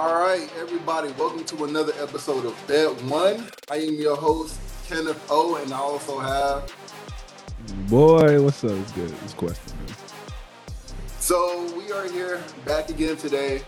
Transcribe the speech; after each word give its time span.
All 0.00 0.18
right, 0.18 0.50
everybody, 0.58 1.12
welcome 1.18 1.44
to 1.44 1.64
another 1.64 1.92
episode 2.00 2.46
of 2.46 2.56
Bet 2.66 2.90
One. 3.04 3.46
I 3.70 3.76
am 3.76 3.96
your 3.96 4.16
host, 4.16 4.58
Kenneth 4.88 5.22
O, 5.30 5.56
and 5.56 5.70
I 5.74 5.76
also 5.76 6.18
have. 6.18 6.74
Boy, 7.90 8.42
what's 8.42 8.64
up? 8.64 8.70
It's 8.70 8.92
good. 8.92 9.14
It's 9.22 9.34
question. 9.34 9.76
Man. 9.76 9.96
So 11.18 11.70
we 11.76 11.92
are 11.92 12.08
here 12.08 12.40
back 12.64 12.88
again 12.88 13.18
today. 13.18 13.60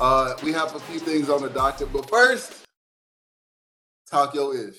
Uh, 0.00 0.34
we 0.42 0.50
have 0.50 0.74
a 0.74 0.80
few 0.80 0.98
things 0.98 1.30
on 1.30 1.40
the 1.40 1.50
docket, 1.50 1.92
but 1.92 2.10
first, 2.10 2.66
talk 4.10 4.34
your 4.34 4.56
ish. 4.56 4.74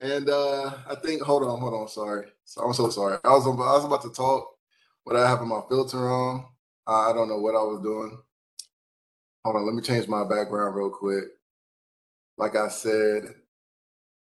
And 0.00 0.30
uh, 0.30 0.72
I 0.88 0.94
think, 0.94 1.20
hold 1.20 1.42
on, 1.42 1.60
hold 1.60 1.74
on, 1.74 1.88
sorry. 1.88 2.28
So 2.46 2.62
I'm 2.62 2.72
so 2.72 2.88
sorry. 2.88 3.18
I 3.22 3.28
was, 3.28 3.46
I 3.46 3.50
was 3.50 3.84
about 3.84 4.00
to 4.04 4.10
talk, 4.10 4.56
but 5.04 5.16
I 5.16 5.28
have 5.28 5.42
my 5.42 5.60
filter 5.68 6.08
on. 6.10 6.46
I 6.86 7.12
don't 7.12 7.28
know 7.28 7.40
what 7.40 7.54
I 7.54 7.62
was 7.62 7.82
doing. 7.82 8.16
Hold 9.46 9.58
on, 9.58 9.66
let 9.66 9.76
me 9.76 9.80
change 9.80 10.08
my 10.08 10.24
background 10.24 10.74
real 10.74 10.90
quick. 10.90 11.22
Like 12.36 12.56
I 12.56 12.66
said, 12.66 13.32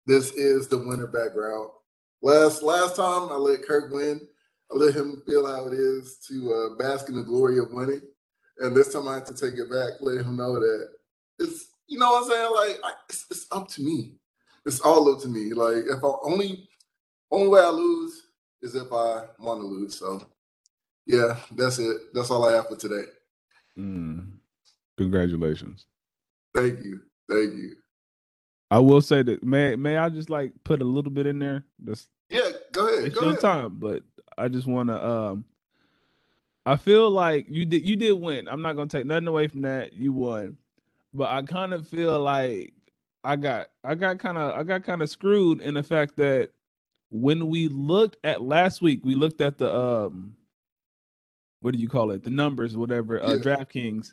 this 0.07 0.33
is 0.33 0.69
the 0.69 0.77
winner 0.77 1.07
background. 1.07 1.71
Last 2.21 2.63
last 2.63 2.97
time 2.97 3.33
I 3.33 3.37
let 3.37 3.63
Kirk 3.67 3.91
win. 3.91 4.21
I 4.71 4.77
let 4.77 4.95
him 4.95 5.23
feel 5.27 5.47
how 5.47 5.67
it 5.67 5.73
is 5.73 6.19
to 6.29 6.53
uh, 6.53 6.77
bask 6.77 7.09
in 7.09 7.17
the 7.17 7.23
glory 7.23 7.59
of 7.59 7.73
winning. 7.73 8.03
And 8.59 8.77
this 8.77 8.93
time 8.93 9.09
I 9.09 9.15
have 9.15 9.25
to 9.25 9.35
take 9.35 9.59
it 9.59 9.71
back, 9.71 9.93
let 10.03 10.27
him 10.27 10.37
know 10.37 10.61
that 10.61 10.89
it's 11.39 11.69
you 11.87 11.99
know 11.99 12.11
what 12.11 12.25
I'm 12.25 12.31
saying. 12.31 12.53
Like 12.55 12.81
I, 12.85 12.93
it's, 13.09 13.25
it's 13.31 13.47
up 13.51 13.67
to 13.69 13.83
me. 13.83 14.17
It's 14.67 14.81
all 14.81 15.11
up 15.11 15.23
to 15.23 15.29
me. 15.29 15.55
Like 15.55 15.85
if 15.89 16.05
I 16.05 16.13
only 16.23 16.69
only 17.31 17.49
way 17.49 17.63
I 17.63 17.71
lose 17.71 18.27
is 18.61 18.75
if 18.75 18.93
I 18.93 19.23
want 19.39 19.63
to 19.63 19.67
lose. 19.67 19.99
So 19.99 20.21
yeah, 21.07 21.39
that's 21.53 21.79
it. 21.79 22.13
That's 22.13 22.31
all 22.31 22.47
I 22.47 22.53
have 22.53 22.69
for 22.69 22.77
today. 22.77 23.09
Mm. 23.79 24.34
Congratulations. 24.99 25.87
Thank 26.55 26.85
you. 26.85 27.01
Thank 27.29 27.55
you. 27.55 27.77
I 28.71 28.79
will 28.79 29.01
say 29.01 29.23
that 29.23 29.43
may 29.45 29.77
may 29.77 29.97
I 29.99 30.09
just 30.09 30.31
like 30.31 30.53
put 30.65 30.81
a 30.83 30.85
little 30.85 31.11
bit 31.11 31.27
in 31.27 31.39
there. 31.39 31.65
That's 31.79 32.09
yeah, 32.31 32.51
go 32.73 32.89
ahead. 32.89 33.05
It's 33.07 33.15
go 33.15 33.23
your 33.23 33.31
ahead. 33.31 33.41
time, 33.41 33.77
but 33.79 34.03
I 34.39 34.49
just 34.49 34.67
want 34.67 34.89
to. 34.89 35.07
um 35.07 35.45
I 36.67 36.77
feel 36.77 37.11
like 37.11 37.47
you 37.49 37.67
did 37.67 37.87
you 37.87 37.95
did 37.97 38.13
win. 38.13 38.49
I'm 38.49 38.63
not 38.63 38.75
gonna 38.75 38.89
take 38.89 39.07
nothing 39.07 39.29
away 39.29 39.49
from 39.49 39.63
that. 39.63 39.93
You 39.93 40.13
won, 40.13 40.57
but 41.13 41.29
I 41.31 41.43
kind 41.43 41.75
of 41.75 41.87
feel 41.87 42.19
like 42.21 42.73
I 43.23 43.37
got 43.37 43.69
I 43.85 43.95
got 43.95 44.19
kind 44.19 44.39
of 44.39 44.59
I 44.59 44.63
got 44.63 44.83
kind 44.85 45.03
of 45.03 45.11
screwed 45.11 45.61
in 45.61 45.75
the 45.75 45.83
fact 45.83 46.17
that 46.17 46.51
when 47.11 47.49
we 47.49 47.69
looked 47.69 48.17
at 48.25 48.43
last 48.43 48.81
week, 48.83 49.05
we 49.05 49.15
looked 49.15 49.41
at 49.41 49.59
the 49.59 49.73
um 49.75 50.35
what 51.61 51.75
do 51.75 51.79
you 51.81 51.89
call 51.89 52.11
it? 52.11 52.23
The 52.25 52.31
numbers, 52.31 52.77
whatever. 52.77 53.23
Uh, 53.23 53.35
Yeah. 53.35 53.37
DraftKings. 53.43 54.13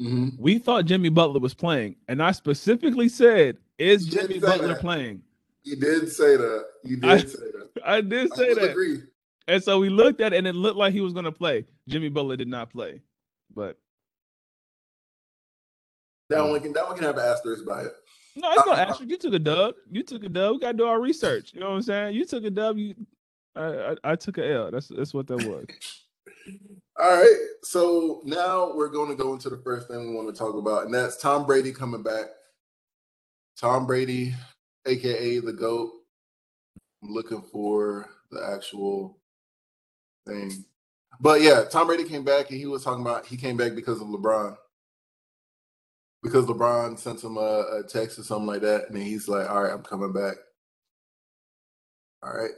Hmm 0.00 0.28
We 0.38 0.58
thought 0.58 0.86
Jimmy 0.86 1.10
Butler 1.10 1.40
was 1.40 1.52
playing, 1.54 1.96
and 2.08 2.22
I 2.22 2.32
specifically 2.32 3.08
said, 3.08 3.58
"Is 3.78 4.06
Jimmy 4.06 4.38
Butler 4.38 4.68
that. 4.68 4.80
playing?" 4.80 5.22
You 5.62 5.76
did 5.76 6.10
say 6.10 6.36
that. 6.36 6.64
You 6.84 6.96
did 7.00 7.04
I- 7.10 7.18
say 7.18 7.38
that. 7.38 7.68
I 7.84 8.00
did 8.00 8.34
say 8.34 8.48
will 8.48 8.54
that. 8.56 8.70
agree. 8.70 9.02
And 9.48 9.62
so 9.62 9.78
we 9.80 9.88
looked 9.90 10.20
at 10.20 10.32
it 10.32 10.36
and 10.38 10.46
it 10.46 10.54
looked 10.54 10.76
like 10.76 10.92
he 10.92 11.00
was 11.00 11.12
going 11.12 11.24
to 11.24 11.32
play. 11.32 11.64
Jimmy 11.88 12.08
Butler 12.08 12.36
did 12.36 12.48
not 12.48 12.70
play. 12.70 13.00
But 13.54 13.76
That 16.28 16.42
one 16.48 16.60
can 16.60 16.72
that 16.72 16.86
one 16.86 16.94
can 16.96 17.04
have 17.04 17.16
an 17.16 17.24
asterisk 17.24 17.66
by 17.66 17.82
it. 17.82 17.92
no, 18.36 18.50
it's 18.52 18.66
no 18.66 18.72
asterisk. 18.72 19.10
You 19.10 19.18
took 19.18 19.34
a 19.34 19.38
dub. 19.38 19.74
You 19.90 20.02
took 20.02 20.22
a 20.24 20.28
dub. 20.28 20.52
We 20.54 20.60
got 20.60 20.72
to 20.72 20.78
do 20.78 20.86
our 20.86 21.00
research. 21.00 21.52
You 21.52 21.60
know 21.60 21.70
what 21.70 21.76
I'm 21.76 21.82
saying? 21.82 22.14
You 22.14 22.24
took 22.24 22.44
a 22.44 22.50
dub. 22.50 22.78
You, 22.78 22.94
I, 23.56 23.64
I, 23.64 23.96
I 24.04 24.16
took 24.16 24.38
a 24.38 24.48
L. 24.52 24.70
That's 24.70 24.88
that's 24.88 25.12
what 25.12 25.26
that 25.26 25.38
was. 25.38 25.66
All 27.00 27.16
right. 27.16 27.36
So 27.62 28.20
now 28.24 28.72
we're 28.74 28.90
going 28.90 29.08
to 29.08 29.14
go 29.22 29.32
into 29.32 29.48
the 29.48 29.56
first 29.58 29.88
thing 29.88 30.10
we 30.10 30.14
want 30.14 30.28
to 30.28 30.38
talk 30.38 30.54
about, 30.54 30.84
and 30.84 30.92
that's 30.92 31.16
Tom 31.16 31.46
Brady 31.46 31.72
coming 31.72 32.02
back. 32.02 32.26
Tom 33.58 33.86
Brady, 33.86 34.34
aka 34.86 35.38
the 35.38 35.52
GOAT. 35.52 35.92
I'm 37.02 37.10
looking 37.10 37.40
for 37.40 38.06
the 38.30 38.46
actual 38.54 39.18
thing. 40.26 40.64
But 41.20 41.40
yeah, 41.40 41.64
Tom 41.70 41.86
Brady 41.86 42.04
came 42.04 42.24
back 42.24 42.50
and 42.50 42.58
he 42.58 42.66
was 42.66 42.84
talking 42.84 43.02
about 43.02 43.24
he 43.24 43.36
came 43.36 43.56
back 43.56 43.74
because 43.74 44.00
of 44.02 44.08
LeBron. 44.08 44.56
Because 46.22 46.44
LeBron 46.44 46.98
sent 46.98 47.24
him 47.24 47.38
a, 47.38 47.80
a 47.80 47.82
text 47.88 48.18
or 48.18 48.24
something 48.24 48.46
like 48.46 48.60
that, 48.60 48.88
and 48.88 48.96
then 48.96 49.04
he's 49.04 49.26
like, 49.26 49.48
All 49.48 49.62
right, 49.62 49.72
I'm 49.72 49.82
coming 49.82 50.12
back. 50.12 50.34
All 52.22 52.34
right. 52.34 52.50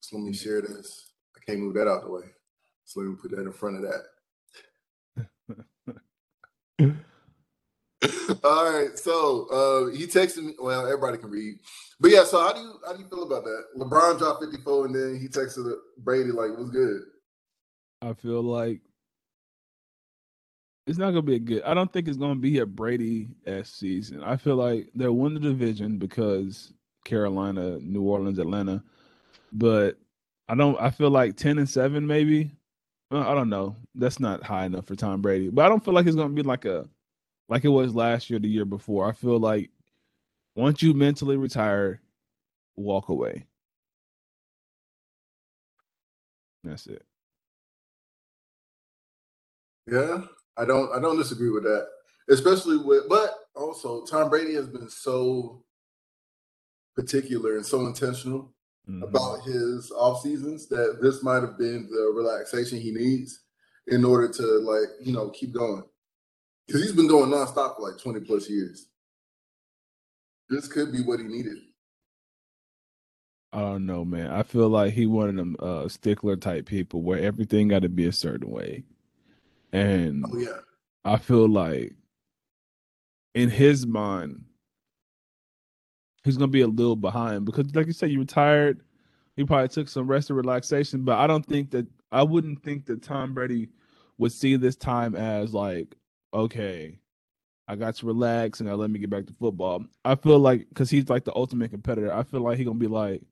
So 0.00 0.16
let 0.16 0.26
me 0.26 0.32
share 0.32 0.62
this. 0.62 1.10
I 1.36 1.40
can't 1.44 1.58
move 1.58 1.74
that 1.74 1.88
out 1.88 2.04
the 2.04 2.10
way. 2.10 2.22
So 2.88 3.00
let 3.00 3.10
me 3.10 3.16
put 3.20 3.32
that 3.32 3.40
in 3.40 3.52
front 3.52 3.76
of 3.76 3.82
that. 3.82 4.04
All 8.44 8.72
right. 8.72 8.98
So 8.98 9.46
uh 9.48 9.94
he 9.94 10.06
texted 10.06 10.42
me. 10.42 10.54
Well, 10.58 10.86
everybody 10.86 11.18
can 11.18 11.28
read. 11.28 11.56
But 12.00 12.12
yeah, 12.12 12.24
so 12.24 12.40
how 12.40 12.54
do 12.54 12.60
you 12.60 12.80
how 12.86 12.94
do 12.94 13.02
you 13.02 13.08
feel 13.08 13.24
about 13.24 13.44
that? 13.44 13.64
LeBron 13.76 14.18
dropped 14.18 14.42
54 14.42 14.86
and 14.86 14.94
then 14.94 15.20
he 15.20 15.28
texted 15.28 15.70
Brady 15.98 16.30
like, 16.30 16.56
what's 16.56 16.70
good? 16.70 17.02
I 18.00 18.14
feel 18.14 18.42
like 18.42 18.80
it's 20.86 20.96
not 20.96 21.10
gonna 21.10 21.20
be 21.20 21.34
a 21.34 21.40
good. 21.40 21.62
I 21.64 21.74
don't 21.74 21.92
think 21.92 22.08
it's 22.08 22.16
gonna 22.16 22.36
be 22.36 22.60
a 22.60 22.66
Brady 22.66 23.28
s 23.44 23.68
season. 23.68 24.24
I 24.24 24.38
feel 24.38 24.56
like 24.56 24.88
they'll 24.94 25.12
win 25.12 25.34
the 25.34 25.40
division 25.40 25.98
because 25.98 26.72
Carolina, 27.04 27.78
New 27.80 28.00
Orleans, 28.00 28.38
Atlanta, 28.38 28.82
but 29.52 29.98
I 30.48 30.54
don't. 30.54 30.80
I 30.80 30.90
feel 30.90 31.10
like 31.10 31.36
ten 31.36 31.58
and 31.58 31.68
seven 31.68 32.06
maybe. 32.06 32.52
I 33.10 33.34
don't 33.34 33.48
know. 33.48 33.76
That's 33.94 34.20
not 34.20 34.42
high 34.42 34.66
enough 34.66 34.86
for 34.86 34.94
Tom 34.94 35.22
Brady, 35.22 35.48
but 35.48 35.64
I 35.64 35.68
don't 35.68 35.82
feel 35.84 35.94
like 35.94 36.06
it's 36.06 36.16
gonna 36.16 36.34
be 36.34 36.42
like 36.42 36.66
a 36.66 36.86
like 37.48 37.64
it 37.64 37.68
was 37.68 37.94
last 37.94 38.28
year, 38.28 38.38
the 38.38 38.48
year 38.48 38.66
before. 38.66 39.08
I 39.08 39.12
feel 39.12 39.38
like 39.38 39.70
once 40.54 40.82
you 40.82 40.92
mentally 40.92 41.36
retire, 41.36 42.02
walk 42.76 43.08
away. 43.08 43.46
That's 46.64 46.86
it. 46.86 47.02
Yeah, 49.90 50.22
I 50.58 50.66
don't 50.66 50.92
I 50.92 51.00
don't 51.00 51.16
disagree 51.16 51.50
with 51.50 51.62
that. 51.62 51.86
Especially 52.28 52.76
with 52.76 53.08
but 53.08 53.34
also 53.56 54.04
Tom 54.04 54.28
Brady 54.28 54.54
has 54.54 54.68
been 54.68 54.90
so 54.90 55.64
particular 56.94 57.56
and 57.56 57.64
so 57.64 57.86
intentional 57.86 58.52
Mhm. 58.88 59.02
about 59.02 59.42
his 59.42 59.90
off 59.92 60.22
seasons 60.22 60.66
that 60.68 60.98
this 61.02 61.22
might 61.22 61.42
have 61.42 61.58
been 61.58 61.88
the 61.90 62.12
relaxation 62.14 62.80
he 62.80 62.90
needs 62.90 63.40
in 63.88 64.04
order 64.04 64.28
to 64.28 64.42
like, 64.42 64.88
you 65.00 65.12
know, 65.12 65.30
keep 65.30 65.52
going. 65.52 65.82
Because 66.66 66.82
he's 66.82 66.92
been 66.92 67.08
going 67.08 67.30
nonstop 67.30 67.76
for 67.76 67.90
like 67.90 68.00
20 68.00 68.20
plus 68.20 68.48
years. 68.48 68.88
This 70.50 70.68
could 70.68 70.92
be 70.92 71.02
what 71.02 71.20
he 71.20 71.26
needed. 71.26 71.58
I 73.52 73.60
don't 73.60 73.86
know, 73.86 74.04
man. 74.04 74.30
I 74.30 74.42
feel 74.42 74.68
like 74.68 74.92
he 74.92 75.06
one 75.06 75.30
of 75.30 75.36
them 75.36 75.56
uh 75.58 75.88
stickler 75.88 76.36
type 76.36 76.66
people 76.66 77.02
where 77.02 77.18
everything 77.18 77.68
got 77.68 77.82
to 77.82 77.88
be 77.88 78.06
a 78.06 78.12
certain 78.12 78.50
way, 78.50 78.84
and 79.72 80.24
Oh 80.26 80.36
yeah. 80.38 80.58
I 81.04 81.16
feel 81.16 81.48
like 81.48 81.94
in 83.34 83.48
his 83.48 83.86
mind 83.86 84.44
he's 86.24 86.36
gonna 86.36 86.48
be 86.48 86.62
a 86.62 86.66
little 86.66 86.96
behind 86.96 87.44
because, 87.44 87.74
like 87.74 87.86
you 87.86 87.92
said, 87.92 88.10
you 88.10 88.20
retired. 88.20 88.80
He 89.36 89.44
probably 89.44 89.68
took 89.68 89.88
some 89.88 90.08
rest 90.08 90.30
and 90.30 90.36
relaxation, 90.36 91.04
but 91.04 91.18
I 91.18 91.26
don't 91.26 91.46
think 91.46 91.70
that 91.70 91.86
I 92.10 92.22
wouldn't 92.22 92.62
think 92.62 92.86
that 92.86 93.02
Tom 93.02 93.34
Brady 93.34 93.68
would 94.18 94.32
see 94.32 94.56
this 94.56 94.74
time 94.74 95.14
as 95.14 95.54
like, 95.54 95.94
okay, 96.34 96.98
I 97.68 97.76
got 97.76 97.94
to 97.96 98.06
relax 98.06 98.60
and 98.60 98.68
now 98.68 98.74
let 98.74 98.90
me 98.90 98.98
get 98.98 99.10
back 99.10 99.26
to 99.26 99.34
football. 99.34 99.84
I 100.04 100.14
feel 100.16 100.38
like 100.38 100.68
because 100.70 100.90
he's 100.90 101.08
like 101.08 101.24
the 101.24 101.36
ultimate 101.36 101.70
competitor. 101.70 102.12
I 102.12 102.22
feel 102.24 102.40
like 102.40 102.56
he's 102.56 102.66
gonna 102.66 102.78
be 102.78 102.88
like, 102.88 103.22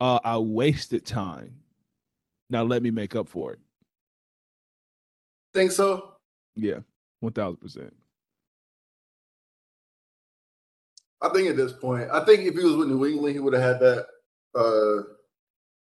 uh, 0.00 0.20
I 0.22 0.38
wasted 0.38 1.04
time. 1.04 1.56
Now 2.50 2.62
let 2.64 2.82
me 2.82 2.90
make 2.90 3.16
up 3.16 3.28
for 3.28 3.54
it. 3.54 3.58
Think 5.54 5.72
so? 5.72 6.14
Yeah, 6.54 6.80
one 7.20 7.32
thousand 7.32 7.56
percent. 7.56 7.94
I 11.22 11.28
think 11.28 11.48
at 11.48 11.56
this 11.56 11.72
point, 11.72 12.10
I 12.12 12.24
think 12.24 12.40
if 12.42 12.54
he 12.54 12.64
was 12.64 12.76
with 12.76 12.88
New 12.88 13.06
England, 13.06 13.34
he 13.34 13.40
would 13.40 13.54
have 13.54 13.62
had 13.62 13.80
that 13.80 14.06
uh 14.54 15.02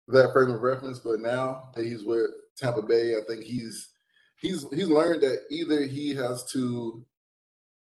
that 0.09 0.32
frame 0.32 0.50
of 0.50 0.61
reference. 0.61 0.99
But 0.99 1.21
now 1.21 1.71
that 1.75 1.85
he's 1.85 2.05
with 2.05 2.31
Tampa 2.56 2.82
Bay, 2.82 3.17
I 3.17 3.21
think 3.26 3.44
he's 3.44 3.88
he's 4.37 4.67
he's 4.71 4.88
learned 4.88 5.23
that 5.23 5.41
either 5.50 5.82
he 5.85 6.15
has 6.15 6.44
to 6.53 7.05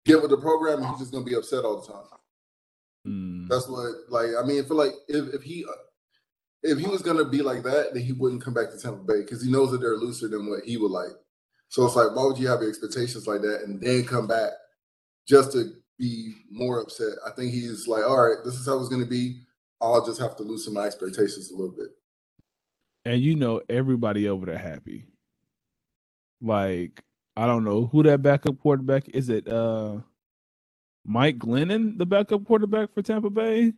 get 0.05 0.21
with 0.21 0.31
the 0.31 0.37
program, 0.37 0.83
or 0.83 0.89
he's 0.89 0.99
just 0.99 1.13
gonna 1.13 1.25
be 1.25 1.35
upset 1.35 1.65
all 1.65 1.81
the 1.81 1.93
time. 1.93 2.05
Mm. 3.07 3.49
That's 3.49 3.69
what 3.69 3.95
like 4.09 4.31
I 4.39 4.47
mean. 4.47 4.63
I 4.63 4.69
feel 4.69 4.77
like 4.77 4.93
if 5.09 5.35
if 5.35 5.43
he 5.43 5.65
if 6.63 6.79
he 6.79 6.87
was 6.87 7.03
gonna 7.03 7.25
be 7.25 7.43
like 7.43 7.63
that, 7.65 7.95
then 7.95 8.03
he 8.03 8.13
wouldn't 8.13 8.45
come 8.45 8.55
back 8.55 8.71
to 8.71 8.79
Tampa 8.79 9.03
Bay 9.03 9.23
because 9.23 9.43
he 9.43 9.51
knows 9.51 9.71
that 9.73 9.79
they're 9.79 9.97
looser 9.97 10.29
than 10.29 10.49
what 10.49 10.65
he 10.65 10.77
would 10.77 10.91
like. 10.91 11.13
So 11.69 11.87
it's 11.87 11.97
like, 11.97 12.15
why 12.15 12.25
would 12.25 12.39
you 12.39 12.49
have 12.49 12.61
expectations 12.63 13.27
like 13.27 13.41
that 13.41 13.63
and 13.65 13.81
then 13.81 14.05
come 14.05 14.27
back 14.27 14.53
just 15.27 15.53
to 15.53 15.73
be 15.99 16.35
more 16.51 16.81
upset? 16.81 17.13
I 17.27 17.31
think 17.31 17.53
he's 17.53 17.87
like, 17.87 18.05
all 18.05 18.21
right, 18.29 18.45
this 18.45 18.55
is 18.55 18.67
how 18.67 18.79
it's 18.81 18.89
gonna 18.89 19.07
be. 19.07 19.43
I'll 19.81 20.05
just 20.05 20.21
have 20.21 20.37
to 20.37 20.43
loosen 20.43 20.75
my 20.75 20.85
expectations 20.87 21.51
a 21.51 21.55
little 21.57 21.75
bit. 21.77 21.89
and 23.05 23.21
you 23.21 23.35
know 23.35 23.61
everybody 23.69 24.29
over 24.29 24.47
there 24.47 24.59
happy. 24.59 25.07
Like 26.41 27.03
I 27.37 27.47
don't 27.47 27.65
know 27.65 27.87
who 27.87 28.03
that 28.05 28.23
backup 28.23 28.59
quarterback 28.61 29.09
is. 29.11 29.29
It 29.29 29.49
uh 29.49 29.99
Mike 31.05 31.39
Glennon, 31.39 31.99
the 31.99 32.07
backup 32.07 32.45
quarterback 32.45 32.93
for 32.95 33.03
Tampa 33.03 33.31
Bay, 33.31 33.73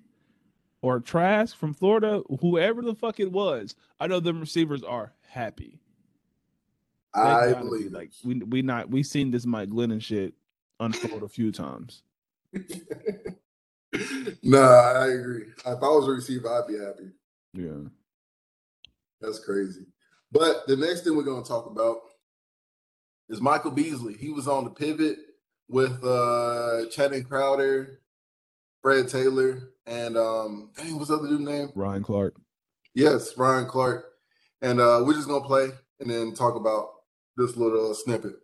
or 0.82 1.00
Trask 1.00 1.56
from 1.56 1.72
Florida, 1.72 2.22
whoever 2.40 2.82
the 2.82 2.94
fuck 2.94 3.18
it 3.20 3.32
was. 3.32 3.74
I 3.98 4.06
know 4.06 4.20
the 4.20 4.34
receivers 4.34 4.82
are 4.82 5.14
happy. 5.28 5.80
They 7.14 7.20
I 7.22 7.50
gotta 7.50 7.56
be, 7.56 7.68
believe 7.68 7.92
like 7.92 8.10
we 8.24 8.34
we 8.40 8.62
not 8.62 8.90
we 8.90 9.02
seen 9.02 9.30
this 9.30 9.46
Mike 9.46 9.70
Glennon 9.70 10.02
shit 10.02 10.34
unfold 10.84 11.22
a 11.22 11.28
few 11.28 11.50
times. 11.52 12.02
nah, 14.42 14.92
I 14.92 15.08
agree. 15.08 15.46
If 15.58 15.66
I 15.66 15.88
was 15.88 16.08
a 16.08 16.12
receiver, 16.12 16.48
I'd 16.48 16.68
be 16.68 16.78
happy. 16.78 17.10
Yeah. 17.52 17.88
That's 19.20 19.38
crazy. 19.38 19.86
But 20.32 20.66
the 20.66 20.76
next 20.76 21.02
thing 21.02 21.16
we're 21.16 21.22
going 21.22 21.42
to 21.42 21.48
talk 21.48 21.66
about 21.66 21.98
is 23.28 23.40
Michael 23.40 23.70
Beasley. 23.70 24.14
He 24.14 24.30
was 24.30 24.48
on 24.48 24.64
the 24.64 24.70
pivot 24.70 25.16
with 25.68 26.04
uh 26.04 26.86
Channing 26.90 27.24
Crowder, 27.24 28.00
Fred 28.82 29.08
Taylor, 29.08 29.70
and 29.86 30.16
um 30.16 30.70
dang, 30.76 30.96
what's 30.96 31.08
the 31.08 31.16
other 31.16 31.28
dude 31.28 31.40
name? 31.40 31.70
Ryan 31.74 32.02
Clark. 32.02 32.36
Yes, 32.94 33.36
Ryan 33.36 33.66
Clark. 33.66 34.04
And 34.62 34.80
uh 34.80 35.02
we're 35.04 35.14
just 35.14 35.28
gonna 35.28 35.44
play 35.44 35.70
and 36.00 36.10
then 36.10 36.34
talk 36.34 36.56
about 36.56 36.90
this 37.36 37.56
little 37.56 37.94
snippet. 37.94 38.34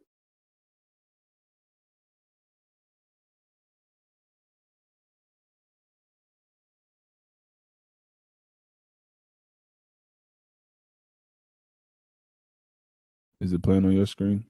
Is 13.41 13.53
it 13.53 13.63
playing 13.63 13.87
on 13.87 13.93
your 13.93 14.07
screen? 14.07 14.45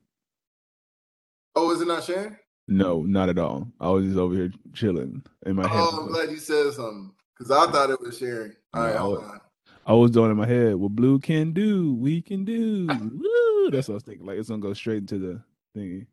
Oh, 1.54 1.70
is 1.70 1.80
it 1.80 1.88
not 1.88 2.04
sharing? 2.04 2.36
No, 2.66 3.02
not 3.02 3.28
at 3.28 3.38
all. 3.38 3.68
I 3.80 3.88
was 3.88 4.04
just 4.04 4.18
over 4.18 4.34
here 4.34 4.50
chilling 4.74 5.22
in 5.46 5.56
my 5.56 5.66
head. 5.66 5.80
Oh, 5.80 6.00
I'm 6.02 6.08
glad 6.08 6.30
you 6.30 6.38
said 6.38 6.72
something. 6.72 7.12
Because 7.36 7.50
I 7.50 7.70
thought 7.70 7.90
it 7.90 8.00
was 8.00 8.18
sharing. 8.18 8.52
All 8.74 8.82
right, 8.82 8.96
hold 8.96 9.18
on. 9.24 9.40
I 9.86 9.92
was 9.94 10.10
doing 10.10 10.28
it 10.28 10.32
in 10.32 10.36
my 10.36 10.46
head. 10.46 10.74
What 10.76 10.92
blue 10.92 11.18
can 11.18 11.52
do, 11.52 11.94
we 11.94 12.20
can 12.20 12.44
do. 12.44 12.86
Woo! 12.86 13.70
That's 13.70 13.88
what 13.88 13.94
I 13.94 13.96
was 13.96 14.02
thinking. 14.02 14.26
Like 14.26 14.38
it's 14.38 14.48
gonna 14.48 14.60
go 14.60 14.72
straight 14.74 14.98
into 14.98 15.18
the 15.18 15.42
thingy. 15.76 16.06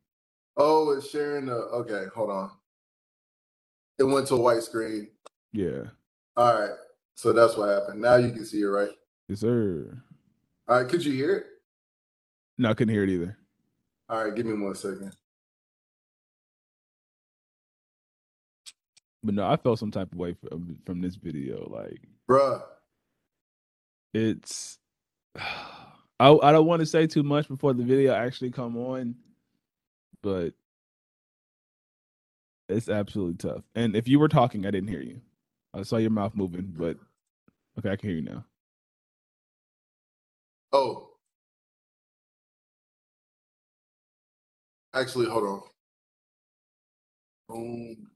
Oh, 0.55 0.91
it's 0.91 1.09
sharing 1.09 1.47
the 1.47 1.55
okay, 1.55 2.05
hold 2.15 2.31
on. 2.31 2.51
It 3.99 4.03
went 4.03 4.27
to 4.27 4.35
a 4.35 4.41
white 4.41 4.63
screen. 4.63 5.09
Yeah. 5.51 5.83
All 6.35 6.59
right. 6.59 6.75
So 7.15 7.33
that's 7.33 7.57
what 7.57 7.69
happened. 7.69 8.01
Now 8.01 8.15
you 8.15 8.31
can 8.31 8.45
see 8.45 8.61
it, 8.61 8.65
right? 8.65 8.91
Yes, 9.27 9.41
sir. 9.41 10.01
All 10.67 10.81
right, 10.81 10.89
could 10.89 11.03
you 11.03 11.11
hear 11.11 11.35
it? 11.35 11.45
No, 12.57 12.69
I 12.69 12.73
couldn't 12.73 12.93
hear 12.93 13.03
it 13.03 13.09
either. 13.09 13.37
All 14.09 14.23
right, 14.23 14.35
give 14.35 14.45
me 14.45 14.53
one 14.53 14.75
second. 14.75 15.15
But 19.23 19.35
no, 19.35 19.47
I 19.47 19.57
felt 19.57 19.79
some 19.79 19.91
type 19.91 20.11
of 20.11 20.17
way 20.17 20.33
from, 20.33 20.77
from 20.85 21.01
this 21.01 21.15
video. 21.15 21.69
Like 21.69 22.01
Bruh. 22.29 22.63
it's 24.13 24.77
I 26.19 26.29
I 26.31 26.51
don't 26.51 26.65
want 26.65 26.79
to 26.79 26.85
say 26.85 27.07
too 27.07 27.23
much 27.23 27.47
before 27.47 27.73
the 27.73 27.83
video 27.83 28.13
actually 28.13 28.51
come 28.51 28.77
on, 28.77 29.15
but 30.23 30.53
it's 32.69 32.89
absolutely 32.89 33.35
tough. 33.35 33.63
And 33.75 33.95
if 33.95 34.07
you 34.07 34.19
were 34.19 34.29
talking, 34.29 34.65
I 34.65 34.71
didn't 34.71 34.89
hear 34.89 35.01
you. 35.01 35.21
I 35.73 35.83
saw 35.83 35.97
your 35.97 36.09
mouth 36.11 36.33
moving, 36.35 36.73
but 36.77 36.97
okay, 37.77 37.91
I 37.91 37.95
can 37.95 38.09
hear 38.09 38.17
you 38.17 38.23
now. 38.23 38.45
Oh. 40.71 41.06
Actually, 44.97 45.27
hold 45.27 45.43
on. 45.43 45.61
Boom. 47.47 48.07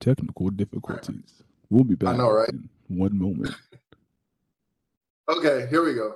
Technical 0.00 0.50
difficulties. 0.50 1.42
We'll 1.70 1.84
be 1.84 1.94
back. 1.94 2.14
I 2.14 2.16
know, 2.16 2.30
right? 2.30 2.48
in 2.50 2.68
one 2.88 3.18
moment. 3.18 3.54
Okay, 5.28 5.66
here 5.68 5.82
we 5.82 5.92
go. 5.92 6.14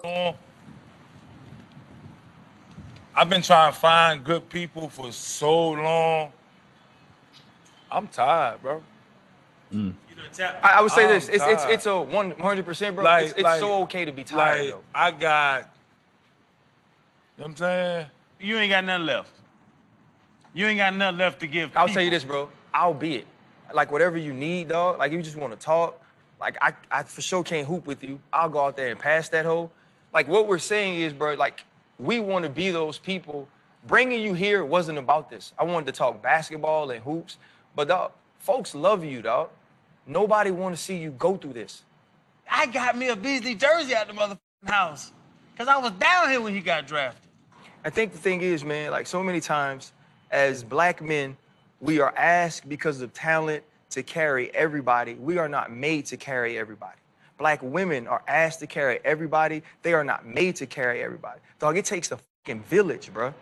I've 3.13 3.29
been 3.29 3.43
trying 3.43 3.73
to 3.73 3.77
find 3.77 4.23
good 4.23 4.49
people 4.49 4.89
for 4.89 5.11
so 5.11 5.71
long. 5.71 6.33
I'm 7.91 8.07
tired, 8.07 8.63
bro. 8.63 8.81
Mm. 9.73 9.95
I, 10.63 10.75
I 10.77 10.81
would 10.81 10.93
say 10.93 11.07
I'm 11.07 11.11
this: 11.11 11.29
it's 11.29 11.43
it's 11.45 11.65
it's 11.65 11.87
a 11.87 12.01
one 12.01 12.31
hundred 12.39 12.67
percent, 12.67 12.95
bro. 12.95 13.05
Like- 13.05 13.25
it's 13.25 13.33
it's 13.33 13.43
like- 13.43 13.59
so 13.59 13.83
okay 13.83 14.05
to 14.05 14.13
be 14.13 14.23
tired, 14.23 14.61
Like 14.61 14.71
though. 14.71 14.83
I 14.95 15.11
got, 15.11 15.70
you 17.41 17.47
know 17.47 17.53
I'm 17.53 17.57
saying? 17.57 18.07
You 18.39 18.59
ain't 18.59 18.71
got 18.71 18.85
nothing 18.85 19.07
left. 19.07 19.31
You 20.53 20.67
ain't 20.67 20.77
got 20.77 20.95
nothing 20.95 21.17
left 21.17 21.41
to 21.41 21.47
give. 21.47 21.75
I'll 21.75 21.89
tell 21.89 22.03
you 22.03 22.11
this, 22.11 22.23
bro. 22.23 22.51
I'll 22.75 22.93
be 22.93 23.17
it. 23.17 23.27
Like 23.73 23.91
whatever 23.91 24.19
you 24.19 24.35
need, 24.35 24.69
dog. 24.69 24.99
Like 24.99 25.11
you 25.11 25.23
just 25.23 25.37
want 25.37 25.59
to 25.59 25.59
talk. 25.59 26.03
Like 26.39 26.59
I, 26.61 26.75
I 26.91 27.03
for 27.03 27.23
sure 27.23 27.43
can't 27.43 27.67
hoop 27.67 27.87
with 27.87 28.05
you. 28.05 28.21
I'll 28.31 28.51
go 28.51 28.67
out 28.67 28.77
there 28.77 28.91
and 28.91 29.01
pass 29.01 29.31
that 29.31 29.47
hole. 29.47 29.73
Like 30.13 30.29
what 30.29 30.49
we're 30.49 30.59
saying 30.59 31.01
is, 31.01 31.15
bro. 31.15 31.33
Like 31.33 31.65
we 31.99 32.21
want 32.21 32.43
to 32.45 32.51
be 32.51 32.71
those 32.71 32.99
people. 32.99 33.49
Bringing 33.87 34.21
you 34.21 34.35
here 34.35 34.63
wasn't 34.63 34.99
about 34.99 35.31
this. 35.31 35.55
I 35.59 35.65
wanted 35.65 35.87
to 35.87 35.93
talk 35.93 36.21
basketball 36.21 36.91
and 36.91 37.03
hoops, 37.03 37.39
but 37.75 37.89
dog, 37.89 38.13
folks 38.39 38.75
love 38.75 39.03
you, 39.03 39.23
dog. 39.23 39.49
Nobody 40.07 40.51
want 40.51 40.77
to 40.77 40.83
see 40.83 40.99
you 40.99 41.13
go 41.13 41.39
through 41.39 41.55
this. 41.55 41.85
I 42.51 42.67
got 42.67 42.99
me 42.99 43.09
a 43.09 43.17
Beasley 43.17 43.55
jersey 43.55 43.95
out 43.95 44.09
the 44.09 44.13
motherfucking 44.13 44.71
house. 44.71 45.13
Cause 45.57 45.69
I 45.69 45.79
was 45.79 45.93
down 45.93 46.29
here 46.29 46.41
when 46.41 46.55
he 46.55 46.61
got 46.61 46.87
drafted. 46.87 47.30
I 47.85 47.89
think 47.91 48.13
the 48.13 48.19
thing 48.19 48.43
is, 48.43 48.63
man, 48.63 48.91
like 48.91 49.07
so 49.07 49.23
many 49.23 49.41
times 49.41 49.93
as 50.31 50.63
black 50.63 51.01
men, 51.01 51.37
we 51.81 52.01
are 52.01 52.13
asked 52.17 52.69
because 52.69 53.01
of 53.01 53.13
talent 53.15 53.65
to 53.91 54.03
carry 54.03 54.55
everybody. 54.55 55.15
We 55.15 55.39
are 55.39 55.49
not 55.49 55.73
made 55.73 56.05
to 56.07 56.19
carry 56.19 56.59
everybody. 56.59 56.99
Black 57.39 57.61
women 57.63 58.07
are 58.07 58.23
asked 58.29 58.61
to 58.61 58.67
carry 58.67 59.01
everybody. 59.03 59.63
They 59.83 59.95
are 59.95 60.05
not 60.05 60.27
made 60.27 60.57
to 60.57 60.67
carry 60.67 61.03
everybody. 61.03 61.41
Dog, 61.59 61.79
it 61.79 61.87
takes 61.87 62.13
a 62.13 62.19
fucking 62.45 62.63
village, 62.65 63.11
bro. 63.15 63.33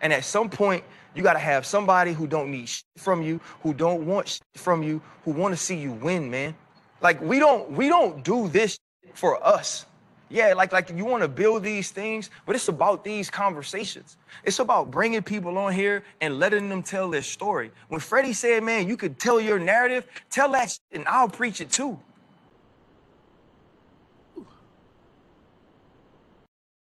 And 0.00 0.14
at 0.14 0.24
some 0.24 0.48
point, 0.48 0.82
you 1.14 1.22
got 1.22 1.34
to 1.34 1.38
have 1.38 1.66
somebody 1.66 2.14
who 2.14 2.26
don't 2.26 2.50
need 2.50 2.70
shit 2.70 2.84
from 2.96 3.22
you, 3.22 3.38
who 3.62 3.74
don't 3.74 4.06
want 4.06 4.28
shit 4.28 4.42
from 4.54 4.82
you, 4.82 5.02
who 5.24 5.32
want 5.32 5.52
to 5.52 5.58
see 5.58 5.76
you 5.76 5.92
win, 5.92 6.30
man. 6.30 6.54
Like 7.02 7.20
we 7.20 7.38
don't 7.38 7.70
we 7.72 7.88
don't 7.88 8.24
do 8.24 8.48
this 8.48 8.78
for 9.12 9.44
us. 9.46 9.84
Yeah, 10.30 10.54
like 10.54 10.72
like 10.72 10.90
you 10.90 11.04
want 11.04 11.22
to 11.22 11.28
build 11.28 11.64
these 11.64 11.90
things, 11.90 12.30
but 12.46 12.56
it's 12.56 12.68
about 12.68 13.04
these 13.04 13.30
conversations. 13.30 14.16
It's 14.44 14.58
about 14.60 14.90
bringing 14.90 15.22
people 15.22 15.58
on 15.58 15.72
here 15.72 16.04
and 16.20 16.38
letting 16.40 16.68
them 16.68 16.82
tell 16.82 17.10
their 17.10 17.22
story. 17.22 17.70
When 17.88 18.00
Freddie 18.00 18.34
said, 18.34 18.62
"Man, 18.64 18.88
you 18.88 18.96
could 18.96 19.18
tell 19.18 19.40
your 19.40 19.58
narrative, 19.58 20.06
tell 20.30 20.52
that 20.52 20.70
shit 20.70 20.80
and 20.92 21.08
I'll 21.08 21.28
preach 21.30 21.60
it 21.60 21.70
too." 21.70 21.98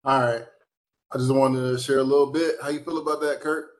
All 0.05 0.21
right. 0.21 0.43
I 1.13 1.17
just 1.17 1.33
wanted 1.33 1.71
to 1.71 1.79
share 1.79 1.99
a 1.99 2.03
little 2.03 2.31
bit. 2.31 2.55
How 2.61 2.69
you 2.69 2.81
feel 2.81 2.99
about 2.99 3.21
that, 3.21 3.41
Kirk? 3.41 3.71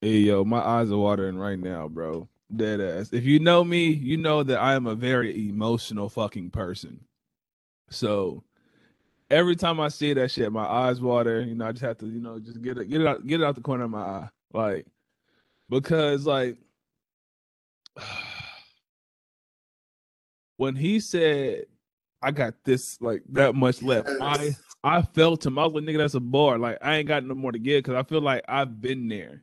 Hey 0.00 0.18
yo, 0.18 0.44
my 0.44 0.60
eyes 0.60 0.92
are 0.92 0.98
watering 0.98 1.38
right 1.38 1.58
now, 1.58 1.88
bro. 1.88 2.28
Dead 2.54 2.80
ass. 2.80 3.10
If 3.12 3.24
you 3.24 3.40
know 3.40 3.64
me, 3.64 3.88
you 3.88 4.16
know 4.16 4.42
that 4.44 4.58
I 4.60 4.74
am 4.74 4.86
a 4.86 4.94
very 4.94 5.48
emotional 5.48 6.08
fucking 6.08 6.50
person. 6.50 7.00
So 7.90 8.44
every 9.30 9.56
time 9.56 9.80
I 9.80 9.88
see 9.88 10.12
that 10.12 10.30
shit, 10.30 10.52
my 10.52 10.64
eyes 10.64 11.00
water. 11.00 11.40
You 11.42 11.54
know, 11.54 11.66
I 11.66 11.72
just 11.72 11.84
have 11.84 11.98
to, 11.98 12.06
you 12.06 12.20
know, 12.20 12.38
just 12.38 12.60
get 12.62 12.78
it, 12.78 12.88
get 12.90 13.00
it 13.00 13.06
out, 13.06 13.26
get 13.26 13.40
it 13.40 13.44
out 13.44 13.54
the 13.54 13.60
corner 13.60 13.84
of 13.84 13.90
my 13.90 14.00
eye, 14.00 14.28
like 14.52 14.86
because 15.68 16.26
like 16.26 16.56
when 20.56 20.76
he 20.76 21.00
said, 21.00 21.66
"I 22.22 22.30
got 22.32 22.54
this 22.64 23.00
like 23.00 23.22
that 23.30 23.54
much 23.54 23.82
left," 23.82 24.08
I 24.20 24.56
I 24.82 25.02
felt 25.02 25.46
him. 25.46 25.58
I 25.58 25.66
was 25.66 25.74
like, 25.74 25.84
"Nigga, 25.84 25.98
that's 25.98 26.14
a 26.14 26.20
bar. 26.20 26.58
Like 26.58 26.78
I 26.82 26.96
ain't 26.96 27.08
got 27.08 27.24
no 27.24 27.34
more 27.34 27.52
to 27.52 27.58
give 27.58 27.84
because 27.84 27.94
I 27.96 28.02
feel 28.02 28.20
like 28.20 28.44
I've 28.48 28.80
been 28.80 29.08
there." 29.08 29.42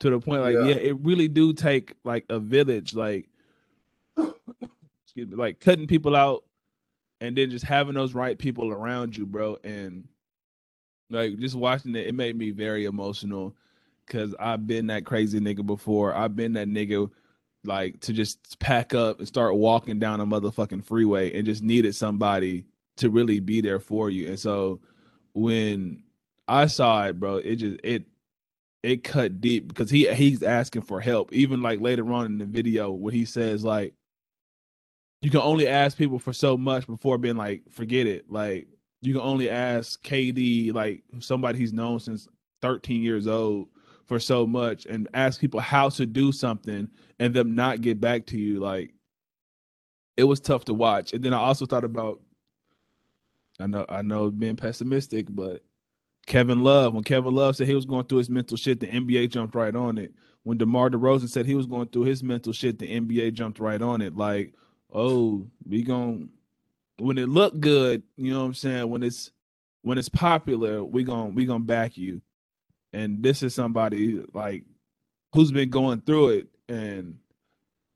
to 0.00 0.10
the 0.10 0.20
point 0.20 0.42
like 0.42 0.54
Yeah. 0.54 0.66
yeah. 0.66 0.74
it 0.76 0.96
really 1.00 1.28
do 1.28 1.52
take 1.52 1.94
like 2.04 2.24
a 2.28 2.38
village 2.38 2.94
like 2.94 3.28
excuse 4.16 5.28
me 5.28 5.36
like 5.36 5.60
cutting 5.60 5.86
people 5.86 6.14
out 6.14 6.44
and 7.20 7.36
then 7.36 7.50
just 7.50 7.64
having 7.64 7.94
those 7.94 8.14
right 8.14 8.38
people 8.38 8.70
around 8.70 9.16
you 9.16 9.26
bro. 9.26 9.58
And 9.64 10.08
like 11.10 11.38
just 11.38 11.54
watching 11.54 11.94
it 11.94 12.06
it 12.06 12.14
made 12.14 12.36
me 12.36 12.50
very 12.50 12.84
emotional 12.84 13.56
because 14.06 14.34
i've 14.38 14.66
been 14.66 14.88
that 14.88 15.04
crazy 15.06 15.40
nigga 15.40 15.64
before. 15.64 16.14
I've 16.14 16.36
been 16.36 16.52
that 16.54 16.68
nigga 16.68 17.10
like 17.64 18.00
to 18.00 18.12
just 18.12 18.58
pack 18.58 18.94
up 18.94 19.18
and 19.18 19.28
start 19.28 19.56
walking 19.56 19.98
down 19.98 20.20
a 20.20 20.26
motherfucking 20.26 20.84
freeway 20.84 21.36
and 21.36 21.46
just 21.46 21.62
needed 21.62 21.94
somebody 21.94 22.64
to 22.96 23.10
really 23.10 23.40
be 23.40 23.60
there 23.60 23.80
for 23.80 24.10
you. 24.10 24.28
And 24.28 24.38
so 24.38 24.80
when 25.34 26.02
i 26.48 26.66
saw 26.66 27.04
it 27.06 27.20
bro 27.20 27.36
it 27.36 27.56
just 27.56 27.78
it 27.84 28.04
it 28.82 29.04
cut 29.04 29.40
deep 29.40 29.68
because 29.68 29.90
he 29.90 30.12
he's 30.14 30.42
asking 30.42 30.82
for 30.82 31.00
help. 31.00 31.32
Even 31.32 31.62
like 31.62 31.80
later 31.80 32.10
on 32.12 32.26
in 32.26 32.38
the 32.38 32.44
video 32.44 32.90
when 32.90 33.14
he 33.14 33.24
says 33.24 33.64
like 33.64 33.94
you 35.20 35.30
can 35.30 35.40
only 35.40 35.66
ask 35.66 35.96
people 35.96 36.18
for 36.18 36.32
so 36.32 36.56
much 36.56 36.86
before 36.86 37.18
being 37.18 37.36
like 37.36 37.62
forget 37.70 38.06
it. 38.06 38.30
Like 38.30 38.68
you 39.00 39.12
can 39.14 39.22
only 39.22 39.50
ask 39.50 40.02
KD, 40.02 40.72
like 40.72 41.02
somebody 41.20 41.58
he's 41.58 41.72
known 41.72 42.00
since 42.00 42.28
13 42.62 43.02
years 43.02 43.26
old, 43.26 43.68
for 44.06 44.18
so 44.18 44.46
much, 44.46 44.86
and 44.86 45.08
ask 45.14 45.40
people 45.40 45.60
how 45.60 45.88
to 45.90 46.06
do 46.06 46.32
something 46.32 46.88
and 47.18 47.34
them 47.34 47.54
not 47.54 47.80
get 47.80 48.00
back 48.00 48.26
to 48.26 48.38
you. 48.38 48.58
Like 48.58 48.94
it 50.16 50.24
was 50.24 50.40
tough 50.40 50.64
to 50.66 50.74
watch. 50.74 51.12
And 51.12 51.22
then 51.22 51.34
I 51.34 51.38
also 51.38 51.66
thought 51.66 51.84
about, 51.84 52.20
I 53.60 53.66
know, 53.66 53.86
I 53.88 54.02
know, 54.02 54.30
being 54.30 54.56
pessimistic, 54.56 55.26
but 55.30 55.62
Kevin 56.26 56.62
Love, 56.62 56.94
when 56.94 57.04
Kevin 57.04 57.34
Love 57.34 57.56
said 57.56 57.66
he 57.66 57.74
was 57.74 57.86
going 57.86 58.04
through 58.04 58.18
his 58.18 58.30
mental 58.30 58.56
shit, 58.56 58.80
the 58.80 58.86
NBA 58.86 59.30
jumped 59.30 59.54
right 59.54 59.74
on 59.74 59.98
it. 59.98 60.12
When 60.42 60.58
DeMar 60.58 60.90
DeRozan 60.90 61.28
said 61.28 61.46
he 61.46 61.54
was 61.54 61.66
going 61.66 61.88
through 61.88 62.04
his 62.04 62.22
mental 62.22 62.52
shit, 62.52 62.78
the 62.78 63.00
NBA 63.00 63.34
jumped 63.34 63.58
right 63.58 63.80
on 63.80 64.00
it. 64.00 64.16
Like, 64.16 64.54
oh, 64.92 65.46
we 65.66 65.82
going 65.82 66.30
when 66.98 67.18
it 67.18 67.28
look 67.28 67.58
good, 67.60 68.02
you 68.16 68.32
know 68.32 68.40
what 68.40 68.46
I'm 68.46 68.54
saying? 68.54 68.88
When 68.88 69.02
it's 69.02 69.30
when 69.82 69.98
it's 69.98 70.08
popular, 70.08 70.82
we 70.84 71.04
going 71.04 71.34
we 71.34 71.46
going 71.46 71.62
to 71.62 71.66
back 71.66 71.96
you. 71.96 72.20
And 72.92 73.22
this 73.22 73.42
is 73.42 73.54
somebody 73.54 74.24
like 74.32 74.64
who's 75.34 75.52
been 75.52 75.70
going 75.70 76.00
through 76.00 76.30
it 76.30 76.46
and 76.68 77.18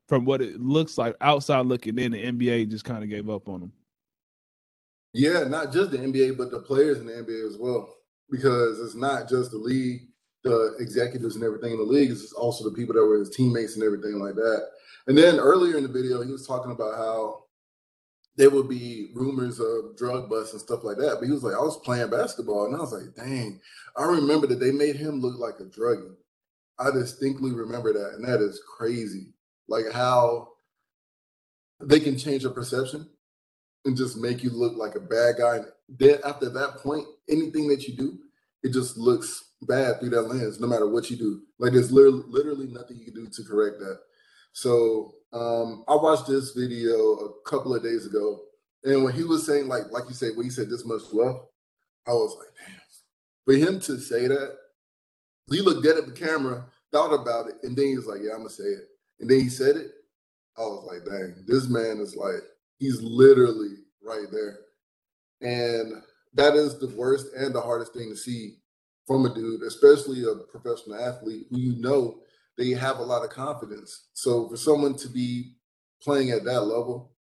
from 0.09 0.25
what 0.25 0.43
it 0.43 0.61
looks 0.61 0.99
like 0.99 1.17
outside 1.21 1.67
looking 1.67 1.99
in, 1.99 2.13
the 2.13 2.23
NBA 2.23 2.69
just 2.69 2.85
kind 2.85 3.03
of 3.03 3.09
gave 3.09 3.31
up 3.31 3.49
on 3.49 3.63
him. 3.63 3.73
Yeah, 5.15 5.45
not 5.45 5.73
just 5.73 5.91
the 5.91 5.99
NBA, 5.99 6.37
but 6.37 6.51
the 6.51 6.61
players 6.61 6.99
in 6.99 7.07
the 7.07 7.13
NBA 7.13 7.49
as 7.49 7.57
well. 7.59 7.95
Because 8.31 8.81
it's 8.81 8.95
not 8.95 9.29
just 9.29 9.51
the 9.51 9.59
league, 9.59 10.09
the 10.43 10.77
executives 10.79 11.35
and 11.35 11.45
everything 11.45 11.73
in 11.73 11.79
the 11.79 11.85
league, 11.85 12.11
it's 12.11 12.33
also 12.33 12.65
the 12.65 12.77
people 12.77 12.95
that 12.95 13.05
were 13.05 13.19
his 13.19 13.31
teammates 13.31 13.75
and 13.75 13.85
everything 13.85 14.19
like 14.19 14.35
that. 14.35 14.69
And 15.07 15.19
then 15.19 15.39
earlier 15.39 15.77
in 15.77 15.83
the 15.83 15.89
video, 15.89 16.23
he 16.23 16.33
was 16.33 16.47
talking 16.47 16.71
about 16.71 16.97
how 16.97 17.45
there 18.37 18.51
would 18.51 18.69
be 18.69 19.09
rumors 19.15 19.61
of 19.61 19.97
drug 19.97 20.31
busts 20.31 20.53
and 20.53 20.63
stuff 20.63 20.85
like 20.85 20.97
that. 20.97 21.17
But 21.19 21.27
he 21.27 21.33
was 21.33 21.43
like, 21.43 21.55
I 21.55 21.61
was 21.61 21.79
playing 21.79 22.11
basketball, 22.11 22.67
and 22.67 22.77
I 22.77 22.81
was 22.81 22.93
like, 22.93 23.15
dang, 23.15 23.61
I 23.97 24.05
remember 24.05 24.47
that 24.47 24.61
they 24.61 24.71
made 24.71 24.97
him 24.97 25.21
look 25.21 25.39
like 25.39 25.61
a 25.61 25.65
druggie. 25.65 26.15
I 26.79 26.91
distinctly 26.91 27.53
remember 27.53 27.93
that, 27.93 28.15
and 28.15 28.25
that 28.27 28.41
is 28.41 28.61
crazy. 28.77 29.35
Like 29.69 29.91
how 29.93 30.49
they 31.81 32.01
can 32.01 32.17
change 32.17 32.43
your 32.43 32.53
perception 32.53 33.09
and 33.85 33.97
just 33.97 34.17
make 34.17 34.43
you 34.43 34.51
look 34.51 34.77
like 34.77 34.95
a 34.95 35.01
bad 35.01 35.37
guy. 35.39 35.57
And 35.57 35.67
then 35.89 36.19
after 36.25 36.49
that 36.51 36.79
point, 36.79 37.07
anything 37.29 37.69
that 37.69 37.87
you 37.87 37.97
do, 37.97 38.19
it 38.63 38.73
just 38.73 38.97
looks 38.97 39.51
bad 39.63 40.01
through 40.01 40.11
that 40.11 40.23
lens, 40.23 40.61
no 40.61 40.67
matter 40.67 40.89
what 40.89 41.11
you 41.11 41.17
do. 41.17 41.43
Like 41.59 41.73
there's 41.73 41.93
literally, 41.93 42.23
literally 42.29 42.67
nothing 42.67 42.99
you 42.99 43.05
can 43.05 43.15
do 43.15 43.29
to 43.29 43.45
correct 43.45 43.79
that. 43.81 43.99
So 44.53 45.15
um, 45.33 45.85
I 45.89 45.95
watched 45.95 46.27
this 46.27 46.53
video 46.53 46.95
a 46.95 47.51
couple 47.51 47.75
of 47.75 47.83
days 47.83 48.07
ago, 48.07 48.41
and 48.85 49.05
when 49.05 49.15
he 49.15 49.25
was 49.25 49.47
saying 49.47 49.69
like, 49.69 49.91
like 49.91 50.05
you 50.09 50.15
said, 50.15 50.33
when 50.37 50.45
he 50.45 50.51
said 50.51 50.69
this 50.69 50.85
much 50.85 51.03
love, 51.13 51.47
I 52.07 52.13
was 52.13 52.37
like, 52.39 52.49
damn. 52.67 52.77
For 53.45 53.55
him 53.55 53.81
to 53.81 53.99
say 53.99 54.29
that, 54.29 54.57
he 55.51 55.61
looked 55.61 55.85
dead 55.85 55.97
at 55.97 56.07
the 56.07 56.13
camera, 56.13 56.65
thought 56.93 57.13
about 57.13 57.49
it, 57.49 57.57
and 57.63 57.77
then 57.77 57.87
he 57.87 57.97
was 57.97 58.07
like, 58.07 58.21
yeah, 58.23 58.33
I'm 58.33 58.39
gonna 58.39 58.51
say 58.51 58.65
it. 58.65 58.89
And 59.21 59.29
then 59.31 59.41
he 59.41 59.49
said 59.49 59.77
it. 59.77 59.91
I 60.57 60.63
was 60.63 60.87
like, 60.87 61.05
dang, 61.05 61.45
this 61.47 61.69
man 61.69 61.99
is 61.99 62.15
like, 62.15 62.43
he's 62.79 63.01
literally 63.01 63.77
right 64.03 64.27
there. 64.31 64.59
And 65.41 66.03
that 66.35 66.55
is 66.55 66.79
the 66.79 66.89
worst 66.89 67.29
and 67.37 67.55
the 67.55 67.61
hardest 67.61 67.95
thing 67.95 68.11
to 68.11 68.17
see 68.17 68.57
from 69.07 69.27
a 69.27 69.35
dude, 69.35 69.63
especially 69.63 70.23
a 70.25 70.35
professional 70.35 70.97
athlete 70.97 71.47
who 71.51 71.59
you 71.59 71.81
know 71.81 72.19
they 72.59 72.71
have 72.71 72.99
a 72.99 73.03
lot 73.03 73.25
of 73.25 73.31
confidence. 73.31 74.09
So 74.15 74.49
for 74.49 74.57
someone 74.57 74.97
to 74.97 75.09
be 75.09 75.55
playing 76.03 76.31
at 76.31 76.45
that 76.45 76.63
level, 76.63 77.13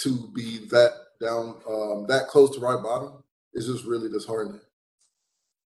to 0.00 0.30
be 0.34 0.66
that 0.70 0.90
down, 1.20 1.56
um, 1.68 2.06
that 2.08 2.28
close 2.28 2.54
to 2.54 2.60
right 2.60 2.82
bottom, 2.82 3.22
is 3.54 3.66
just 3.66 3.84
really 3.84 4.08
disheartening. 4.08 4.60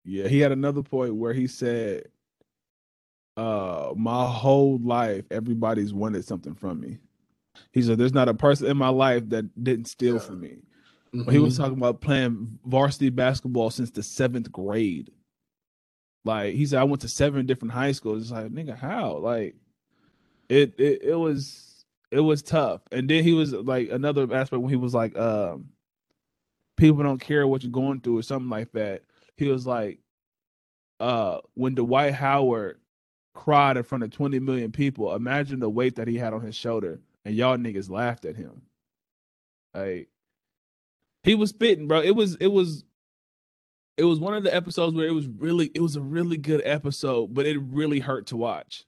Yeah, 0.04 0.28
he 0.28 0.40
had 0.40 0.52
another 0.52 0.82
point 0.82 1.14
where 1.14 1.32
he 1.32 1.46
said, 1.46 2.04
uh, 3.36 3.92
my 3.96 4.26
whole 4.26 4.78
life, 4.78 5.24
everybody's 5.30 5.92
wanted 5.92 6.24
something 6.24 6.54
from 6.54 6.80
me. 6.80 6.98
He 7.72 7.82
said, 7.82 7.98
There's 7.98 8.14
not 8.14 8.28
a 8.28 8.34
person 8.34 8.66
in 8.66 8.76
my 8.76 8.88
life 8.88 9.28
that 9.30 9.62
didn't 9.62 9.86
steal 9.86 10.14
Yeah. 10.14 10.20
from 10.20 10.40
me. 10.40 10.58
Mm-hmm. 11.14 11.30
He 11.30 11.38
was 11.38 11.56
talking 11.56 11.76
about 11.76 12.00
playing 12.00 12.58
varsity 12.64 13.10
basketball 13.10 13.70
since 13.70 13.90
the 13.90 14.02
seventh 14.02 14.50
grade. 14.52 15.10
Like 16.26 16.54
he 16.54 16.66
said, 16.66 16.80
I 16.80 16.84
went 16.84 17.02
to 17.02 17.08
seven 17.08 17.46
different 17.46 17.72
high 17.72 17.92
schools. 17.92 18.22
It's 18.22 18.30
like, 18.32 18.48
nigga, 18.48 18.76
how? 18.76 19.18
Like 19.18 19.54
it 20.48 20.74
it 20.78 21.02
it 21.02 21.14
was 21.14 21.84
it 22.10 22.20
was 22.20 22.42
tough. 22.42 22.82
And 22.90 23.08
then 23.08 23.22
he 23.22 23.32
was 23.32 23.52
like 23.52 23.90
another 23.90 24.22
aspect 24.34 24.60
when 24.60 24.70
he 24.70 24.76
was 24.76 24.92
like, 24.92 25.16
um, 25.16 25.68
people 26.76 27.02
don't 27.04 27.20
care 27.20 27.46
what 27.46 27.62
you're 27.62 27.70
going 27.70 28.00
through 28.00 28.18
or 28.18 28.22
something 28.22 28.50
like 28.50 28.72
that. 28.72 29.02
He 29.36 29.48
was 29.48 29.66
like, 29.66 30.00
uh, 30.98 31.38
when 31.54 31.74
Dwight 31.74 32.14
Howard 32.14 32.80
cried 33.34 33.76
in 33.76 33.82
front 33.84 34.02
of 34.02 34.10
20 34.10 34.38
million 34.40 34.72
people, 34.72 35.14
imagine 35.14 35.60
the 35.60 35.70
weight 35.70 35.96
that 35.96 36.08
he 36.08 36.16
had 36.16 36.32
on 36.32 36.40
his 36.40 36.56
shoulder, 36.56 36.98
and 37.24 37.36
y'all 37.36 37.56
niggas 37.56 37.90
laughed 37.90 38.24
at 38.24 38.34
him. 38.36 38.62
Like 39.74 40.08
he 41.22 41.36
was 41.36 41.50
spitting, 41.50 41.86
bro. 41.86 42.02
It 42.02 42.16
was 42.16 42.34
it 42.36 42.48
was 42.48 42.84
it 43.96 44.04
was 44.04 44.20
one 44.20 44.34
of 44.34 44.42
the 44.42 44.54
episodes 44.54 44.94
where 44.94 45.06
it 45.06 45.14
was 45.14 45.26
really 45.26 45.70
it 45.74 45.80
was 45.80 45.96
a 45.96 46.00
really 46.00 46.36
good 46.36 46.62
episode, 46.64 47.32
but 47.34 47.46
it 47.46 47.58
really 47.58 47.98
hurt 48.00 48.26
to 48.28 48.36
watch. 48.36 48.84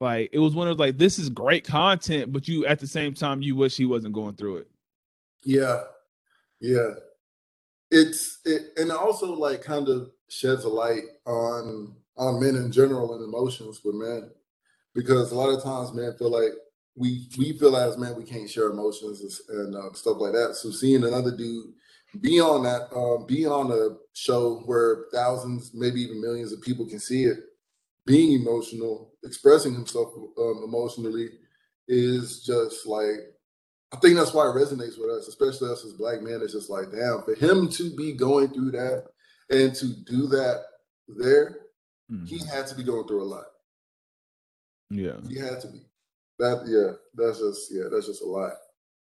Like 0.00 0.30
it 0.32 0.38
was 0.38 0.54
one 0.54 0.68
of 0.68 0.78
like 0.78 0.98
this 0.98 1.18
is 1.18 1.30
great 1.30 1.66
content, 1.66 2.32
but 2.32 2.46
you 2.46 2.66
at 2.66 2.78
the 2.78 2.86
same 2.86 3.14
time 3.14 3.40
you 3.40 3.56
wish 3.56 3.76
he 3.76 3.86
wasn't 3.86 4.14
going 4.14 4.36
through 4.36 4.58
it. 4.58 4.70
Yeah, 5.42 5.82
yeah. 6.60 6.90
It's 7.90 8.40
it, 8.44 8.72
and 8.76 8.92
also 8.92 9.32
like 9.32 9.62
kind 9.62 9.88
of 9.88 10.10
sheds 10.28 10.64
a 10.64 10.68
light 10.68 11.04
on 11.24 11.94
on 12.18 12.40
men 12.40 12.56
in 12.56 12.72
general 12.72 13.14
and 13.14 13.24
emotions 13.24 13.80
with 13.84 13.94
men, 13.94 14.30
because 14.94 15.32
a 15.32 15.34
lot 15.34 15.50
of 15.50 15.62
times 15.62 15.94
men 15.94 16.14
feel 16.18 16.30
like 16.30 16.52
we 16.96 17.28
we 17.38 17.52
feel 17.52 17.76
as 17.76 17.96
men 17.96 18.16
we 18.16 18.24
can't 18.24 18.50
share 18.50 18.68
emotions 18.68 19.40
and 19.48 19.74
uh, 19.74 19.92
stuff 19.94 20.16
like 20.18 20.32
that. 20.32 20.56
So 20.56 20.70
seeing 20.70 21.04
another 21.04 21.34
dude 21.34 21.72
be 22.20 22.40
on 22.40 22.62
that, 22.64 22.88
um, 22.94 23.26
be 23.26 23.46
on 23.46 23.70
a 23.70 23.96
show 24.14 24.62
where 24.66 25.04
thousands, 25.12 25.72
maybe 25.74 26.00
even 26.02 26.20
millions 26.20 26.52
of 26.52 26.62
people 26.62 26.86
can 26.86 27.00
see 27.00 27.24
it, 27.24 27.38
being 28.06 28.40
emotional, 28.40 29.12
expressing 29.24 29.74
himself 29.74 30.12
um, 30.38 30.62
emotionally, 30.64 31.28
is 31.88 32.44
just 32.44 32.86
like 32.86 33.36
I 33.92 33.98
think 33.98 34.16
that's 34.16 34.34
why 34.34 34.44
it 34.44 34.54
resonates 34.54 34.98
with 34.98 35.10
us, 35.10 35.28
especially 35.28 35.70
us 35.70 35.84
as 35.84 35.92
black 35.92 36.20
men. 36.20 36.40
It's 36.42 36.52
just 36.52 36.70
like, 36.70 36.90
damn, 36.90 37.22
for 37.22 37.34
him 37.34 37.68
to 37.70 37.94
be 37.94 38.12
going 38.12 38.48
through 38.48 38.72
that 38.72 39.04
and 39.48 39.74
to 39.76 39.86
do 40.04 40.26
that 40.28 40.64
there, 41.08 41.58
he 42.26 42.38
had 42.52 42.66
to 42.68 42.74
be 42.74 42.82
going 42.82 43.06
through 43.06 43.22
a 43.22 43.24
lot. 43.24 43.44
Yeah. 44.90 45.16
He 45.28 45.38
had 45.38 45.60
to 45.60 45.68
be. 45.68 45.80
That 46.38 46.64
yeah, 46.66 46.96
that's 47.14 47.38
just 47.38 47.72
yeah, 47.72 47.84
that's 47.90 48.06
just 48.06 48.22
a 48.22 48.26
lot. 48.26 48.52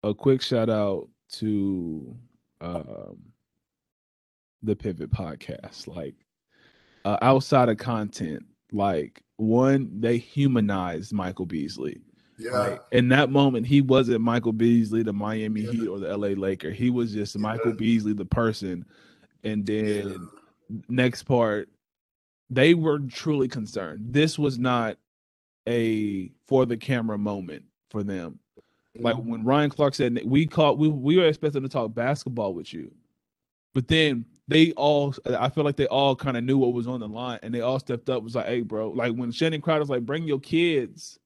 a 0.04 0.14
quick 0.14 0.40
shout 0.40 0.70
out 0.70 1.08
to 1.32 2.16
um 2.64 3.18
the 4.62 4.74
pivot 4.74 5.10
podcast. 5.10 5.86
Like 5.86 6.14
uh, 7.04 7.18
outside 7.22 7.68
of 7.68 7.76
content 7.76 8.44
like 8.72 9.22
one 9.36 10.00
they 10.00 10.16
humanized 10.16 11.12
michael 11.12 11.46
beasley. 11.46 12.00
Yeah, 12.38 12.50
like 12.58 12.80
in 12.92 13.08
that 13.10 13.30
moment 13.30 13.66
he 13.66 13.80
wasn't 13.80 14.20
michael 14.22 14.52
beasley 14.52 15.02
the 15.02 15.12
miami 15.12 15.60
Yeah. 15.60 15.70
heat 15.70 15.86
or 15.88 16.00
the 16.00 16.16
la 16.16 16.28
laker. 16.28 16.70
He 16.70 16.90
was 16.90 17.12
just 17.12 17.38
michael 17.38 17.72
beasley 17.72 18.14
the 18.14 18.24
person. 18.24 18.84
And 19.44 19.66
then 19.66 20.28
yeah, 20.70 20.76
next 20.88 21.24
part 21.24 21.68
they 22.50 22.74
were 22.74 22.98
truly 23.00 23.48
concerned. 23.48 24.00
This 24.12 24.38
was 24.38 24.58
not 24.58 24.96
a 25.68 26.30
for 26.46 26.66
the 26.66 26.76
camera 26.76 27.18
moment 27.18 27.64
for 27.90 28.02
them 28.02 28.38
like 28.98 29.16
when 29.16 29.44
Ryan 29.44 29.70
Clark 29.70 29.94
said 29.94 30.20
we 30.24 30.46
caught 30.46 30.78
we 30.78 30.88
we 30.88 31.16
were 31.16 31.26
expecting 31.26 31.62
to 31.62 31.68
talk 31.68 31.94
basketball 31.94 32.54
with 32.54 32.72
you, 32.72 32.92
but 33.74 33.88
then 33.88 34.24
they 34.46 34.72
all 34.72 35.14
I 35.38 35.48
feel 35.48 35.64
like 35.64 35.76
they 35.76 35.86
all 35.86 36.14
kind 36.14 36.36
of 36.36 36.44
knew 36.44 36.58
what 36.58 36.72
was 36.74 36.86
on 36.86 37.00
the 37.00 37.08
line 37.08 37.38
and 37.42 37.52
they 37.54 37.60
all 37.60 37.78
stepped 37.78 38.10
up 38.10 38.22
was 38.22 38.34
like 38.34 38.46
hey 38.46 38.60
bro 38.60 38.90
like 38.90 39.14
when 39.14 39.32
Channing 39.32 39.60
Crowder's 39.60 39.88
like 39.88 40.04
bring 40.06 40.24
your 40.24 40.40
kids. 40.40 41.18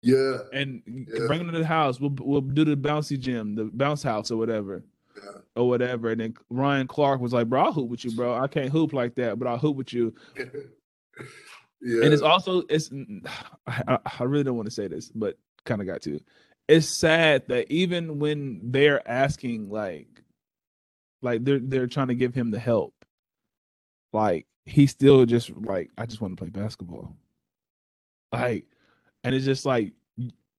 Yeah, 0.00 0.38
and 0.52 0.80
Yeah. 0.86 1.26
bring 1.26 1.40
them 1.40 1.50
to 1.52 1.58
the 1.58 1.66
house. 1.66 2.00
We'll 2.00 2.14
we'll 2.20 2.40
do 2.40 2.64
the 2.64 2.76
bouncy 2.76 3.18
gym 3.18 3.54
the 3.56 3.64
bounce 3.64 4.02
house 4.02 4.30
or 4.30 4.36
whatever. 4.36 4.84
Yeah, 5.16 5.40
or 5.56 5.68
whatever. 5.68 6.10
And 6.10 6.20
then 6.20 6.34
Ryan 6.50 6.86
Clark 6.86 7.20
was 7.20 7.32
like 7.32 7.48
bro 7.48 7.64
I'll 7.64 7.72
hoop 7.72 7.88
with 7.88 8.04
you 8.04 8.12
bro. 8.12 8.34
I 8.34 8.46
can't 8.48 8.70
hoop 8.70 8.92
like 8.92 9.14
that 9.16 9.38
but 9.38 9.46
I'll 9.48 9.58
hoop 9.58 9.76
with 9.76 9.92
you. 9.92 10.14
Yeah. 11.80 12.02
and 12.04 12.12
it's 12.12 12.22
also 12.22 12.62
it's 12.68 12.90
I, 13.68 13.98
I 14.18 14.24
really 14.24 14.42
don't 14.44 14.56
want 14.56 14.66
to 14.66 14.74
say 14.74 14.88
this 14.88 15.10
but 15.14 15.38
kind 15.64 15.80
of 15.80 15.86
got 15.86 16.02
to 16.02 16.20
it's 16.68 16.88
sad 16.88 17.44
that 17.48 17.70
even 17.70 18.18
when 18.18 18.60
they're 18.62 19.06
asking 19.08 19.70
like 19.70 20.22
like 21.22 21.44
they're 21.44 21.58
they're 21.58 21.86
trying 21.86 22.08
to 22.08 22.14
give 22.14 22.34
him 22.34 22.50
the 22.50 22.58
help 22.58 22.94
like 24.12 24.46
he 24.66 24.86
still 24.86 25.24
just 25.26 25.50
like 25.56 25.90
i 25.98 26.06
just 26.06 26.20
want 26.20 26.36
to 26.36 26.40
play 26.40 26.50
basketball 26.50 27.16
like 28.32 28.66
and 29.24 29.34
it's 29.34 29.44
just 29.44 29.64
like 29.64 29.92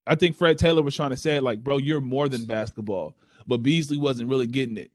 i 0.07 0.15
think 0.15 0.35
fred 0.35 0.57
taylor 0.57 0.81
was 0.81 0.95
trying 0.95 1.11
to 1.11 1.17
say 1.17 1.39
like 1.39 1.63
bro 1.63 1.77
you're 1.77 2.01
more 2.01 2.27
than 2.27 2.45
basketball 2.45 3.15
but 3.49 3.63
Beasley 3.63 3.97
wasn't 3.97 4.29
really 4.29 4.45
getting 4.45 4.77
it 4.77 4.91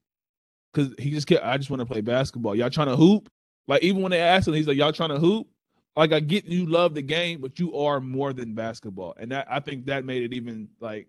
because 0.72 0.94
he 0.98 1.10
just 1.10 1.26
kept. 1.26 1.44
I 1.44 1.56
just 1.56 1.70
want 1.70 1.80
to 1.80 1.86
play 1.86 2.00
basketball. 2.00 2.54
Y'all 2.54 2.70
trying 2.70 2.86
to 2.86 2.96
hoop? 2.96 3.28
Like 3.66 3.82
even 3.82 4.00
when 4.00 4.10
they 4.10 4.20
asked 4.20 4.46
him, 4.46 4.54
he's 4.54 4.68
like, 4.68 4.76
"Y'all 4.76 4.92
trying 4.92 5.10
to 5.10 5.18
hoop?" 5.18 5.48
Like 5.96 6.12
I 6.12 6.20
get 6.20 6.44
you 6.46 6.66
love 6.66 6.94
the 6.94 7.02
game, 7.02 7.40
but 7.40 7.58
you 7.58 7.76
are 7.76 8.00
more 8.00 8.32
than 8.32 8.54
basketball, 8.54 9.14
and 9.18 9.30
that 9.30 9.46
I 9.48 9.60
think 9.60 9.86
that 9.86 10.04
made 10.04 10.22
it 10.22 10.32
even 10.32 10.68
like 10.80 11.06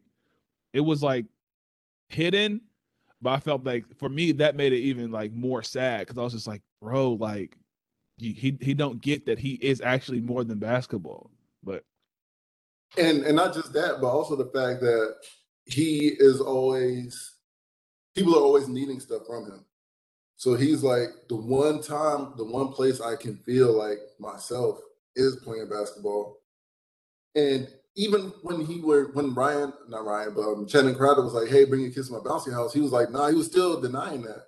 it 0.73 0.81
was 0.81 1.01
like 1.01 1.25
hidden, 2.09 2.61
but 3.21 3.31
I 3.31 3.39
felt 3.39 3.63
like 3.65 3.85
for 3.97 4.09
me 4.09 4.31
that 4.33 4.55
made 4.55 4.73
it 4.73 4.79
even 4.79 5.11
like 5.11 5.33
more 5.33 5.63
sad 5.63 6.01
because 6.01 6.17
I 6.19 6.23
was 6.23 6.33
just 6.33 6.47
like, 6.47 6.61
bro, 6.81 7.13
like 7.13 7.57
he 8.17 8.31
he 8.31 8.57
he 8.61 8.73
don't 8.73 9.01
get 9.01 9.25
that 9.25 9.39
he 9.39 9.53
is 9.53 9.81
actually 9.81 10.21
more 10.21 10.43
than 10.43 10.59
basketball, 10.59 11.31
but 11.63 11.83
and 12.97 13.23
and 13.23 13.35
not 13.35 13.53
just 13.53 13.73
that, 13.73 13.99
but 14.01 14.07
also 14.07 14.35
the 14.35 14.51
fact 14.51 14.81
that 14.81 15.15
he 15.65 16.15
is 16.19 16.39
always 16.39 17.37
people 18.13 18.35
are 18.35 18.41
always 18.41 18.67
needing 18.67 18.99
stuff 18.99 19.23
from 19.25 19.45
him. 19.45 19.65
So 20.37 20.55
he's 20.55 20.83
like 20.83 21.09
the 21.29 21.35
one 21.35 21.81
time, 21.81 22.33
the 22.37 22.43
one 22.45 22.69
place 22.69 22.99
I 23.01 23.15
can 23.15 23.37
feel 23.37 23.73
like 23.73 23.99
myself 24.19 24.79
is 25.15 25.37
playing 25.37 25.69
basketball. 25.69 26.37
And 27.35 27.67
even 27.95 28.33
when 28.43 28.65
he 28.65 28.81
were 28.81 29.11
when 29.13 29.33
Ryan, 29.33 29.73
not 29.87 30.05
Ryan, 30.05 30.33
but 30.33 30.41
um, 30.41 30.67
Channing 30.67 30.95
Crowder 30.95 31.21
was 31.21 31.33
like, 31.33 31.47
"Hey, 31.49 31.65
bring 31.65 31.81
your 31.81 31.91
kids 31.91 32.09
to 32.09 32.13
my 32.13 32.19
bouncy 32.19 32.51
house," 32.51 32.73
he 32.73 32.81
was 32.81 32.91
like, 32.91 33.09
"Nah," 33.11 33.29
he 33.29 33.35
was 33.35 33.47
still 33.47 33.79
denying 33.79 34.23
that 34.23 34.47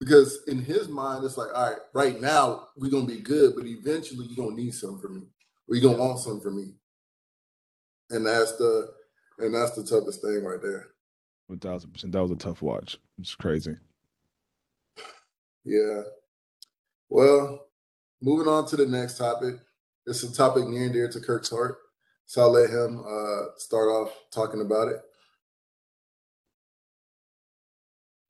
because 0.00 0.40
in 0.46 0.58
his 0.62 0.88
mind, 0.88 1.24
it's 1.24 1.36
like, 1.36 1.52
"All 1.54 1.70
right, 1.70 1.78
right 1.92 2.20
now 2.20 2.68
we're 2.76 2.90
gonna 2.90 3.06
be 3.06 3.20
good, 3.20 3.54
but 3.56 3.66
eventually 3.66 4.26
you're 4.26 4.44
gonna 4.46 4.56
need 4.56 4.74
something 4.74 5.00
from 5.00 5.14
me, 5.16 5.22
or 5.68 5.74
you're 5.74 5.90
gonna 5.90 6.02
want 6.02 6.20
something 6.20 6.40
from 6.42 6.56
me." 6.56 6.74
And 8.10 8.26
that's 8.26 8.56
the 8.56 8.92
and 9.38 9.52
that's 9.52 9.72
the 9.72 9.84
toughest 9.84 10.22
thing 10.22 10.44
right 10.44 10.62
there. 10.62 10.88
one 11.48 11.58
thousand 11.58 11.92
percent, 11.92 12.12
that 12.12 12.22
was 12.22 12.30
a 12.30 12.36
tough 12.36 12.62
watch. 12.62 12.98
It's 13.18 13.34
crazy. 13.34 13.76
Yeah. 15.64 16.02
Well, 17.08 17.66
moving 18.20 18.48
on 18.48 18.66
to 18.68 18.76
the 18.76 18.86
next 18.86 19.18
topic. 19.18 19.56
It's 20.06 20.22
a 20.22 20.32
topic 20.34 20.66
near 20.66 20.84
and 20.84 20.92
dear 20.92 21.08
to 21.10 21.20
Kirk's 21.20 21.50
heart. 21.50 21.78
So 22.26 22.42
I'll 22.42 22.52
let 22.52 22.70
him 22.70 23.02
uh, 23.06 23.56
start 23.56 23.88
off 23.88 24.12
talking 24.32 24.60
about 24.60 24.88
it. 24.88 25.00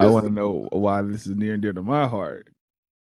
I 0.00 0.06
want 0.06 0.26
to 0.26 0.32
know 0.32 0.68
why 0.72 1.02
this 1.02 1.26
is 1.26 1.36
near 1.36 1.54
and 1.54 1.62
dear 1.62 1.72
to 1.72 1.82
my 1.82 2.06
heart. 2.06 2.48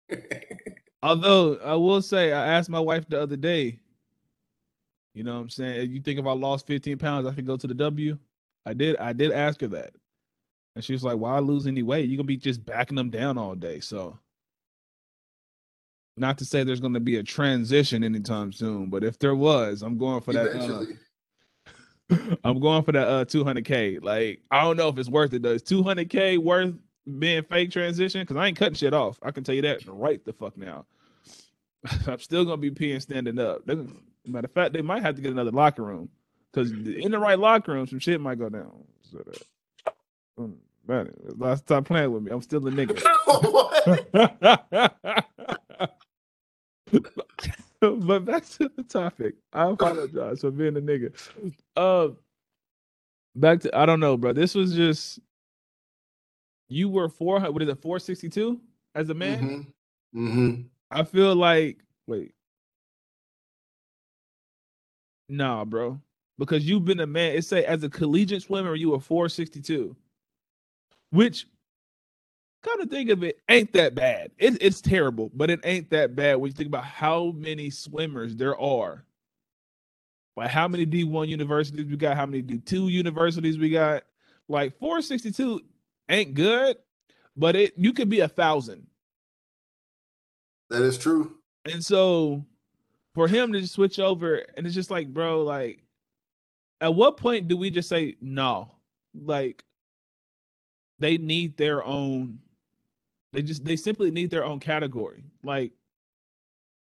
Although 1.04 1.58
I 1.58 1.76
will 1.76 2.02
say, 2.02 2.32
I 2.32 2.48
asked 2.48 2.70
my 2.70 2.80
wife 2.80 3.08
the 3.08 3.22
other 3.22 3.36
day. 3.36 3.80
You 5.14 5.24
know 5.24 5.36
what 5.36 5.42
I'm 5.42 5.50
saying? 5.50 5.92
You 5.92 6.02
think 6.02 6.20
if 6.20 6.26
I 6.26 6.32
lost 6.32 6.68
15 6.68 6.98
pounds, 6.98 7.28
I 7.28 7.34
could 7.34 7.46
go 7.46 7.58
to 7.58 7.68
the 7.68 7.74
W? 7.74 8.18
I 8.66 8.74
did. 8.74 8.98
I 8.98 9.14
did 9.14 9.32
ask 9.32 9.62
her 9.62 9.68
that, 9.68 9.94
and 10.76 10.84
she 10.84 10.94
was 10.94 11.04
like, 11.04 11.18
"Why 11.18 11.40
lose 11.40 11.68
any 11.68 11.84
weight? 11.84 12.10
You're 12.10 12.18
gonna 12.18 12.28
be 12.28 12.38
just 12.38 12.66
backing 12.66 12.96
them 12.96 13.10
down 13.10 13.38
all 13.38 13.56
day." 13.56 13.80
So, 13.80 14.18
not 16.18 16.38
to 16.40 16.46
say 16.46 16.64
there's 16.64 16.80
gonna 16.80 17.00
be 17.00 17.18
a 17.18 17.24
transition 17.24 18.04
anytime 18.04 18.52
soon, 18.52 18.90
but 18.90 19.04
if 19.04 19.20
there 19.20 19.36
was, 19.36 19.82
I'm 19.82 19.98
going 19.98 20.22
for 20.22 20.34
that. 20.34 20.56
Uh, 20.56 20.86
I'm 22.44 22.60
going 22.60 22.84
for 22.84 22.92
that 22.92 23.08
uh 23.08 23.26
200k. 23.26 24.04
Like 24.04 24.42
I 24.52 24.64
don't 24.64 24.78
know 24.78 24.90
if 24.90 24.98
it's 24.98 25.10
worth 25.10 25.34
it 25.34 25.42
though. 25.42 25.52
Is 25.52 25.64
200k 25.64 26.38
worth 26.38 26.76
being 27.20 27.44
fake 27.44 27.72
transition? 27.72 28.22
Because 28.22 28.38
I 28.38 28.48
ain't 28.48 28.58
cutting 28.58 28.76
shit 28.76 28.94
off. 28.94 29.20
I 29.24 29.32
can 29.32 29.44
tell 29.44 29.56
you 29.56 29.62
that 29.64 29.82
right 29.88 30.24
the 30.24 30.34
fuck 30.34 30.58
now. 30.58 30.86
I'm 32.08 32.20
still 32.20 32.46
gonna 32.46 32.58
be 32.58 32.72
peeing 32.72 33.02
standing 33.02 33.40
up. 33.40 33.66
Matter 33.68 34.46
of 34.46 34.52
fact, 34.52 34.74
they 34.74 34.82
might 34.82 35.04
have 35.04 35.16
to 35.16 35.22
get 35.22 35.32
another 35.32 35.52
locker 35.52 35.84
room 35.84 36.10
because 36.52 36.72
in 36.72 37.12
the 37.12 37.20
right 37.20 37.38
locker 37.38 37.74
room, 37.74 37.88
some 37.88 38.00
shit 38.00 38.22
might 38.22 38.40
go 38.40 38.50
down. 38.50 38.84
So 39.02 39.18
that, 39.18 39.42
man, 40.38 41.14
last 41.38 41.60
stop 41.60 41.86
playing 41.86 42.12
with 42.12 42.24
me. 42.24 42.32
I'm 42.32 42.42
still 42.42 42.68
a 42.68 42.72
nigga. 42.72 43.02
But 47.82 48.24
back 48.24 48.48
to 48.52 48.72
the 48.78 48.84
topic. 48.84 49.36
I 49.52 49.70
apologize 49.70 50.40
for 50.40 50.52
being 50.52 50.78
a 50.78 50.82
nigga. 50.82 51.12
Uh, 51.76 52.10
back 53.36 53.60
to 53.62 53.78
I 53.78 53.86
don't 53.86 54.00
know, 54.00 54.16
bro. 54.16 54.32
This 54.32 54.56
was 54.56 54.74
just 54.74 55.20
you 56.70 56.88
were 56.88 57.10
four. 57.10 57.42
What 57.42 57.62
is 57.62 57.68
it? 57.68 57.82
Four 57.82 58.00
sixty 58.00 58.30
two 58.30 58.62
as 58.96 59.10
a 59.10 59.14
man. 59.14 59.66
hmm 60.14 60.28
hmm 60.30 60.62
I 60.92 61.04
feel 61.04 61.36
like 61.36 61.80
wait, 62.08 62.32
nah, 65.28 65.66
bro, 65.66 66.00
because 66.38 66.66
you've 66.66 66.86
been 66.86 67.02
a 67.02 67.08
man. 67.08 67.36
It 67.36 67.44
say 67.44 67.66
as 67.66 67.84
a 67.84 67.90
collegiate 67.90 68.44
swimmer, 68.44 68.76
you 68.76 68.92
were 68.92 69.00
four 69.00 69.28
sixty 69.28 69.60
two, 69.60 69.94
which 71.14 71.46
kind 72.64 72.82
of 72.82 72.90
think 72.90 73.12
of 73.12 73.24
it 73.24 73.40
ain't 73.48 73.72
that 73.74 73.94
bad. 73.94 74.32
It, 74.40 74.58
it's 74.62 74.82
terrible, 74.82 75.30
but 75.34 75.52
it 75.52 75.60
ain't 75.64 75.92
that 75.92 76.16
bad 76.16 76.38
when 76.38 76.50
you 76.50 76.56
think 76.56 76.68
about 76.68 76.86
how 76.86 77.34
many 77.36 77.70
swimmers 77.70 78.36
there 78.36 78.60
are. 78.60 79.06
Like 80.36 80.50
how 80.50 80.68
many 80.68 80.86
D 80.86 81.04
one 81.04 81.30
universities 81.30 81.86
we 81.86 81.96
got, 81.98 82.18
how 82.18 82.26
many 82.26 82.42
D 82.42 82.58
two 82.58 82.88
universities 82.88 83.60
we 83.60 83.70
got. 83.70 84.04
Like 84.50 84.78
four 84.80 85.04
sixty 85.04 85.32
two 85.32 85.62
ain't 86.10 86.34
good, 86.34 86.78
but 87.38 87.56
it 87.56 87.74
you 87.78 87.94
could 87.94 88.10
be 88.10 88.22
a 88.22 88.28
thousand. 88.28 88.88
That 90.72 90.82
is 90.82 90.98
true. 90.98 91.36
And 91.72 91.86
so 91.86 92.44
for 93.14 93.28
him 93.28 93.54
to 93.54 93.68
switch 93.68 94.00
over, 94.00 94.44
and 94.58 94.66
it's 94.66 94.74
just 94.74 94.90
like, 94.90 95.14
bro, 95.14 95.44
like, 95.44 95.84
at 96.82 96.96
what 96.96 97.18
point 97.18 97.48
do 97.48 97.56
we 97.56 97.70
just 97.70 97.88
say 97.88 98.16
no? 98.20 98.72
Like, 99.14 99.64
they 101.00 101.18
need 101.18 101.58
their 101.58 101.84
own. 101.84 102.40
They 103.32 103.42
just 103.42 103.66
they 103.66 103.76
simply 103.76 104.12
need 104.12 104.30
their 104.30 104.46
own 104.46 104.60
category, 104.60 105.24
like, 105.44 105.72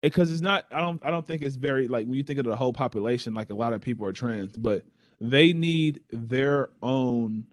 because 0.02 0.32
it's 0.32 0.40
not. 0.40 0.66
I 0.70 0.80
don't. 0.80 1.04
I 1.04 1.10
don't 1.10 1.26
think 1.26 1.42
it's 1.42 1.56
very 1.56 1.88
like 1.88 2.06
when 2.06 2.14
you 2.14 2.22
think 2.22 2.38
of 2.38 2.46
the 2.46 2.56
whole 2.56 2.72
population. 2.72 3.34
Like 3.34 3.50
a 3.50 3.54
lot 3.54 3.72
of 3.72 3.80
people 3.80 4.06
are 4.06 4.12
trans, 4.12 4.56
but 4.56 4.84
they 5.20 5.52
need 5.52 6.00
their 6.10 6.70
own 6.82 7.44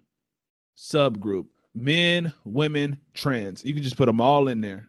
subgroup: 0.76 1.46
men, 1.74 2.32
women, 2.44 2.98
trans. 3.14 3.64
You 3.64 3.74
can 3.74 3.82
just 3.82 3.96
put 3.96 4.06
them 4.06 4.20
all 4.20 4.48
in 4.48 4.60
there 4.60 4.88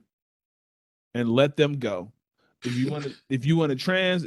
and 1.13 1.29
let 1.29 1.57
them 1.57 1.79
go 1.79 2.11
if 2.63 2.75
you 2.75 2.89
want 2.89 3.03
to 3.03 3.13
if 3.29 3.45
you 3.45 3.57
want 3.57 3.71
to 3.71 3.75
trans 3.75 4.25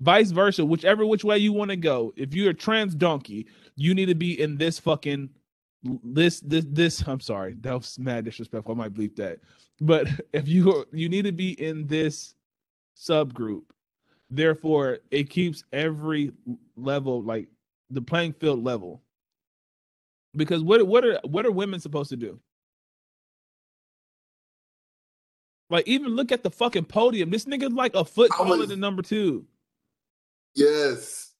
vice 0.00 0.30
versa 0.30 0.64
whichever 0.64 1.04
which 1.06 1.24
way 1.24 1.38
you 1.38 1.52
want 1.52 1.70
to 1.70 1.76
go 1.76 2.12
if 2.16 2.34
you're 2.34 2.50
a 2.50 2.54
trans 2.54 2.94
donkey 2.94 3.46
you 3.76 3.94
need 3.94 4.06
to 4.06 4.14
be 4.14 4.40
in 4.40 4.56
this 4.58 4.78
fucking 4.78 5.28
this 5.82 6.40
this 6.40 6.66
this 6.68 7.06
i'm 7.06 7.20
sorry 7.20 7.56
that 7.60 7.72
was 7.72 7.98
mad 7.98 8.24
disrespectful 8.24 8.74
i 8.74 8.76
might 8.76 8.94
bleep 8.94 9.16
that 9.16 9.38
but 9.80 10.06
if 10.32 10.46
you 10.46 10.84
you 10.92 11.08
need 11.08 11.24
to 11.24 11.32
be 11.32 11.52
in 11.62 11.86
this 11.86 12.34
subgroup 12.96 13.62
therefore 14.30 14.98
it 15.10 15.30
keeps 15.30 15.64
every 15.72 16.32
level 16.76 17.22
like 17.22 17.48
the 17.90 18.02
playing 18.02 18.32
field 18.34 18.62
level 18.62 19.02
because 20.36 20.62
what 20.62 20.86
what 20.86 21.04
are 21.04 21.18
what 21.24 21.46
are 21.46 21.50
women 21.50 21.80
supposed 21.80 22.10
to 22.10 22.16
do 22.16 22.38
Like, 25.70 25.86
even 25.86 26.08
look 26.16 26.32
at 26.32 26.42
the 26.42 26.50
fucking 26.50 26.86
podium. 26.86 27.30
This 27.30 27.44
nigga's 27.44 27.72
like 27.72 27.94
a 27.94 28.04
foot 28.04 28.32
taller 28.32 28.66
than 28.66 28.80
number 28.80 29.02
two. 29.02 29.46
Yes. 30.56 31.32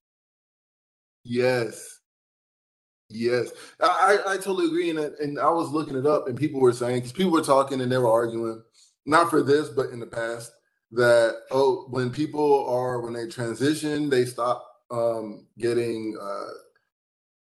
Yes. 1.24 1.99
Yes. 3.10 3.50
I, 3.80 4.18
I, 4.26 4.36
totally 4.36 4.66
agree. 4.66 4.90
And, 4.90 4.98
and 4.98 5.38
I 5.38 5.50
was 5.50 5.70
looking 5.70 5.96
it 5.96 6.06
up 6.06 6.28
and 6.28 6.38
people 6.38 6.60
were 6.60 6.72
saying, 6.72 6.96
because 6.96 7.12
people 7.12 7.32
were 7.32 7.42
talking 7.42 7.80
and 7.80 7.90
they 7.90 7.98
were 7.98 8.10
arguing, 8.10 8.62
not 9.04 9.30
for 9.30 9.42
this, 9.42 9.68
but 9.68 9.90
in 9.90 9.98
the 9.98 10.06
past, 10.06 10.52
that, 10.92 11.40
oh, 11.50 11.86
when 11.90 12.10
people 12.10 12.68
are, 12.68 13.00
when 13.00 13.12
they 13.12 13.26
transition, 13.26 14.08
they 14.08 14.24
stop 14.24 14.64
um, 14.92 15.46
getting, 15.58 16.16
uh, 16.20 16.50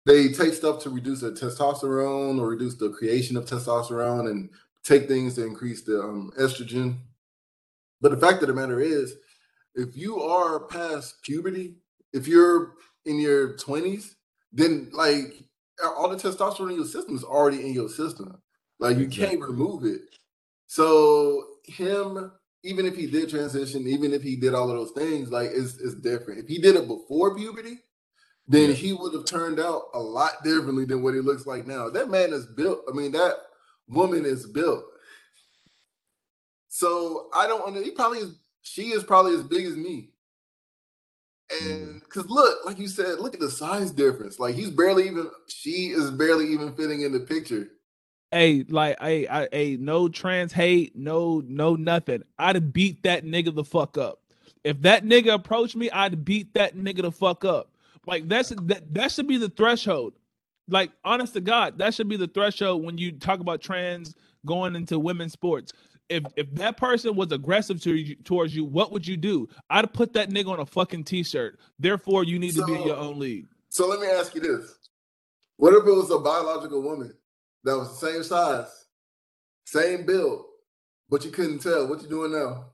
they 0.05 0.33
take 0.33 0.53
stuff 0.53 0.83
to 0.83 0.89
reduce 0.89 1.21
their 1.21 1.31
testosterone 1.31 2.39
or 2.39 2.49
reduce 2.49 2.75
the 2.75 2.89
creation 2.89 3.37
of 3.37 3.45
testosterone 3.45 4.29
and 4.29 4.49
take 4.83 5.07
things 5.07 5.35
to 5.35 5.45
increase 5.45 5.81
the 5.83 6.01
um, 6.01 6.31
estrogen. 6.37 6.97
But 8.01 8.11
the 8.11 8.17
fact 8.17 8.41
of 8.41 8.49
the 8.49 8.53
matter 8.53 8.81
is, 8.81 9.15
if 9.75 9.95
you 9.95 10.21
are 10.21 10.59
past 10.59 11.21
puberty, 11.23 11.75
if 12.11 12.27
you're 12.27 12.73
in 13.05 13.19
your 13.19 13.53
20s, 13.53 14.15
then 14.51 14.89
like 14.93 15.42
all 15.83 16.09
the 16.09 16.15
testosterone 16.15 16.71
in 16.71 16.77
your 16.77 16.85
system 16.85 17.15
is 17.15 17.23
already 17.23 17.61
in 17.61 17.73
your 17.73 17.89
system. 17.89 18.37
Like 18.79 18.97
you 18.97 19.07
can't 19.07 19.39
remove 19.41 19.85
it. 19.85 20.01
So 20.67 21.45
him, 21.65 22.31
even 22.63 22.85
if 22.85 22.95
he 22.95 23.07
did 23.07 23.29
transition, 23.29 23.87
even 23.87 24.13
if 24.13 24.21
he 24.21 24.35
did 24.35 24.53
all 24.53 24.69
of 24.69 24.75
those 24.77 24.91
things, 24.91 25.31
like 25.31 25.49
it's, 25.53 25.79
it's 25.79 25.95
different. 25.95 26.39
If 26.39 26.47
he 26.47 26.59
did 26.59 26.75
it 26.75 26.87
before 26.87 27.35
puberty, 27.35 27.79
then 28.47 28.69
Yeah. 28.69 28.75
he 28.75 28.93
would 28.93 29.13
have 29.13 29.25
turned 29.25 29.59
out 29.59 29.83
a 29.93 29.99
lot 29.99 30.43
differently 30.43 30.85
than 30.85 31.01
what 31.01 31.13
he 31.13 31.21
looks 31.21 31.45
like 31.45 31.65
now. 31.65 31.89
That 31.89 32.09
man 32.09 32.33
is 32.33 32.45
built. 32.45 32.81
I 32.89 32.95
mean, 32.95 33.11
that 33.13 33.35
woman 33.87 34.25
is 34.25 34.45
built. 34.47 34.83
So 36.67 37.29
I 37.33 37.47
don't. 37.47 37.75
He 37.83 37.91
probably 37.91 38.19
is. 38.19 38.35
She 38.61 38.89
is 38.91 39.03
probably 39.03 39.35
as 39.35 39.43
big 39.43 39.65
as 39.65 39.75
me. 39.75 40.12
And 41.61 42.01
because 42.01 42.29
look, 42.29 42.65
like 42.65 42.79
you 42.79 42.87
said, 42.87 43.19
look 43.19 43.33
at 43.33 43.39
the 43.39 43.51
size 43.51 43.91
difference. 43.91 44.39
Like 44.39 44.55
he's 44.55 44.69
barely 44.69 45.07
even, 45.07 45.29
she 45.47 45.89
is 45.89 46.11
barely 46.11 46.47
even 46.47 46.75
fitting 46.75 47.01
in 47.01 47.11
the 47.11 47.19
picture. 47.19 47.69
Hey, 48.31 48.65
like, 48.67 48.99
hey, 48.99 49.27
I, 49.27 49.47
hey, 49.51 49.77
no 49.79 50.09
trans 50.09 50.53
hate, 50.53 50.95
no, 50.95 51.43
no 51.45 51.75
nothing. 51.75 52.23
I'd 52.39 52.73
beat 52.73 53.03
that 53.03 53.25
nigga 53.25 53.53
the 53.53 53.63
fuck 53.63 53.97
up. 53.97 54.19
If 54.63 54.81
that 54.81 55.05
nigga 55.05 55.33
approached 55.33 55.75
me, 55.75 55.91
I'd 55.91 56.25
beat 56.25 56.53
that 56.55 56.75
nigga 56.75 57.03
the 57.03 57.11
fuck 57.11 57.45
up. 57.45 57.69
Like 58.05 58.27
that's 58.27 58.49
that 58.49 58.93
that 58.93 59.11
should 59.11 59.27
be 59.27 59.37
the 59.37 59.49
threshold. 59.49 60.13
Like, 60.67 60.91
honest 61.03 61.33
to 61.33 61.41
God, 61.41 61.77
that 61.79 61.93
should 61.93 62.07
be 62.07 62.17
the 62.17 62.27
threshold 62.27 62.85
when 62.85 62.97
you 62.97 63.11
talk 63.11 63.39
about 63.39 63.61
trans 63.61 64.15
going 64.45 64.75
into 64.75 64.97
women's 64.97 65.33
sports. 65.33 65.73
If 66.09 66.23
if 66.35 66.53
that 66.55 66.77
person 66.77 67.15
was 67.15 67.31
aggressive 67.31 67.81
to 67.83 67.95
you, 67.95 68.15
towards 68.15 68.55
you, 68.55 68.65
what 68.65 68.91
would 68.91 69.07
you 69.07 69.17
do? 69.17 69.47
I'd 69.69 69.91
put 69.93 70.13
that 70.13 70.29
nigga 70.29 70.49
on 70.49 70.59
a 70.59 70.65
fucking 70.65 71.05
t-shirt. 71.05 71.59
Therefore, 71.79 72.23
you 72.23 72.39
need 72.39 72.55
to 72.55 72.65
be 72.65 72.75
in 72.75 72.83
your 72.83 72.97
own 72.97 73.19
league. 73.19 73.47
So 73.69 73.87
let 73.87 73.99
me 73.99 74.07
ask 74.07 74.35
you 74.35 74.41
this: 74.41 74.75
What 75.57 75.73
if 75.73 75.87
it 75.87 75.91
was 75.91 76.11
a 76.11 76.19
biological 76.19 76.81
woman 76.81 77.13
that 77.63 77.77
was 77.77 77.99
the 77.99 78.07
same 78.07 78.23
size, 78.23 78.85
same 79.65 80.05
build, 80.05 80.43
but 81.09 81.23
you 81.23 81.31
couldn't 81.31 81.59
tell? 81.59 81.87
What 81.87 82.01
you 82.01 82.09
doing 82.09 82.33
now? 82.33 82.65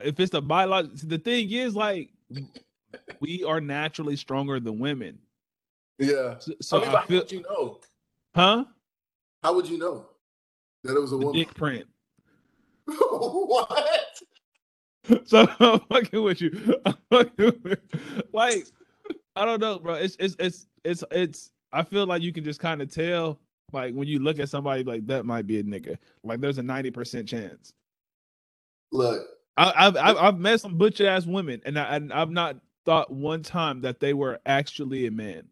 If 0.00 0.18
it's 0.18 0.34
a 0.34 0.40
biological, 0.40 1.08
the 1.08 1.18
thing 1.18 1.50
is, 1.50 1.76
like, 1.76 2.10
we 3.20 3.44
are 3.44 3.60
naturally 3.60 4.16
stronger 4.16 4.58
than 4.58 4.78
women. 4.78 5.18
Yeah. 5.98 6.38
So, 6.38 6.52
so 6.60 6.82
I 6.82 6.86
mean, 6.86 6.96
I 6.96 7.06
feel, 7.06 7.20
would 7.20 7.32
you 7.32 7.42
know? 7.42 7.80
huh? 8.34 8.64
How 9.42 9.54
would 9.54 9.68
you 9.68 9.78
know 9.78 10.06
that 10.84 10.96
it 10.96 11.00
was 11.00 11.12
a 11.12 11.18
woman? 11.18 11.40
dick 11.40 11.54
print. 11.54 11.86
what? 12.86 14.06
So 15.26 15.46
I'm 15.60 15.80
fucking 15.80 16.22
with 16.22 16.40
you. 16.40 16.76
I'm 16.86 16.96
fucking 17.10 17.60
with 17.62 17.78
like 18.32 18.66
I 19.36 19.44
don't 19.44 19.60
know, 19.60 19.78
bro. 19.78 19.94
It's 19.94 20.16
it's 20.18 20.34
it's 20.38 20.66
it's 20.84 21.04
it's. 21.10 21.50
I 21.72 21.82
feel 21.82 22.06
like 22.06 22.22
you 22.22 22.32
can 22.32 22.44
just 22.44 22.60
kind 22.60 22.80
of 22.80 22.90
tell, 22.90 23.38
like 23.72 23.94
when 23.94 24.08
you 24.08 24.18
look 24.20 24.38
at 24.38 24.48
somebody 24.48 24.82
like 24.84 25.06
that 25.08 25.26
might 25.26 25.46
be 25.46 25.58
a 25.58 25.62
nigga. 25.62 25.98
Like 26.22 26.40
there's 26.40 26.56
a 26.58 26.62
ninety 26.62 26.90
percent 26.90 27.28
chance. 27.28 27.74
Look, 28.92 29.26
I, 29.58 29.72
I've, 29.76 29.96
I've 29.96 30.16
I've 30.16 30.38
met 30.38 30.60
some 30.60 30.78
butch 30.78 31.02
ass 31.02 31.26
women, 31.26 31.60
and 31.66 31.78
I 31.78 31.96
and 31.96 32.12
I've 32.12 32.30
not 32.30 32.56
thought 32.86 33.10
one 33.10 33.42
time 33.42 33.82
that 33.82 34.00
they 34.00 34.14
were 34.14 34.40
actually 34.46 35.06
a 35.06 35.10
man. 35.10 35.42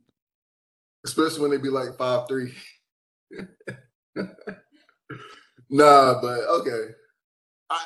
especially 1.04 1.42
when 1.42 1.50
they 1.50 1.58
be 1.58 1.68
like 1.68 1.96
five 1.98 2.26
three. 2.28 2.54
Nah, 5.70 6.20
but 6.20 6.40
okay. 6.60 6.94
I 7.70 7.84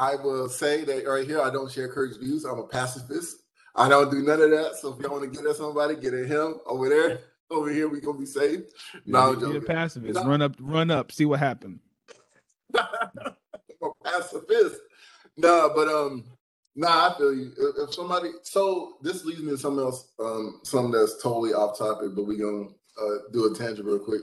I 0.00 0.16
will 0.16 0.48
say 0.48 0.84
that 0.84 1.06
right 1.06 1.26
here, 1.26 1.42
I 1.42 1.50
don't 1.50 1.70
share 1.70 1.92
Kirk's 1.92 2.16
views. 2.16 2.44
I'm 2.44 2.58
a 2.58 2.66
pacifist. 2.66 3.36
I 3.76 3.88
don't 3.88 4.10
do 4.10 4.22
none 4.22 4.40
of 4.40 4.50
that. 4.50 4.76
So 4.80 4.94
if 4.94 5.00
y'all 5.00 5.12
want 5.12 5.30
to 5.30 5.38
get 5.38 5.48
at 5.48 5.56
somebody, 5.56 5.94
get 5.96 6.14
at 6.14 6.26
him 6.26 6.56
over 6.66 6.88
there. 6.88 7.20
Over 7.50 7.68
here, 7.70 7.88
we 7.88 8.00
gonna 8.00 8.16
be 8.16 8.26
safe. 8.26 8.60
No, 9.06 9.32
I'm 9.32 9.50
Be 9.50 9.56
a 9.56 9.60
pacifist. 9.60 10.14
No. 10.14 10.24
Run 10.24 10.40
up, 10.40 10.54
run 10.60 10.88
up, 10.88 11.10
see 11.10 11.24
what 11.24 11.40
happened. 11.40 11.80
I'm 12.78 13.32
a 13.82 14.04
pacifist. 14.04 14.76
Nah, 15.36 15.68
but 15.74 15.88
um, 15.88 16.24
nah, 16.76 17.10
I 17.10 17.18
feel 17.18 17.34
you. 17.34 17.50
If, 17.58 17.88
if 17.88 17.94
somebody, 17.94 18.28
so 18.44 18.98
this 19.02 19.24
leads 19.24 19.42
me 19.42 19.50
to 19.50 19.58
something 19.58 19.84
else, 19.84 20.12
um, 20.20 20.60
something 20.62 20.92
that's 20.92 21.20
totally 21.20 21.52
off 21.52 21.76
topic, 21.76 22.10
but 22.14 22.22
we 22.22 22.36
gonna 22.36 22.68
uh, 23.00 23.30
do 23.32 23.52
a 23.52 23.56
tangent 23.56 23.86
real 23.86 23.98
quick. 23.98 24.22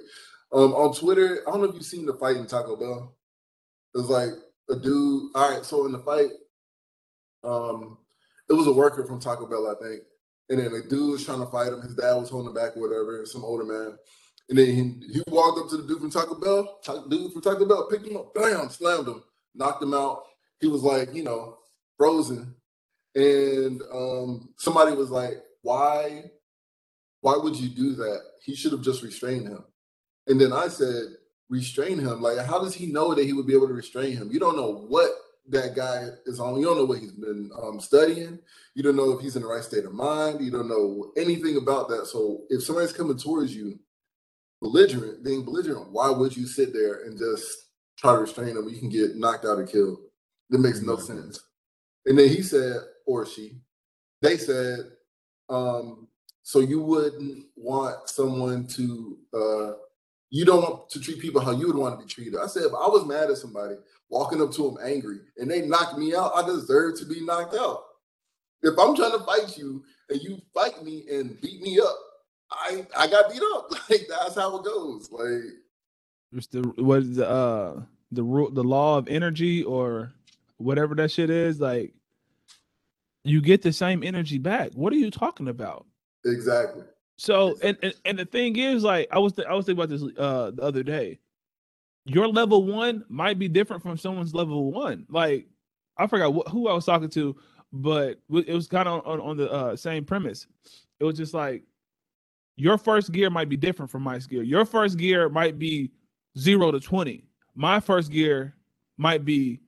Um, 0.51 0.73
on 0.73 0.93
Twitter, 0.93 1.43
I 1.47 1.51
don't 1.51 1.61
know 1.61 1.69
if 1.69 1.75
you've 1.75 1.83
seen 1.85 2.05
the 2.05 2.13
fight 2.13 2.37
in 2.37 2.47
Taco 2.47 2.75
Bell. 2.75 3.15
It 3.93 3.97
was 3.97 4.09
like 4.09 4.29
a 4.69 4.75
dude. 4.75 5.31
All 5.35 5.51
right, 5.51 5.65
so 5.65 5.85
in 5.85 5.91
the 5.91 5.99
fight, 5.99 6.29
um, 7.43 7.97
it 8.49 8.53
was 8.53 8.67
a 8.67 8.73
worker 8.73 9.05
from 9.05 9.19
Taco 9.19 9.45
Bell, 9.45 9.67
I 9.67 9.83
think, 9.83 10.01
and 10.49 10.59
then 10.59 10.73
a 10.73 10.87
dude 10.87 11.11
was 11.11 11.25
trying 11.25 11.39
to 11.39 11.47
fight 11.47 11.73
him. 11.73 11.81
His 11.81 11.95
dad 11.95 12.15
was 12.15 12.29
holding 12.29 12.53
back 12.53 12.77
or 12.77 12.87
whatever. 12.87 13.25
Some 13.25 13.43
older 13.43 13.65
man. 13.65 13.97
And 14.49 14.57
then 14.57 14.67
he, 14.67 15.13
he 15.13 15.23
walked 15.27 15.59
up 15.59 15.69
to 15.69 15.77
the 15.77 15.87
dude 15.87 15.99
from 15.99 16.11
Taco 16.11 16.35
Bell. 16.35 16.79
Dude 17.09 17.33
from 17.33 17.41
Taco 17.41 17.65
Bell 17.65 17.87
picked 17.89 18.07
him 18.07 18.17
up, 18.17 18.33
bam, 18.33 18.69
slammed 18.69 19.07
him, 19.07 19.23
knocked 19.53 19.83
him 19.83 19.93
out. 19.93 20.23
He 20.61 20.67
was 20.67 20.83
like, 20.83 21.13
you 21.13 21.23
know, 21.23 21.57
frozen. 21.97 22.55
And 23.15 23.81
um, 23.91 24.49
somebody 24.57 24.95
was 24.95 25.09
like, 25.09 25.43
"Why? 25.63 26.31
Why 27.21 27.37
would 27.37 27.55
you 27.55 27.69
do 27.69 27.95
that? 27.95 28.21
He 28.43 28.55
should 28.55 28.71
have 28.71 28.81
just 28.81 29.03
restrained 29.03 29.47
him." 29.47 29.63
And 30.27 30.39
then 30.39 30.53
I 30.53 30.67
said, 30.67 31.03
"Restrain 31.49 31.99
him? 31.99 32.21
Like, 32.21 32.39
how 32.45 32.59
does 32.59 32.73
he 32.73 32.87
know 32.87 33.13
that 33.13 33.25
he 33.25 33.33
would 33.33 33.47
be 33.47 33.55
able 33.55 33.67
to 33.67 33.73
restrain 33.73 34.15
him? 34.17 34.29
You 34.31 34.39
don't 34.39 34.57
know 34.57 34.85
what 34.87 35.11
that 35.49 35.75
guy 35.75 36.09
is 36.25 36.39
on. 36.39 36.59
You 36.59 36.65
don't 36.65 36.77
know 36.77 36.85
what 36.85 36.99
he's 36.99 37.11
been 37.11 37.49
um, 37.61 37.79
studying. 37.79 38.39
You 38.75 38.83
don't 38.83 38.95
know 38.95 39.11
if 39.11 39.21
he's 39.21 39.35
in 39.35 39.41
the 39.41 39.47
right 39.47 39.63
state 39.63 39.85
of 39.85 39.93
mind. 39.93 40.41
You 40.41 40.51
don't 40.51 40.67
know 40.67 41.11
anything 41.17 41.57
about 41.57 41.89
that. 41.89 42.07
So 42.07 42.43
if 42.49 42.63
somebody's 42.63 42.93
coming 42.93 43.17
towards 43.17 43.55
you, 43.55 43.79
belligerent, 44.61 45.23
being 45.23 45.43
belligerent, 45.43 45.91
why 45.91 46.09
would 46.09 46.35
you 46.35 46.47
sit 46.47 46.73
there 46.73 47.03
and 47.05 47.17
just 47.17 47.45
try 47.97 48.13
to 48.13 48.19
restrain 48.19 48.55
them? 48.55 48.69
You 48.69 48.77
can 48.77 48.89
get 48.89 49.15
knocked 49.15 49.45
out 49.45 49.59
or 49.59 49.65
killed. 49.65 49.99
That 50.49 50.59
makes 50.59 50.81
no 50.81 50.97
sense. 50.97 51.39
And 52.05 52.17
then 52.17 52.29
he 52.29 52.41
said, 52.41 52.77
or 53.05 53.25
she, 53.25 53.59
they 54.21 54.37
said, 54.37 54.79
um, 55.49 56.07
so 56.47 56.61
you 56.61 56.79
wouldn't 56.79 57.43
want 57.57 58.07
someone 58.07 58.67
to, 58.67 59.17
uh, 59.33 59.73
you 60.29 60.45
don't 60.45 60.61
want 60.61 60.89
to 60.91 61.01
treat 61.01 61.19
people 61.19 61.41
how 61.41 61.51
you 61.51 61.67
would 61.67 61.75
want 61.75 61.99
to 61.99 62.05
be 62.05 62.09
treated. 62.09 62.39
I 62.41 62.47
said, 62.47 62.63
if 62.63 62.71
I 62.71 62.87
was 62.87 63.05
mad 63.05 63.29
at 63.29 63.35
somebody, 63.35 63.75
walking 64.09 64.41
up 64.41 64.53
to 64.53 64.63
them 64.63 64.77
angry, 64.81 65.17
and 65.35 65.51
they 65.51 65.63
knocked 65.67 65.97
me 65.97 66.15
out, 66.15 66.31
I 66.37 66.45
deserve 66.47 66.99
to 66.99 67.05
be 67.05 67.19
knocked 67.19 67.53
out. 67.53 67.83
If 68.61 68.79
I'm 68.79 68.95
trying 68.95 69.11
to 69.11 69.25
fight 69.25 69.57
you 69.57 69.83
and 70.09 70.21
you 70.21 70.39
fight 70.53 70.81
me 70.85 71.03
and 71.11 71.39
beat 71.41 71.61
me 71.61 71.81
up, 71.81 71.97
I 72.49 72.87
I 72.97 73.07
got 73.07 73.29
beat 73.29 73.41
up. 73.55 73.71
Like 73.89 74.07
that's 74.09 74.35
how 74.35 74.57
it 74.57 74.63
goes. 74.63 75.11
Like 75.11 75.53
It's 76.31 76.47
the 76.47 76.61
what 76.77 76.99
is 76.99 77.17
the 77.17 77.29
uh 77.29 77.81
the 78.13 78.23
rule 78.23 78.51
the 78.51 78.63
law 78.63 78.97
of 78.97 79.09
energy 79.09 79.63
or 79.63 80.13
whatever 80.57 80.95
that 80.95 81.11
shit 81.11 81.29
is 81.29 81.59
like 81.59 81.93
you 83.25 83.41
get 83.41 83.63
the 83.63 83.73
same 83.73 84.03
energy 84.03 84.37
back. 84.37 84.71
What 84.75 84.93
are 84.93 84.97
you 84.97 85.11
talking 85.11 85.49
about? 85.49 85.85
Exactly. 86.25 86.83
So 87.17 87.57
and 87.63 87.77
and, 87.81 87.93
and 88.05 88.19
the 88.19 88.25
thing 88.25 88.55
is 88.57 88.83
like 88.83 89.07
I 89.11 89.19
was 89.19 89.33
th- 89.33 89.47
I 89.47 89.53
was 89.53 89.65
thinking 89.65 89.83
about 89.83 89.89
this 89.89 90.03
uh 90.17 90.51
the 90.51 90.61
other 90.61 90.83
day. 90.83 91.19
Your 92.05 92.27
level 92.27 92.63
1 92.63 93.03
might 93.09 93.37
be 93.37 93.49
different 93.49 93.83
from 93.83 93.97
someone's 93.97 94.33
level 94.33 94.71
1. 94.71 95.07
Like 95.09 95.47
I 95.97 96.07
forgot 96.07 96.31
wh- 96.33 96.49
who 96.49 96.69
I 96.69 96.73
was 96.73 96.85
talking 96.85 97.09
to, 97.09 97.35
but 97.73 98.19
it 98.29 98.53
was 98.53 98.67
kind 98.67 98.87
of 98.87 99.05
on, 99.05 99.19
on 99.19 99.35
the 99.35 99.51
uh, 99.51 99.75
same 99.75 100.05
premise. 100.05 100.47
It 100.99 101.03
was 101.03 101.17
just 101.17 101.33
like 101.33 101.63
your 102.55 102.77
first 102.77 103.11
gear 103.11 103.29
might 103.29 103.49
be 103.49 103.57
different 103.57 103.91
from 103.91 104.03
my 104.03 104.17
gear. 104.19 104.43
Your 104.43 104.65
first 104.65 104.97
gear 104.97 105.29
might 105.29 105.59
be 105.59 105.91
0 106.37 106.71
to 106.71 106.79
20. 106.79 107.25
My 107.55 107.79
first 107.79 108.11
gear 108.11 108.55
might 108.97 109.25
be 109.25 109.59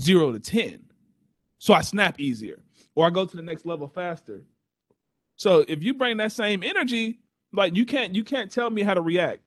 0 0.00 0.32
to 0.32 0.38
10. 0.40 0.80
So 1.58 1.74
I 1.74 1.80
snap 1.80 2.20
easier 2.20 2.62
or 2.94 3.06
I 3.06 3.10
go 3.10 3.24
to 3.26 3.36
the 3.36 3.42
next 3.42 3.66
level 3.66 3.88
faster. 3.88 4.42
So 5.38 5.64
if 5.68 5.82
you 5.84 5.94
bring 5.94 6.16
that 6.16 6.32
same 6.32 6.62
energy, 6.64 7.20
like 7.52 7.74
you 7.74 7.86
can't 7.86 8.14
you 8.14 8.24
can't 8.24 8.50
tell 8.50 8.68
me 8.68 8.82
how 8.82 8.92
to 8.92 9.00
react. 9.00 9.40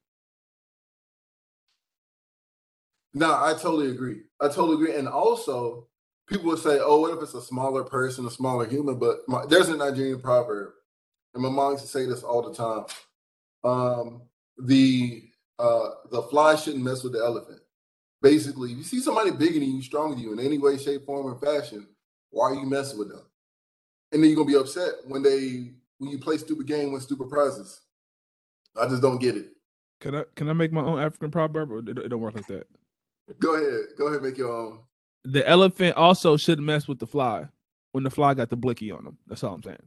No, 3.13 3.31
I 3.31 3.53
totally 3.53 3.91
agree. 3.91 4.21
I 4.39 4.47
totally 4.47 4.75
agree. 4.75 4.95
And 4.95 5.07
also, 5.07 5.87
people 6.27 6.45
would 6.47 6.59
say, 6.59 6.79
"Oh, 6.81 7.01
what 7.01 7.13
if 7.13 7.21
it's 7.21 7.33
a 7.33 7.41
smaller 7.41 7.83
person, 7.83 8.25
a 8.25 8.31
smaller 8.31 8.65
human?" 8.65 8.97
But 8.97 9.17
my, 9.27 9.45
there's 9.45 9.67
a 9.67 9.75
Nigerian 9.75 10.21
proverb, 10.21 10.71
and 11.33 11.43
my 11.43 11.49
mom 11.49 11.73
used 11.73 11.83
to 11.83 11.89
say 11.89 12.05
this 12.05 12.23
all 12.23 12.41
the 12.41 12.55
time. 12.55 12.85
Um, 13.65 14.21
the 14.57 15.23
uh, 15.59 15.89
the 16.09 16.21
fly 16.23 16.55
shouldn't 16.55 16.85
mess 16.85 17.03
with 17.03 17.13
the 17.13 17.19
elephant. 17.19 17.59
Basically, 18.21 18.71
if 18.71 18.77
you 18.77 18.83
see 18.83 19.01
somebody 19.01 19.31
bigger 19.31 19.59
than 19.59 19.75
you, 19.75 19.81
stronger 19.81 20.15
than 20.15 20.23
you 20.23 20.31
in 20.31 20.39
any 20.39 20.57
way, 20.57 20.77
shape, 20.77 21.05
form, 21.05 21.25
or 21.25 21.35
fashion, 21.35 21.85
why 22.29 22.51
are 22.51 22.55
you 22.55 22.65
messing 22.65 22.97
with 22.97 23.09
them? 23.09 23.23
And 24.13 24.23
then 24.23 24.29
you're 24.29 24.37
gonna 24.37 24.47
be 24.47 24.55
upset 24.55 24.93
when 25.05 25.21
they 25.21 25.73
when 26.01 26.09
you 26.09 26.17
play 26.17 26.35
stupid 26.37 26.65
game 26.65 26.91
with 26.91 27.03
stupid 27.03 27.29
prizes. 27.29 27.79
I 28.75 28.87
just 28.87 29.03
don't 29.03 29.19
get 29.19 29.37
it. 29.37 29.49
Can 29.99 30.15
I 30.15 30.23
can 30.35 30.49
I 30.49 30.53
make 30.53 30.71
my 30.71 30.81
own 30.81 30.99
African 30.99 31.29
proverb 31.29 31.71
or 31.71 31.77
it, 31.77 32.09
don't 32.09 32.19
work 32.19 32.33
like 32.33 32.47
that? 32.47 32.65
Go 33.39 33.53
ahead, 33.53 33.81
go 33.99 34.07
ahead, 34.07 34.23
make 34.23 34.35
your 34.35 34.51
own. 34.51 34.79
The 35.25 35.47
elephant 35.47 35.95
also 35.95 36.37
shouldn't 36.37 36.65
mess 36.65 36.87
with 36.87 36.97
the 36.97 37.05
fly 37.05 37.45
when 37.91 38.03
the 38.03 38.09
fly 38.09 38.33
got 38.33 38.49
the 38.49 38.55
blicky 38.55 38.91
on 38.91 39.05
him. 39.05 39.17
That's 39.27 39.43
all 39.43 39.53
I'm 39.53 39.61
saying. 39.61 39.77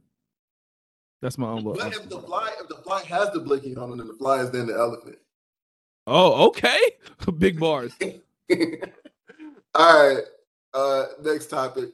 That's 1.21 1.37
my 1.37 1.49
own. 1.49 1.65
But 1.65 1.79
if 1.87 2.03
the 2.03 2.07
proverb. 2.07 2.25
fly, 2.25 2.51
if 2.61 2.69
the 2.69 2.77
fly 2.77 3.03
has 3.03 3.31
the 3.31 3.41
blicky 3.41 3.75
on 3.75 3.91
it, 3.91 3.97
then 3.97 4.07
the 4.07 4.13
fly 4.13 4.39
is 4.39 4.51
then 4.51 4.67
the 4.67 4.73
elephant. 4.73 5.17
Oh, 6.07 6.47
okay. 6.47 6.79
Big 7.37 7.59
bars. 7.59 7.93
All 9.75 10.13
right. 10.13 10.23
Uh 10.73 11.05
next 11.21 11.47
topic. 11.47 11.89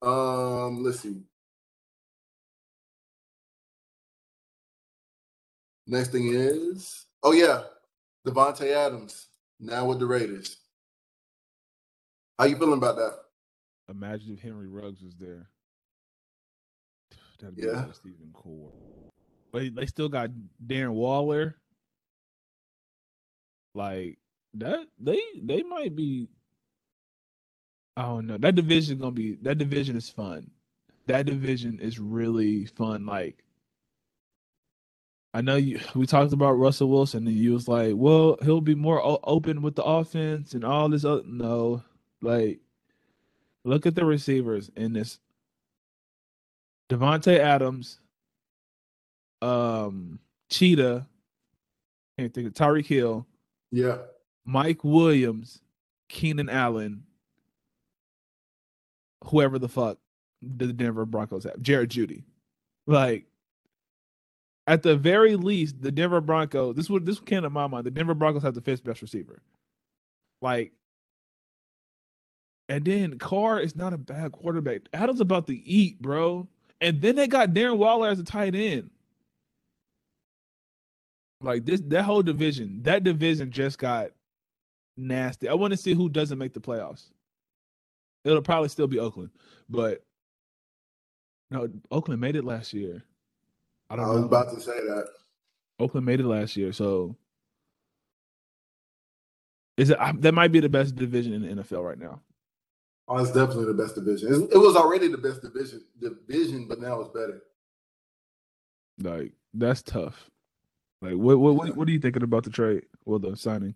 Um, 0.00 0.82
let's 0.82 1.00
see. 1.00 1.20
Next 5.92 6.08
thing 6.08 6.30
is 6.32 7.04
oh 7.22 7.32
yeah, 7.32 7.64
Davante 8.26 8.66
Adams 8.74 9.26
now 9.60 9.84
with 9.84 9.98
the 9.98 10.06
Raiders. 10.06 10.56
How 12.38 12.46
you 12.46 12.56
feeling 12.56 12.78
about 12.78 12.96
that? 12.96 13.12
Imagine 13.90 14.32
if 14.32 14.40
Henry 14.40 14.68
Ruggs 14.68 15.02
was 15.02 15.14
there. 15.16 15.50
That'd 17.40 17.56
be 17.56 17.64
Yeah. 17.64 17.84
even 18.06 18.30
cooler. 18.32 18.72
But 19.52 19.74
they 19.74 19.84
still 19.84 20.08
got 20.08 20.30
Darren 20.66 20.94
Waller. 20.94 21.56
Like 23.74 24.16
that, 24.54 24.86
they 24.98 25.20
they 25.42 25.62
might 25.62 25.94
be. 25.94 26.26
I 27.98 28.02
don't 28.04 28.26
know. 28.28 28.38
That 28.38 28.54
division 28.54 28.96
gonna 28.96 29.10
be. 29.10 29.34
That 29.42 29.58
division 29.58 29.94
is 29.96 30.08
fun. 30.08 30.50
That 31.06 31.26
division 31.26 31.80
is 31.80 31.98
really 31.98 32.64
fun. 32.64 33.04
Like, 33.04 33.44
I 35.34 35.40
know 35.40 35.56
you. 35.56 35.80
We 35.94 36.06
talked 36.06 36.32
about 36.32 36.52
Russell 36.52 36.88
Wilson, 36.90 37.26
and 37.26 37.36
you 37.36 37.52
was 37.52 37.68
like, 37.68 37.94
"Well, 37.96 38.36
he'll 38.42 38.60
be 38.60 38.74
more 38.74 39.02
o- 39.04 39.20
open 39.24 39.62
with 39.62 39.74
the 39.76 39.84
offense 39.84 40.54
and 40.54 40.64
all 40.64 40.88
this." 40.88 41.04
Other, 41.04 41.22
no, 41.26 41.82
like, 42.20 42.60
look 43.64 43.86
at 43.86 43.94
the 43.94 44.04
receivers 44.04 44.70
in 44.76 44.92
this. 44.92 45.18
Davante 46.90 47.38
Adams, 47.38 48.00
um, 49.40 50.18
Cheetah, 50.50 51.06
can't 52.18 52.34
think 52.34 52.46
of 52.48 52.52
Tyreek 52.52 52.84
Hill, 52.86 53.26
Yeah. 53.70 53.98
Mike 54.44 54.84
Williams, 54.84 55.62
Keenan 56.08 56.50
Allen, 56.50 57.04
whoever 59.24 59.58
the 59.58 59.68
fuck 59.68 59.98
the 60.42 60.72
Denver 60.72 61.06
Broncos 61.06 61.44
have, 61.44 61.62
Jerry 61.62 61.86
Jeudy. 61.86 62.24
Like, 62.86 63.26
at 64.66 64.82
the 64.82 64.96
very 64.96 65.36
least, 65.36 65.80
the 65.82 65.90
Denver 65.90 66.20
Broncos, 66.20 66.76
this 66.76 66.88
would 66.88 67.04
this 67.06 67.20
came 67.20 67.42
to 67.42 67.50
my 67.50 67.66
mind. 67.66 67.86
The 67.86 67.90
Denver 67.90 68.14
Broncos 68.14 68.42
have 68.42 68.54
the 68.54 68.60
fifth 68.60 68.84
best 68.84 69.02
receiver. 69.02 69.42
Like, 70.40 70.72
and 72.68 72.84
then 72.84 73.18
Carr 73.18 73.60
is 73.60 73.76
not 73.76 73.92
a 73.92 73.98
bad 73.98 74.32
quarterback. 74.32 74.82
Adams 74.92 75.20
about 75.20 75.46
to 75.48 75.54
eat, 75.54 76.00
bro. 76.00 76.48
And 76.80 77.00
then 77.00 77.16
they 77.16 77.28
got 77.28 77.50
Darren 77.50 77.76
Waller 77.76 78.08
as 78.08 78.18
a 78.18 78.24
tight 78.24 78.54
end. 78.54 78.90
Like 81.40 81.64
this, 81.64 81.80
that 81.88 82.04
whole 82.04 82.22
division, 82.22 82.82
that 82.84 83.04
division 83.04 83.50
just 83.50 83.78
got 83.78 84.10
nasty. 84.96 85.48
I 85.48 85.54
want 85.54 85.72
to 85.72 85.76
see 85.76 85.92
who 85.94 86.08
doesn't 86.08 86.38
make 86.38 86.52
the 86.52 86.60
playoffs. 86.60 87.10
It'll 88.24 88.42
probably 88.42 88.68
still 88.68 88.86
be 88.86 89.00
Oakland, 89.00 89.30
but 89.68 90.04
no, 91.50 91.68
Oakland 91.90 92.20
made 92.20 92.36
it 92.36 92.44
last 92.44 92.72
year. 92.72 93.04
I 93.92 93.94
I, 93.94 93.96
don't 93.98 94.08
was 94.08 94.20
know. 94.20 94.26
about 94.26 94.50
to 94.54 94.60
say 94.60 94.72
that. 94.80 95.06
Oakland 95.78 96.06
made 96.06 96.20
it 96.20 96.26
last 96.26 96.56
year, 96.56 96.72
so 96.72 97.16
is 99.76 99.90
it? 99.90 99.98
That 100.20 100.32
might 100.34 100.52
be 100.52 100.60
the 100.60 100.68
best 100.68 100.94
division 100.96 101.32
in 101.32 101.42
the 101.56 101.62
NFL 101.62 101.84
right 101.84 101.98
now. 101.98 102.20
Oh, 103.08 103.18
it's 103.18 103.32
definitely 103.32 103.66
the 103.66 103.74
best 103.74 103.94
division. 103.94 104.32
It's- 104.32 104.48
It 104.52 104.58
was 104.58 104.76
already 104.76 105.08
the 105.08 105.18
best 105.18 105.42
division, 105.42 105.82
division, 106.00 106.68
but 106.68 106.80
now 106.80 107.00
it's 107.00 107.10
better. 107.10 107.42
Like 108.98 109.32
that's 109.54 109.82
tough. 109.82 110.30
Like 111.00 111.14
what 111.14 111.38
what 111.38 111.54
what, 111.56 111.76
what 111.76 111.88
are 111.88 111.90
you 111.92 111.98
thinking 112.00 112.22
about 112.22 112.44
the 112.44 112.50
trade? 112.50 112.84
Well, 113.04 113.18
the 113.18 113.36
signing. 113.36 113.74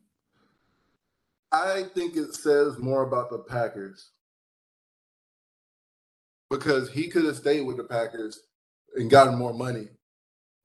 I 1.53 1.85
think 1.95 2.17
it 2.17 2.35
says 2.35 2.79
more 2.79 3.03
about 3.03 3.31
the 3.31 3.39
Packers 3.39 4.11
because 6.51 6.91
he 6.91 7.09
could 7.09 7.25
have 7.25 7.37
stayed 7.37 7.63
with 7.63 7.77
the 7.77 7.85
Packers 7.85 8.41
and 8.95 9.11
gotten 9.11 9.37
more 9.37 9.55
money, 9.55 9.89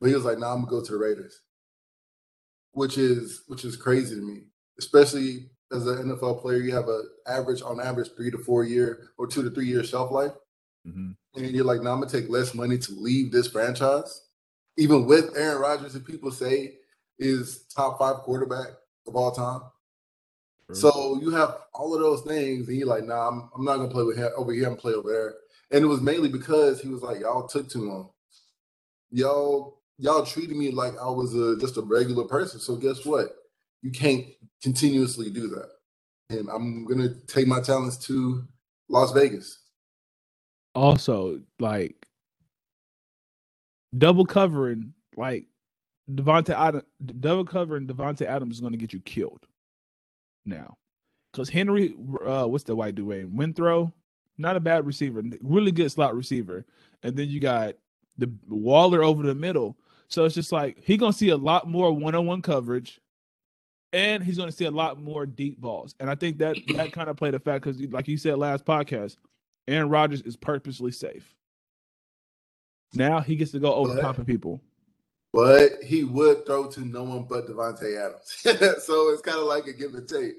but 0.01 0.09
he 0.09 0.15
was 0.15 0.25
like, 0.25 0.39
"Nah, 0.39 0.53
I'm 0.53 0.61
gonna 0.65 0.71
go 0.71 0.83
to 0.83 0.91
the 0.91 0.97
Raiders," 0.97 1.41
which 2.73 2.97
is 2.97 3.43
which 3.47 3.63
is 3.63 3.77
crazy 3.77 4.15
to 4.15 4.21
me, 4.21 4.47
especially 4.79 5.51
as 5.71 5.87
an 5.87 6.09
NFL 6.09 6.41
player. 6.41 6.57
You 6.57 6.73
have 6.75 6.89
a 6.89 7.03
average 7.27 7.61
on 7.61 7.79
average 7.79 8.09
three 8.17 8.31
to 8.31 8.39
four 8.39 8.65
year 8.65 9.09
or 9.17 9.27
two 9.27 9.43
to 9.43 9.51
three 9.51 9.67
year 9.67 9.83
shelf 9.83 10.11
life, 10.11 10.33
Mm-hmm. 10.87 11.11
and 11.35 11.51
you're 11.51 11.63
like, 11.63 11.81
"Nah, 11.83 11.93
I'm 11.93 12.01
gonna 12.01 12.11
take 12.11 12.29
less 12.29 12.53
money 12.55 12.77
to 12.79 12.91
leave 12.93 13.31
this 13.31 13.47
franchise," 13.47 14.23
even 14.77 15.05
with 15.05 15.37
Aaron 15.37 15.61
Rodgers, 15.61 15.93
who 15.93 15.99
people 16.01 16.31
say 16.31 16.77
is 17.19 17.65
top 17.67 17.99
five 17.99 18.17
quarterback 18.17 18.69
of 19.07 19.15
all 19.15 19.31
time. 19.31 19.61
So 20.73 21.19
you 21.21 21.31
have 21.31 21.57
all 21.73 21.93
of 21.93 21.99
those 21.99 22.21
things, 22.21 22.69
and 22.69 22.77
you're 22.77 22.87
like, 22.87 23.03
nah, 23.03 23.27
I'm, 23.27 23.49
I'm 23.55 23.65
not 23.65 23.77
gonna 23.77 23.89
play 23.91 24.05
with 24.05 24.17
him 24.17 24.31
over 24.37 24.53
here. 24.53 24.69
I'm 24.69 24.77
play 24.77 24.93
over 24.93 25.11
there. 25.11 25.35
And 25.69 25.83
it 25.83 25.87
was 25.87 26.01
mainly 26.01 26.29
because 26.29 26.79
he 26.81 26.87
was 26.87 27.01
like, 27.01 27.19
y'all 27.19 27.47
took 27.47 27.69
too 27.69 27.89
long. 27.89 28.09
Y'all, 29.11 29.80
y'all 30.01 30.25
treated 30.25 30.57
me 30.57 30.71
like 30.71 30.97
I 30.97 31.09
was 31.09 31.35
a 31.35 31.57
just 31.57 31.77
a 31.77 31.81
regular 31.81 32.25
person. 32.25 32.59
So 32.59 32.75
guess 32.75 33.05
what? 33.05 33.35
You 33.83 33.91
can't 33.91 34.25
continuously 34.61 35.29
do 35.29 35.47
that. 35.49 35.69
And 36.29 36.49
I'm 36.49 36.85
gonna 36.85 37.09
take 37.27 37.47
my 37.47 37.61
talents 37.61 37.97
to 38.07 38.43
Las 38.89 39.11
Vegas. 39.11 39.59
also 40.73 41.39
like 41.59 42.07
double 43.97 44.25
covering 44.25 44.93
like 45.15 45.45
Davante 46.09 46.49
Adams, 46.49 46.83
double 47.19 47.45
covering 47.45 47.87
Davante 47.87 48.25
Adams 48.25 48.55
is 48.55 48.61
to 48.61 48.77
get 48.77 48.93
you 48.93 49.01
killed 49.01 49.45
now 50.45 50.77
because 51.31 51.49
Henry, 51.49 51.93
uh, 52.25 52.45
what's 52.45 52.63
the 52.63 52.75
white 52.75 52.95
dude 52.95 53.07
name? 53.07 53.31
Renfrow, 53.35 53.91
not 54.37 54.55
a 54.55 54.59
bad 54.59 54.85
receiver, 54.85 55.21
really 55.41 55.71
good 55.71 55.91
slot 55.91 56.15
receiver, 56.15 56.65
and 57.03 57.15
then 57.15 57.29
you 57.29 57.39
got 57.39 57.75
the 58.17 58.31
Waller 58.49 59.03
over 59.03 59.23
the 59.23 59.35
middle. 59.35 59.77
So 60.11 60.25
it's 60.25 60.35
just 60.35 60.51
like 60.51 60.77
he 60.83 60.97
gonna 60.97 61.13
see 61.13 61.29
a 61.29 61.37
lot 61.37 61.69
more 61.69 61.91
one-on-one 61.91 62.41
coverage, 62.41 62.99
and 63.93 64.21
he's 64.21 64.37
gonna 64.37 64.51
see 64.51 64.65
a 64.65 64.71
lot 64.71 65.01
more 65.01 65.25
deep 65.25 65.59
balls. 65.59 65.95
And 66.01 66.09
I 66.09 66.15
think 66.15 66.37
that 66.39 66.57
that 66.75 66.91
kind 66.91 67.09
of 67.09 67.15
played 67.15 67.33
a 67.33 67.39
fact 67.39 67.63
because, 67.63 67.81
like 67.81 68.09
you 68.09 68.17
said 68.17 68.37
last 68.37 68.65
podcast, 68.65 69.15
Aaron 69.69 69.89
Rodgers 69.89 70.21
is 70.21 70.35
purposely 70.35 70.91
safe. 70.91 71.33
Now 72.93 73.21
he 73.21 73.37
gets 73.37 73.51
to 73.51 73.59
go 73.59 73.73
over 73.73 73.99
top 74.01 74.17
of 74.17 74.27
people. 74.27 74.61
But 75.33 75.81
he 75.81 76.03
would 76.03 76.45
throw 76.45 76.67
to 76.71 76.81
no 76.81 77.03
one 77.03 77.23
but 77.23 77.47
Davante 77.47 77.97
Adams. 77.97 78.83
so 78.83 79.09
it's 79.11 79.21
kind 79.21 79.37
of 79.37 79.45
like 79.45 79.65
a 79.65 79.71
give 79.71 79.93
and 79.93 80.05
take. 80.07 80.33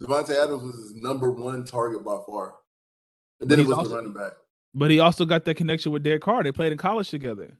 Davante 0.00 0.40
Adams 0.40 0.62
was 0.62 0.76
his 0.76 0.94
number 0.94 1.32
one 1.32 1.64
target 1.64 2.04
by 2.04 2.18
far. 2.24 2.54
And 3.40 3.50
then 3.50 3.58
he's 3.58 3.66
was 3.66 3.78
also- 3.78 3.90
the 3.90 3.96
running 3.96 4.12
back. 4.12 4.32
But 4.72 4.90
he 4.90 5.00
also 5.00 5.24
got 5.24 5.46
that 5.46 5.56
connection 5.56 5.90
with 5.90 6.02
Derek 6.02 6.22
Carr. 6.22 6.44
They 6.44 6.52
played 6.52 6.70
in 6.70 6.76
college 6.76 7.08
together. 7.08 7.56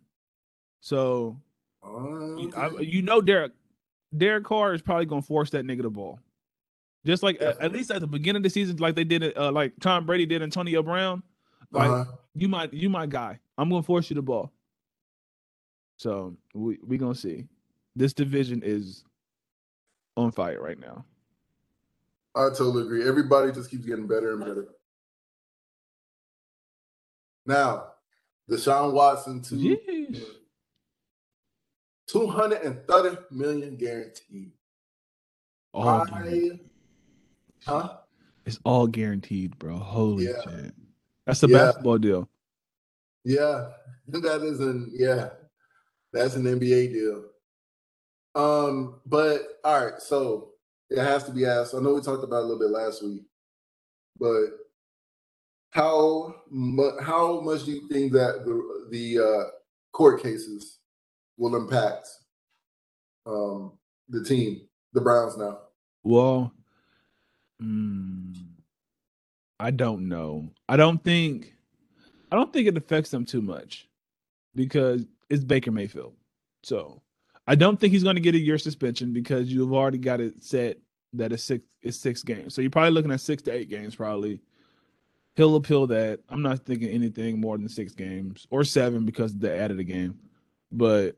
So 0.81 1.41
Oh, 1.87 2.51
I- 2.57 2.81
you 2.81 3.03
know 3.03 3.21
Derek 3.21 3.53
Derek 4.17 4.45
Carr 4.45 4.75
is 4.75 4.83
probably 4.83 5.07
gonna 5.07 5.23
force 5.23 5.51
that 5.51 5.65
nigga 5.65 5.83
the 5.83 5.91
ball. 5.91 6.19
Just 7.05 7.23
like 7.23 7.41
at, 7.41 7.61
at 7.61 7.73
least 7.73 7.91
at 7.91 8.01
the 8.01 8.07
beginning 8.07 8.39
of 8.41 8.43
the 8.43 8.51
season, 8.51 8.77
like 8.79 8.97
they 8.97 9.05
did 9.05 9.23
it, 9.23 9.37
uh, 9.37 9.53
like 9.53 9.73
Tom 9.81 10.07
Brady 10.07 10.27
did 10.27 10.43
Antonio 10.43 10.83
Brown. 10.83 11.23
Like 11.71 11.89
Uh-huh. 11.91 12.13
you 12.35 12.49
might 12.49 12.73
you 12.75 12.89
my 12.91 13.07
guy. 13.07 13.39
I'm 13.59 13.69
gonna 13.71 13.83
force 13.83 14.11
you 14.11 14.15
the 14.15 14.23
ball. 14.23 14.53
So 15.99 16.37
we 16.55 16.79
we 16.85 16.99
gonna 16.99 17.15
see. 17.15 17.47
This 17.95 18.13
division 18.13 18.63
is 18.65 19.05
on 20.17 20.31
fire 20.33 20.61
right 20.61 20.79
now. 20.79 21.05
I 22.35 22.49
totally 22.51 22.83
agree. 22.83 23.09
Everybody 23.09 23.53
just 23.53 23.71
keeps 23.71 23.87
getting 23.87 24.07
better 24.07 24.33
and 24.33 24.41
better. 24.41 24.69
Now, 27.47 27.93
Deshaun 28.51 28.93
Watson 28.93 29.41
to. 29.43 29.57
230 32.09 33.17
million 33.31 33.77
guaranteed. 33.77 34.53
All 35.75 36.07
I, 36.13 36.51
huh? 37.67 37.97
It's 38.45 38.59
all 38.65 38.87
guaranteed, 38.87 39.59
bro. 39.59 39.77
Holy 39.77 40.25
Yeah. 40.27 40.41
shit. 40.45 40.75
That's 41.27 41.43
a 41.43 41.49
Yeah. 41.49 41.67
basketball 41.67 41.99
deal. 41.99 42.29
Yeah, 43.25 43.73
that 44.09 44.43
is 44.43 44.61
an 44.61 44.91
yeah, 44.95 45.31
that's 46.13 46.37
an 46.37 46.45
NBA 46.45 46.93
deal. 46.93 47.25
Um, 48.37 49.01
but 49.07 49.59
all 49.65 49.85
right, 49.87 50.01
so 50.01 50.53
it 50.91 50.99
has 50.99 51.25
to 51.25 51.33
be 51.33 51.45
asked. 51.45 51.75
I 51.75 51.81
know 51.81 51.95
we 51.95 52.01
talked 52.03 52.23
about 52.23 52.37
it 52.37 52.45
a 52.45 52.47
little 52.47 52.59
bit 52.61 52.71
last 52.71 53.03
week, 53.03 53.23
but 54.21 54.47
how 55.71 56.35
mu- 56.49 57.01
how 57.01 57.41
much 57.41 57.65
do 57.65 57.73
you 57.73 57.89
think 57.89 58.13
that 58.13 58.45
the 58.45 58.87
the 58.91 59.19
uh, 59.19 59.51
court 59.93 60.23
cases 60.23 60.79
will 61.37 61.57
impact 61.57 62.09
um, 63.27 63.73
the 64.09 64.25
team, 64.25 64.63
the 64.93 65.01
Browns 65.01 65.37
now? 65.37 65.59
Well, 66.05 66.53
mm, 67.63 68.35
I 69.59 69.71
don't 69.71 70.09
know. 70.09 70.51
I 70.69 70.77
don't 70.77 71.03
think 71.03 71.53
I 72.31 72.37
don't 72.37 72.53
think 72.53 72.69
it 72.69 72.77
affects 72.77 73.11
them 73.11 73.25
too 73.25 73.43
much 73.43 73.89
because 74.55 75.05
it's 75.29 75.45
Baker 75.45 75.71
Mayfield. 75.71 76.15
So 76.63 77.03
I 77.47 77.55
don't 77.55 77.79
think 77.79 77.93
he's 77.93 78.03
going 78.03 78.17
to 78.17 78.23
get 78.23 78.35
a 78.35 78.41
year 78.41 78.59
suspension 78.59 79.13
because 79.13 79.53
you've 79.53 79.73
already 79.73 79.99
got 79.99 80.21
it 80.21 80.43
set 80.43 80.79
that 81.13 81.33
it's 81.33 81.43
six 81.43 81.65
it's 81.83 81.99
six 81.99 82.23
games. 82.23 82.55
So 82.55 82.61
you're 82.61 82.71
probably 82.71 82.91
looking 82.91 83.13
at 83.13 83.21
six 83.21 83.43
to 83.45 83.53
eight 83.53 83.71
games 83.71 83.95
probably. 83.95 84.41
He'll 85.37 85.57
appeal 85.57 85.87
that. 85.89 86.21
I'm 86.31 86.41
not 86.41 86.65
thinking 86.65 86.89
anything 86.89 87.41
more 87.41 87.59
than 87.59 87.69
six 87.69 87.93
games 87.93 88.47
or 88.51 88.65
seven 88.65 89.05
because 89.05 89.37
they 89.37 89.59
added 89.59 89.79
a 89.79 89.85
game. 89.85 90.19
But 90.73 91.17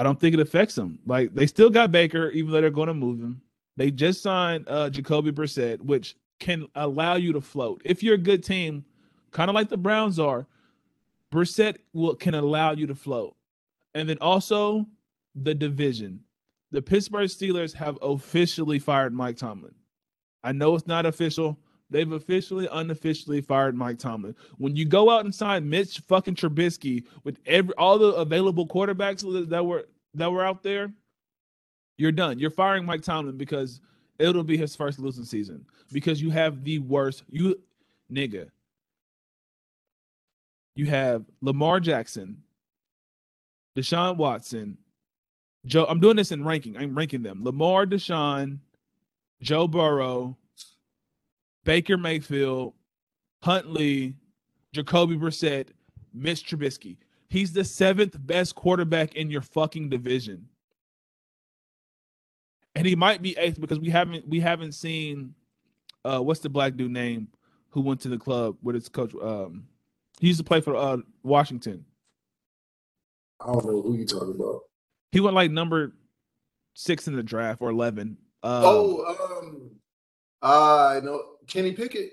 I 0.00 0.02
don't 0.02 0.18
think 0.18 0.32
it 0.32 0.40
affects 0.40 0.76
them. 0.76 0.98
Like 1.04 1.34
they 1.34 1.46
still 1.46 1.68
got 1.68 1.92
Baker, 1.92 2.30
even 2.30 2.50
though 2.52 2.62
they're 2.62 2.70
going 2.70 2.86
to 2.88 2.94
move 2.94 3.20
him. 3.20 3.42
They 3.76 3.90
just 3.90 4.22
signed 4.22 4.64
uh 4.66 4.88
Jacoby 4.88 5.30
Brissett, 5.30 5.78
which 5.82 6.16
can 6.38 6.66
allow 6.74 7.16
you 7.16 7.34
to 7.34 7.40
float. 7.42 7.82
If 7.84 8.02
you're 8.02 8.14
a 8.14 8.18
good 8.18 8.42
team, 8.42 8.86
kind 9.30 9.50
of 9.50 9.54
like 9.54 9.68
the 9.68 9.76
Browns 9.76 10.18
are, 10.18 10.46
Brissett 11.30 11.76
will 11.92 12.14
can 12.14 12.34
allow 12.34 12.70
you 12.72 12.86
to 12.86 12.94
float. 12.94 13.36
And 13.94 14.08
then 14.08 14.16
also 14.22 14.86
the 15.34 15.54
division. 15.54 16.20
The 16.70 16.80
Pittsburgh 16.80 17.28
Steelers 17.28 17.74
have 17.74 17.98
officially 18.00 18.78
fired 18.78 19.12
Mike 19.12 19.36
Tomlin. 19.36 19.74
I 20.42 20.52
know 20.52 20.74
it's 20.76 20.86
not 20.86 21.04
official. 21.04 21.58
They've 21.90 22.10
officially, 22.12 22.68
unofficially 22.70 23.40
fired 23.40 23.74
Mike 23.74 23.98
Tomlin. 23.98 24.36
When 24.58 24.76
you 24.76 24.84
go 24.84 25.10
out 25.10 25.24
and 25.24 25.34
sign 25.34 25.68
Mitch 25.68 25.98
fucking 26.00 26.36
Trubisky 26.36 27.04
with 27.24 27.38
every 27.46 27.74
all 27.74 27.98
the 27.98 28.12
available 28.12 28.66
quarterbacks 28.66 29.48
that 29.48 29.64
were 29.64 29.86
that 30.14 30.30
were 30.30 30.44
out 30.44 30.62
there, 30.62 30.92
you're 31.98 32.12
done. 32.12 32.38
You're 32.38 32.50
firing 32.50 32.84
Mike 32.84 33.02
Tomlin 33.02 33.36
because 33.36 33.80
it'll 34.18 34.44
be 34.44 34.56
his 34.56 34.76
first 34.76 34.98
losing 34.98 35.24
season. 35.24 35.66
Because 35.92 36.22
you 36.22 36.30
have 36.30 36.62
the 36.62 36.78
worst 36.78 37.24
you 37.28 37.60
nigga. 38.12 38.50
You 40.76 40.86
have 40.86 41.24
Lamar 41.42 41.80
Jackson, 41.80 42.42
Deshaun 43.76 44.16
Watson, 44.16 44.78
Joe. 45.66 45.86
I'm 45.88 45.98
doing 45.98 46.16
this 46.16 46.30
in 46.30 46.44
ranking. 46.44 46.76
I'm 46.76 46.96
ranking 46.96 47.22
them. 47.22 47.42
Lamar, 47.42 47.84
Deshaun, 47.84 48.60
Joe 49.42 49.66
Burrow, 49.66 50.36
Baker 51.64 51.96
Mayfield, 51.96 52.74
Huntley, 53.42 54.14
Jacoby 54.72 55.16
Brissett, 55.16 55.68
Mitch 56.12 56.48
Trubisky. 56.48 56.96
He's 57.28 57.52
the 57.52 57.64
seventh 57.64 58.16
best 58.26 58.54
quarterback 58.54 59.14
in 59.14 59.30
your 59.30 59.42
fucking 59.42 59.88
division. 59.88 60.48
And 62.74 62.86
he 62.86 62.96
might 62.96 63.22
be 63.22 63.36
eighth 63.38 63.60
because 63.60 63.78
we 63.78 63.90
haven't 63.90 64.28
we 64.28 64.40
haven't 64.40 64.72
seen 64.72 65.34
uh 66.04 66.20
what's 66.20 66.40
the 66.40 66.48
black 66.48 66.76
dude 66.76 66.90
name 66.90 67.28
who 67.70 67.80
went 67.80 68.00
to 68.00 68.08
the 68.08 68.18
club 68.18 68.56
with 68.62 68.74
his 68.74 68.88
coach 68.88 69.12
um 69.20 69.64
he 70.20 70.28
used 70.28 70.38
to 70.38 70.44
play 70.44 70.60
for 70.60 70.76
uh 70.76 70.98
Washington. 71.22 71.84
I 73.40 73.46
don't 73.46 73.64
know 73.64 73.82
who 73.82 73.96
you 73.96 74.06
talking 74.06 74.34
about. 74.34 74.62
He 75.12 75.20
went 75.20 75.34
like 75.34 75.50
number 75.50 75.92
six 76.74 77.08
in 77.08 77.16
the 77.16 77.22
draft 77.22 77.60
or 77.60 77.70
eleven. 77.70 78.16
Um, 78.42 78.62
oh, 78.64 79.40
um, 79.42 79.70
I 80.42 81.00
know 81.02 81.22
Kenny 81.50 81.72
Pickett. 81.72 82.12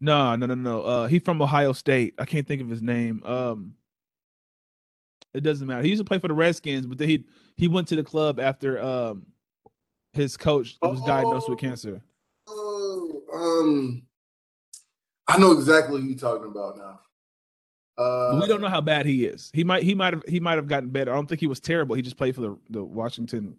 No, 0.00 0.36
no, 0.36 0.46
no, 0.46 0.54
no. 0.54 0.82
Uh, 0.82 1.06
he 1.08 1.18
from 1.18 1.40
Ohio 1.40 1.72
State. 1.72 2.14
I 2.18 2.24
can't 2.26 2.46
think 2.46 2.60
of 2.60 2.68
his 2.68 2.82
name. 2.82 3.22
Um, 3.24 3.74
it 5.34 5.40
doesn't 5.42 5.66
matter. 5.66 5.82
He 5.82 5.88
used 5.88 6.00
to 6.00 6.04
play 6.04 6.18
for 6.18 6.28
the 6.28 6.34
Redskins, 6.34 6.86
but 6.86 6.98
then 6.98 7.08
he 7.08 7.24
he 7.56 7.68
went 7.68 7.88
to 7.88 7.96
the 7.96 8.04
club 8.04 8.38
after 8.38 8.80
um 8.82 9.26
his 10.12 10.36
coach 10.36 10.76
was 10.82 11.00
diagnosed 11.02 11.48
with 11.48 11.58
Oh. 11.58 11.60
cancer. 11.60 12.02
Oh, 12.48 13.22
um, 13.34 14.02
I 15.28 15.38
know 15.38 15.52
exactly 15.52 16.00
who 16.00 16.08
you're 16.08 16.18
talking 16.18 16.46
about 16.50 16.76
now. 16.78 17.00
Uh, 17.98 18.38
we 18.40 18.46
don't 18.46 18.60
know 18.60 18.68
how 18.68 18.80
bad 18.82 19.06
he 19.06 19.24
is. 19.24 19.50
He 19.54 19.64
might 19.64 19.82
he 19.82 19.94
might 19.94 20.12
have 20.12 20.22
he 20.28 20.40
might 20.40 20.56
have 20.56 20.68
gotten 20.68 20.90
better. 20.90 21.12
I 21.12 21.14
don't 21.14 21.26
think 21.26 21.40
he 21.40 21.46
was 21.46 21.60
terrible. 21.60 21.96
He 21.96 22.02
just 22.02 22.16
played 22.18 22.34
for 22.34 22.42
the, 22.42 22.58
the 22.70 22.84
Washington 22.84 23.56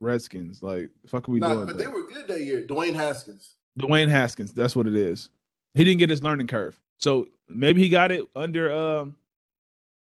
Redskins. 0.00 0.62
Like, 0.62 0.90
fuck 1.06 1.28
are 1.28 1.32
we 1.32 1.38
Nah, 1.38 1.54
doing? 1.54 1.66
but 1.66 1.78
they 1.78 1.86
were 1.86 2.06
good 2.08 2.26
that 2.28 2.40
year. 2.40 2.62
Dwayne 2.66 2.94
Haskins. 2.94 3.54
Dwayne 3.78 4.08
Haskins. 4.08 4.52
That's 4.52 4.74
what 4.76 4.86
it 4.86 4.96
is. 4.96 5.28
He 5.74 5.84
didn't 5.84 5.98
get 5.98 6.10
his 6.10 6.22
learning 6.22 6.48
curve. 6.48 6.78
So 6.98 7.28
maybe 7.48 7.82
he 7.82 7.88
got 7.88 8.12
it 8.12 8.26
under 8.36 8.72
um 8.72 9.16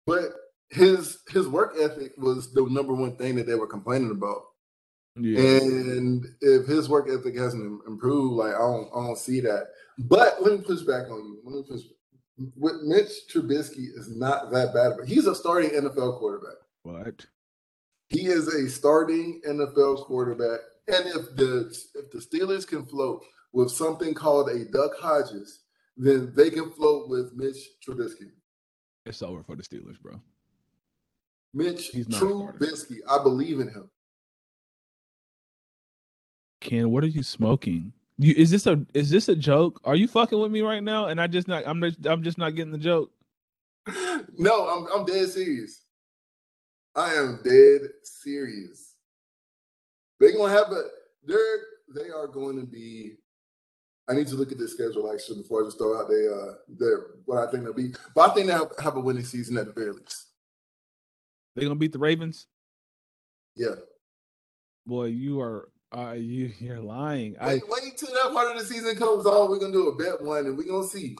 But 0.05 0.33
his 0.69 1.19
his 1.29 1.47
work 1.47 1.75
ethic 1.79 2.13
was 2.17 2.53
the 2.53 2.65
number 2.69 2.93
one 2.93 3.15
thing 3.15 3.35
that 3.35 3.47
they 3.47 3.55
were 3.55 3.67
complaining 3.67 4.11
about. 4.11 4.43
yeah. 5.15 5.39
And 5.39 6.25
if 6.41 6.67
his 6.67 6.89
work 6.89 7.07
ethic 7.09 7.37
hasn't 7.37 7.81
improved, 7.87 8.33
like 8.35 8.53
I 8.53 8.59
don't 8.59 8.89
I 8.95 9.05
don't 9.07 9.17
see 9.17 9.39
that. 9.41 9.67
But 9.97 10.41
let 10.43 10.59
me 10.59 10.65
push 10.65 10.81
back 10.81 11.09
on 11.09 11.19
you. 11.19 11.39
Let 11.43 11.55
me 11.55 11.63
push. 11.69 11.81
With 12.57 12.81
Mitch 12.83 13.31
Trubisky 13.31 13.87
is 13.97 14.09
not 14.13 14.51
that 14.51 14.73
bad, 14.73 14.93
but 14.97 15.07
he's 15.07 15.25
a 15.25 15.33
starting 15.33 15.69
NFL 15.69 16.19
quarterback. 16.19 16.57
What? 16.83 17.25
He 18.09 18.25
is 18.25 18.47
a 18.49 18.69
starting 18.69 19.41
NFL 19.47 20.05
quarterback. 20.05 20.59
And 20.87 21.07
if 21.07 21.35
the 21.37 21.73
if 21.95 22.11
the 22.11 22.19
Steelers 22.19 22.67
can 22.67 22.85
float 22.85 23.23
with 23.55 23.71
something 23.71 24.13
called 24.13 24.49
a 24.49 24.65
Duck 24.65 24.91
Hodges, 24.99 25.61
then 25.97 26.33
they 26.35 26.49
can 26.49 26.69
float 26.71 27.09
with 27.09 27.31
Mitch 27.33 27.57
Trubisky. 27.83 28.31
It's 29.05 29.23
over 29.23 29.41
for 29.43 29.55
the 29.55 29.63
Steelers, 29.63 29.99
bro. 29.99 30.19
Mitch 31.53 31.87
He's 31.87 32.09
not 32.09 32.21
a. 32.21 32.25
Trubisky. 32.25 32.97
I 33.09 33.23
believe 33.23 33.61
in 33.61 33.69
him. 33.69 33.89
Ken, 36.59 36.91
what 36.91 37.03
are 37.03 37.07
you 37.07 37.23
smoking? 37.23 37.93
You 38.17 38.33
is 38.35 38.51
this 38.51 38.67
a 38.67 38.85
is 38.93 39.09
this 39.09 39.29
a 39.29 39.35
joke? 39.35 39.79
Are 39.85 39.95
you 39.95 40.07
fucking 40.07 40.39
with 40.39 40.51
me 40.51 40.61
right 40.61 40.83
now? 40.83 41.07
And 41.07 41.19
I 41.19 41.27
just 41.27 41.47
not 41.47 41.63
I'm 41.65 41.81
just 41.81 42.05
I'm 42.05 42.23
just 42.23 42.37
not 42.37 42.55
getting 42.55 42.71
the 42.71 42.77
joke. 42.77 43.11
no, 44.37 44.67
I'm 44.67 44.87
I'm 44.93 45.05
dead 45.05 45.29
serious. 45.29 45.83
I 46.95 47.13
am 47.13 47.39
dead 47.43 47.81
serious. 48.03 48.95
They're 50.19 50.33
gonna 50.33 50.51
have 50.51 50.71
a 50.71 50.83
they're 51.25 51.59
they 51.93 52.09
are 52.09 52.27
going 52.27 52.59
to 52.59 52.65
be. 52.65 53.17
I 54.07 54.13
need 54.13 54.27
to 54.27 54.35
look 54.35 54.51
at 54.51 54.57
the 54.57 54.67
schedule 54.67 55.11
actually 55.11 55.41
before 55.41 55.63
I 55.63 55.67
just 55.67 55.77
throw 55.77 55.99
out 55.99 56.09
they 56.09 56.27
uh 56.27 56.53
their 56.67 57.07
what 57.25 57.39
I 57.39 57.49
think 57.49 57.63
they'll 57.63 57.73
be. 57.73 57.93
But 58.13 58.29
I 58.29 58.33
think 58.33 58.47
they'll 58.47 58.71
have, 58.79 58.95
a 58.95 58.99
winning 58.99 59.23
season 59.23 59.57
at 59.57 59.65
the 59.65 59.73
very 59.73 59.91
least. 59.91 60.27
They 61.55 61.63
gonna 61.63 61.75
beat 61.75 61.91
the 61.91 61.99
Ravens? 61.99 62.47
Yeah. 63.55 63.75
Boy, 64.85 65.05
you 65.05 65.41
are 65.41 65.69
uh 65.95 66.11
you 66.11 66.51
you're 66.59 66.81
lying. 66.81 67.35
I 67.39 67.55
Wait, 67.55 67.63
wait 67.67 67.97
till 67.97 68.13
that 68.13 68.31
part 68.33 68.55
of 68.55 68.59
the 68.59 68.65
season 68.65 68.95
comes 68.95 69.25
on. 69.25 69.49
We're 69.49 69.59
gonna 69.59 69.73
do 69.73 69.89
a 69.89 69.95
bet 69.95 70.21
one 70.21 70.45
and 70.45 70.57
we're 70.57 70.67
gonna 70.67 70.87
see. 70.87 71.15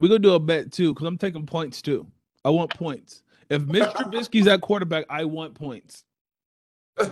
we're 0.00 0.08
gonna 0.08 0.20
do 0.20 0.34
a 0.34 0.40
bet 0.40 0.72
too, 0.72 0.94
because 0.94 1.06
I'm 1.06 1.18
taking 1.18 1.46
points 1.46 1.82
too. 1.82 2.06
I 2.44 2.50
want 2.50 2.70
points. 2.74 3.22
If 3.50 3.62
Mitch 3.66 3.82
Trubisky's 3.82 4.46
at 4.46 4.62
quarterback, 4.62 5.04
I 5.10 5.26
want 5.26 5.54
points. 5.54 6.04
All 6.98 7.08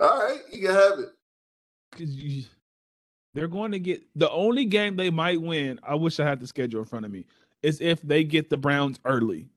right, 0.00 0.40
you 0.50 0.66
can 0.66 0.74
have 0.74 0.98
it. 1.00 1.08
You, 1.98 2.44
they're 3.34 3.48
going 3.48 3.72
to 3.72 3.78
get 3.78 4.02
the 4.14 4.30
only 4.30 4.64
game 4.64 4.96
they 4.96 5.10
might 5.10 5.40
win. 5.40 5.78
I 5.82 5.94
wish 5.94 6.20
I 6.20 6.24
had 6.24 6.40
the 6.40 6.46
schedule 6.46 6.80
in 6.80 6.86
front 6.86 7.06
of 7.06 7.12
me. 7.12 7.26
Is 7.62 7.80
if 7.80 8.00
they 8.02 8.24
get 8.24 8.50
the 8.50 8.56
Browns 8.56 8.98
early. 9.04 9.48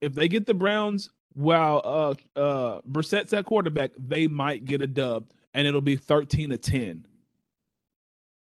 If 0.00 0.14
they 0.14 0.28
get 0.28 0.46
the 0.46 0.54
Browns 0.54 1.10
while 1.34 1.82
uh 1.84 2.38
uh 2.38 2.80
Brissett's 2.84 3.32
at 3.32 3.44
quarterback, 3.46 3.92
they 3.98 4.26
might 4.26 4.64
get 4.64 4.82
a 4.82 4.86
dub, 4.86 5.30
and 5.54 5.66
it'll 5.66 5.80
be 5.80 5.96
thirteen 5.96 6.50
to 6.50 6.58
ten. 6.58 7.06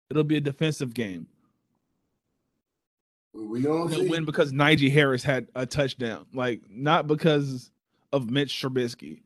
It'll 0.09 0.23
be 0.23 0.38
a 0.38 0.41
defensive 0.41 0.93
game. 0.93 1.27
We 3.33 3.62
see. 3.62 4.09
win 4.09 4.25
because 4.25 4.51
Najee 4.51 4.91
Harris 4.91 5.23
had 5.23 5.47
a 5.55 5.65
touchdown, 5.65 6.25
like 6.33 6.62
not 6.69 7.07
because 7.07 7.71
of 8.12 8.29
Mitch 8.29 8.53
Trubisky. 8.53 9.21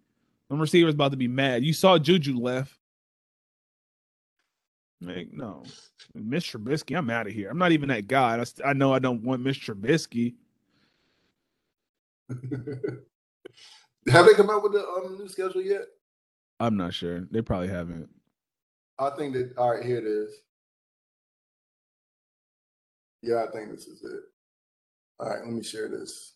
The 0.49 0.55
receiver's 0.55 0.93
about 0.93 1.11
to 1.11 1.17
be 1.17 1.27
mad. 1.27 1.63
You 1.63 1.73
saw 1.73 1.97
Juju 1.97 2.37
left. 2.37 2.77
Like, 5.05 5.33
no, 5.33 5.63
Mitch 6.13 6.51
Trubisky, 6.51 6.97
I'm 6.97 7.09
out 7.09 7.27
of 7.27 7.33
here. 7.33 7.49
I'm 7.49 7.57
not 7.57 7.71
even 7.71 7.89
that 7.89 8.07
guy. 8.07 8.39
I, 8.39 8.43
st- 8.43 8.67
I 8.67 8.73
know 8.73 8.93
I 8.93 8.99
don't 8.99 9.23
want 9.23 9.41
Mitch 9.41 9.65
Trubisky. 9.67 10.35
have 12.29 14.25
they 14.25 14.33
come 14.33 14.49
out 14.49 14.63
with 14.63 14.73
the 14.73 14.85
um, 14.85 15.17
new 15.17 15.27
schedule 15.27 15.61
yet? 15.61 15.81
I'm 16.59 16.77
not 16.77 16.93
sure. 16.93 17.27
They 17.31 17.41
probably 17.41 17.67
haven't. 17.67 18.09
I 18.99 19.09
think 19.11 19.33
that 19.33 19.53
all 19.57 19.71
right, 19.75 19.85
here 19.85 19.97
it 19.97 20.05
is. 20.05 20.33
Yeah, 23.21 23.45
I 23.47 23.51
think 23.51 23.71
this 23.71 23.87
is 23.87 24.03
it. 24.03 24.21
All 25.19 25.29
right, 25.29 25.43
let 25.43 25.53
me 25.53 25.63
share 25.63 25.87
this. 25.89 26.33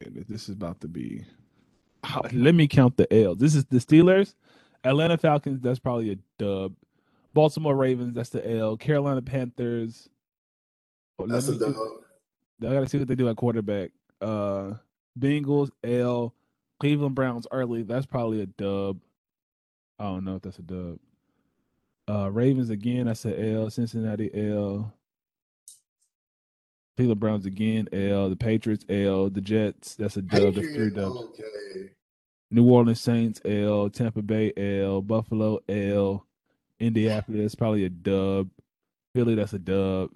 Okay, 0.00 0.10
This 0.28 0.48
is 0.48 0.54
about 0.54 0.80
to 0.80 0.88
be. 0.88 1.24
Let 2.32 2.54
me 2.54 2.66
count 2.66 2.96
the 2.96 3.12
L. 3.12 3.34
This 3.36 3.54
is 3.54 3.64
the 3.66 3.78
Steelers, 3.78 4.34
Atlanta 4.84 5.16
Falcons. 5.18 5.60
That's 5.60 5.78
probably 5.78 6.12
a 6.12 6.16
dub. 6.38 6.74
Baltimore 7.34 7.74
Ravens. 7.76 8.14
That's 8.14 8.30
the 8.30 8.48
L. 8.58 8.76
Carolina 8.76 9.22
Panthers. 9.22 10.08
oh, 11.18 11.26
That's 11.26 11.48
a 11.48 11.58
dub. 11.58 11.74
I 12.62 12.74
gotta 12.74 12.88
see 12.88 12.98
what 12.98 13.08
they 13.08 13.14
do 13.14 13.28
at 13.28 13.36
quarterback. 13.36 13.90
Uh 14.20 14.74
Bengals, 15.18 15.70
L, 15.84 16.34
Cleveland 16.80 17.14
Browns 17.14 17.46
early. 17.52 17.82
That's 17.82 18.06
probably 18.06 18.40
a 18.42 18.46
dub. 18.46 18.98
I 19.98 20.04
don't 20.04 20.24
know 20.24 20.36
if 20.36 20.42
that's 20.42 20.58
a 20.58 20.62
dub. 20.62 20.98
Uh 22.08 22.30
Ravens 22.30 22.70
again, 22.70 23.06
that's 23.06 23.24
a 23.24 23.52
L. 23.54 23.70
Cincinnati 23.70 24.30
L. 24.50 24.92
Cleveland 26.96 27.20
Browns 27.20 27.46
again, 27.46 27.88
L. 27.92 28.28
The 28.28 28.36
Patriots, 28.36 28.84
L. 28.88 29.30
The 29.30 29.40
Jets, 29.40 29.94
that's 29.94 30.16
a 30.18 30.22
dub. 30.22 30.54
That's 30.54 30.72
three 30.72 30.90
dubs. 30.90 31.16
Okay. 31.16 31.90
New 32.52 32.70
Orleans 32.70 33.00
Saints, 33.00 33.40
L. 33.46 33.88
Tampa 33.88 34.20
Bay, 34.20 34.52
L. 34.56 35.00
Buffalo, 35.00 35.58
L. 35.68 36.26
Indianapolis, 36.78 37.54
probably 37.54 37.84
a 37.84 37.88
dub. 37.88 38.50
Philly, 39.14 39.34
that's 39.34 39.54
a 39.54 39.58
dub. 39.58 40.10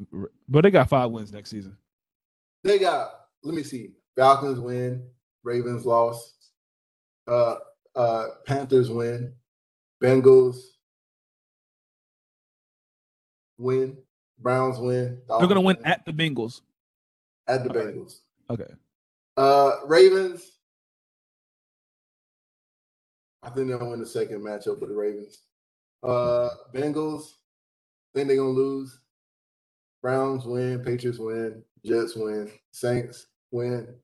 But 0.49 0.63
they 0.63 0.71
got 0.71 0.89
five 0.89 1.11
wins 1.11 1.33
next 1.33 1.51
season. 1.51 1.77
They 2.63 2.79
got. 2.79 3.11
Let 3.43 3.55
me 3.55 3.63
see. 3.63 3.93
Falcons 4.17 4.61
win. 4.61 5.03
Ravens 5.45 5.87
lost. 5.87 6.35
Uh, 7.27 7.57
uh, 7.95 8.27
Panthers 8.47 8.91
win. 8.91 9.33
Bengals 10.03 10.59
win. 13.59 13.97
Browns 14.39 14.79
win. 14.79 15.23
They're 15.29 15.47
gonna 15.47 15.61
win 15.63 15.77
Dolphins 15.77 15.95
at 15.95 16.05
the 16.05 16.13
Bengals. 16.13 16.61
at 17.49 17.65
the 17.65 17.71
okay. 17.71 17.79
Bengals. 17.79 18.21
Okay. 18.51 18.75
Uh, 19.39 19.73
Ravens. 19.87 20.56
I 23.47 23.51
think 23.51 23.69
they'll 23.69 23.91
win 23.91 24.01
the 24.01 24.07
second 24.07 24.41
matchup 24.41 24.81
with 24.81 24.91
the 24.91 24.97
Ravens. 24.97 25.39
Uh, 26.03 26.49
Bengals. 26.75 27.29
Think 28.13 28.27
they're 28.29 28.37
gonna 28.39 28.49
lose. 28.49 28.99
Browns 30.03 30.45
win. 30.45 30.83
Patriots 30.85 31.21
win. 31.21 31.63
Jets 31.85 32.17
win. 32.17 32.51
Saints 32.73 33.29
win. 33.53 33.95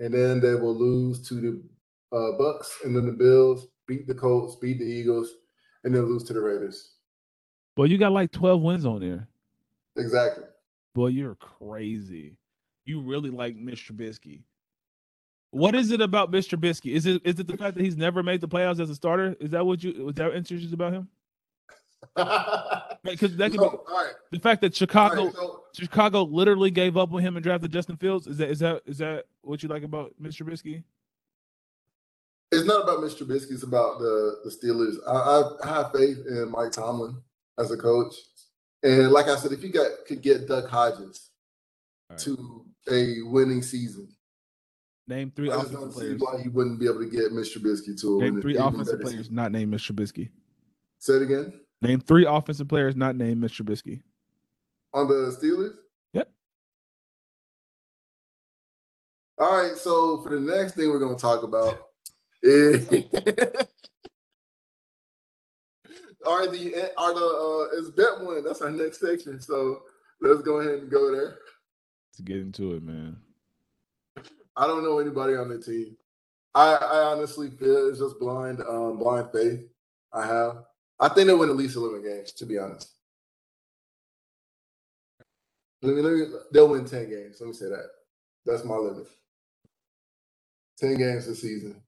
And 0.00 0.12
then 0.12 0.40
they 0.40 0.56
will 0.56 0.74
lose 0.74 1.26
to 1.28 1.34
the 1.34 1.62
uh, 2.16 2.32
Bucks, 2.36 2.78
and 2.84 2.96
then 2.96 3.06
the 3.06 3.12
Bills 3.12 3.68
beat 3.86 4.08
the 4.08 4.14
Colts, 4.14 4.56
beat 4.56 4.78
the 4.78 4.84
Eagles, 4.84 5.30
and 5.84 5.94
then 5.94 6.02
lose 6.06 6.24
to 6.24 6.32
the 6.32 6.40
Raiders. 6.40 6.94
Well, 7.76 7.86
you 7.86 7.96
got 7.96 8.12
like 8.12 8.32
12 8.32 8.60
wins 8.60 8.84
on 8.84 9.00
there. 9.00 9.28
Exactly. 9.96 10.44
Boy, 10.94 11.08
you're 11.08 11.36
crazy. 11.36 12.36
You 12.84 13.00
really 13.02 13.30
like 13.30 13.56
Mr. 13.56 13.92
Trubisky. 13.92 14.42
What 15.52 15.74
is 15.74 15.90
it 15.90 16.00
about 16.00 16.32
Mr. 16.32 16.58
Trubisky? 16.58 16.94
Is 16.94 17.04
it 17.04 17.20
is 17.24 17.38
it 17.38 17.46
the 17.46 17.56
fact 17.58 17.76
that 17.76 17.84
he's 17.84 17.96
never 17.96 18.22
made 18.22 18.40
the 18.40 18.48
playoffs 18.48 18.80
as 18.80 18.88
a 18.88 18.94
starter? 18.94 19.36
Is 19.38 19.50
that 19.50 19.64
what 19.64 19.84
you 19.84 20.06
was 20.06 20.14
that 20.14 20.34
interests 20.34 20.66
you 20.66 20.74
about 20.74 20.92
him? 20.94 21.08
Because 23.04 23.36
that 23.36 23.50
could 23.50 23.58
So, 23.60 23.70
be 23.70 23.92
right. 23.92 24.12
the 24.30 24.38
fact 24.38 24.60
that 24.60 24.76
Chicago 24.76 25.24
right, 25.24 25.34
so 25.34 25.62
Chicago 25.74 26.22
literally 26.22 26.70
gave 26.70 26.96
up 26.96 27.12
on 27.12 27.20
him 27.20 27.36
and 27.36 27.42
drafted 27.42 27.72
Justin 27.72 27.96
Fields. 27.96 28.28
Is 28.28 28.38
that 28.38 28.48
is 28.48 28.58
that 28.60 28.82
is 28.86 28.98
that 28.98 29.24
what 29.42 29.60
you 29.62 29.68
like 29.68 29.82
about 29.82 30.14
Mr. 30.22 30.42
Trubisky? 30.42 30.84
it's 32.52 32.64
not 32.66 32.82
about 32.84 32.98
Mr. 32.98 33.24
Trubisky. 33.24 33.52
It's 33.52 33.64
about 33.64 33.98
the 33.98 34.36
the 34.44 34.50
Steelers. 34.50 34.96
I, 35.06 35.12
I, 35.12 35.42
I 35.64 35.82
have 35.82 35.92
faith 35.92 36.18
in 36.28 36.50
Mike 36.50 36.70
Tomlin 36.70 37.16
as 37.58 37.72
a 37.72 37.76
coach, 37.76 38.14
and 38.84 39.10
like 39.10 39.26
I 39.26 39.36
said, 39.36 39.52
if 39.52 39.64
you 39.64 39.70
got 39.70 39.90
could 40.06 40.22
get 40.22 40.46
Duck 40.46 40.68
Hodges 40.68 41.30
right. 42.08 42.18
to 42.20 42.64
a 42.90 43.22
winning 43.22 43.62
season, 43.62 44.08
Name 45.12 45.30
three 45.36 45.50
I 45.50 45.56
offensive 45.56 45.80
don't 45.80 45.92
see 45.92 45.98
players. 45.98 46.20
why 46.20 46.40
he 46.42 46.48
wouldn't 46.48 46.80
be 46.80 46.86
able 46.86 47.00
to 47.00 47.10
get 47.10 47.32
Mr. 47.32 47.58
Trubisky 47.58 48.00
to 48.00 48.18
a 48.18 48.22
Name 48.22 48.40
three 48.40 48.56
offensive 48.56 49.00
players 49.00 49.30
not 49.30 49.52
named 49.52 49.74
Mr. 49.74 49.92
Trubisky. 49.92 50.30
Say 50.98 51.14
it 51.14 51.22
again 51.22 51.52
Name 51.82 52.00
three 52.00 52.24
offensive 52.26 52.66
players 52.66 52.96
not 52.96 53.14
named 53.16 53.44
Mr. 53.44 53.62
Trubisky. 53.62 54.00
on 54.94 55.08
the 55.08 55.36
Steelers. 55.38 55.74
Yep. 56.14 56.30
All 59.38 59.62
right. 59.62 59.76
So 59.76 60.22
for 60.22 60.30
the 60.30 60.40
next 60.40 60.76
thing 60.76 60.88
we're 60.88 60.98
going 60.98 61.16
to 61.16 61.20
talk 61.20 61.42
about 61.42 61.88
is 62.42 62.88
are 66.26 66.46
the 66.46 66.90
are 66.96 67.14
the 67.14 67.68
uh, 67.74 67.78
is 67.78 67.90
bet 67.90 68.18
one. 68.22 68.42
That's 68.44 68.62
our 68.62 68.70
next 68.70 69.00
section. 69.00 69.42
So 69.42 69.82
let's 70.22 70.40
go 70.40 70.60
ahead 70.60 70.78
and 70.78 70.90
go 70.90 71.14
there. 71.14 71.36
Let's 72.12 72.20
get 72.24 72.38
into 72.38 72.72
it, 72.72 72.82
man. 72.82 73.18
I 74.56 74.66
don't 74.66 74.84
know 74.84 74.98
anybody 74.98 75.34
on 75.34 75.48
the 75.48 75.58
team. 75.58 75.96
I, 76.54 76.74
I 76.74 76.98
honestly 77.12 77.50
feel 77.50 77.88
it's 77.88 78.00
just 78.00 78.18
blind 78.20 78.60
um 78.68 78.98
blind 78.98 79.28
faith. 79.32 79.60
I 80.12 80.26
have. 80.26 80.64
I 81.00 81.08
think 81.08 81.26
they 81.28 81.34
win 81.34 81.50
at 81.50 81.56
least 81.56 81.76
eleven 81.76 82.02
games. 82.02 82.32
To 82.32 82.46
be 82.46 82.58
honest. 82.58 82.90
Let 85.82 85.96
me, 85.96 86.02
let 86.02 86.12
me, 86.12 86.26
they'll 86.52 86.68
win 86.68 86.84
10 86.84 87.08
games. 87.10 87.36
Let 87.40 87.48
me 87.48 87.52
say 87.52 87.66
that. 87.68 87.88
That's 88.46 88.64
my 88.64 88.76
limit. 88.76 89.06
10 90.78 90.96
games 90.96 91.26
this 91.26 91.42
season. 91.42 91.82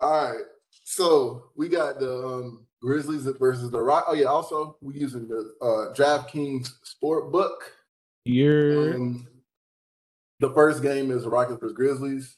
All 0.00 0.32
right. 0.32 0.44
So 0.84 1.50
we 1.56 1.68
got 1.68 1.98
the 1.98 2.12
um, 2.14 2.66
Grizzlies 2.82 3.24
versus 3.38 3.70
the 3.70 3.80
Rock. 3.80 4.04
Oh, 4.08 4.14
yeah. 4.14 4.26
Also, 4.26 4.76
we're 4.82 4.96
using 4.96 5.26
the 5.28 5.54
uh, 5.62 5.94
DraftKings 5.94 6.70
sport 6.84 7.32
book. 7.32 7.72
You're 8.24 8.94
Um, 8.94 9.26
the 10.40 10.50
first 10.50 10.82
game 10.82 11.10
is 11.10 11.26
Rockets 11.26 11.60
versus 11.60 11.76
Grizzlies. 11.76 12.36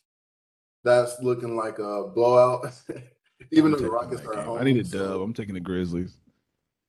That's 0.84 1.20
looking 1.22 1.56
like 1.56 1.78
a 1.78 2.08
blowout. 2.14 2.66
Even 3.50 3.72
though 3.72 3.78
the 3.78 3.90
Rockets 3.90 4.22
are 4.22 4.38
at 4.38 4.44
home. 4.44 4.58
I 4.58 4.64
need 4.64 4.76
a 4.76 4.84
dub. 4.84 5.20
I'm 5.20 5.32
taking 5.32 5.54
the 5.54 5.60
Grizzlies. 5.60 6.16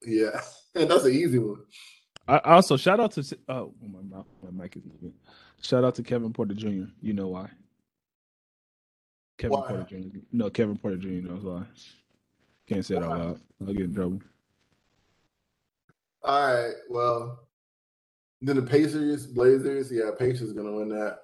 yeah. 0.06 0.42
And 0.76 0.90
that's 0.90 1.04
an 1.04 1.14
easy 1.14 1.38
one. 1.38 1.60
I 2.28 2.38
I 2.38 2.54
also 2.56 2.78
shout 2.78 3.00
out 3.00 3.12
to 3.12 3.38
oh 3.48 3.76
my 3.80 4.02
mouth, 4.02 4.26
my 4.42 4.64
mic 4.64 4.76
is 4.76 4.82
moving. 4.84 5.14
Shout 5.62 5.84
out 5.84 5.94
to 5.94 6.02
Kevin 6.02 6.34
Porter 6.34 6.56
Jr. 6.56 6.86
You 7.00 7.14
know 7.14 7.28
why? 7.28 7.48
Kevin 9.38 9.60
Why? 9.60 9.68
Porter 9.68 9.86
Jr. 9.88 10.18
No, 10.32 10.50
Kevin 10.50 10.78
Porter 10.78 10.98
Jr. 10.98 11.28
knows 11.28 11.44
why. 11.44 11.64
Can't 12.68 12.84
say 12.84 12.96
it 12.96 13.04
out 13.04 13.20
loud. 13.20 13.40
I'll 13.62 13.74
get 13.74 13.86
in 13.86 13.94
trouble. 13.94 14.20
All 16.24 16.54
right. 16.54 16.74
Well, 16.90 17.43
then 18.44 18.58
the 18.58 18.62
Pacers, 18.62 19.26
Blazers. 19.26 19.90
Yeah, 19.90 20.12
Pacers 20.20 20.52
gonna 20.52 20.74
win 20.74 20.90
that. 20.90 21.20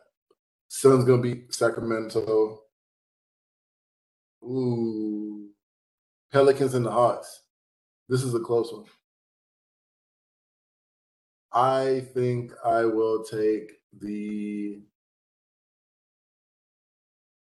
Suns 0.70 1.04
gonna 1.04 1.22
beat 1.22 1.54
Sacramento. 1.54 2.62
Ooh, 4.42 5.50
Pelicans 6.32 6.74
and 6.76 6.86
the 6.86 6.92
Hawks. 6.92 7.42
This 8.08 8.24
is 8.24 8.34
a 8.34 8.40
close 8.40 8.72
one. 8.72 8.86
I 11.52 12.06
think 12.14 12.54
I 12.64 12.86
will 12.86 13.24
take 13.26 13.70
the. 14.00 14.82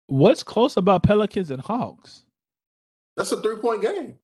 What's 0.05 0.43
close 0.43 0.77
about 0.77 1.03
Pelicans 1.03 1.51
and 1.51 1.61
Hawks? 1.61 2.23
That's 3.17 3.33
a 3.33 3.41
three 3.41 3.57
point 3.57 3.81
game. 3.81 4.17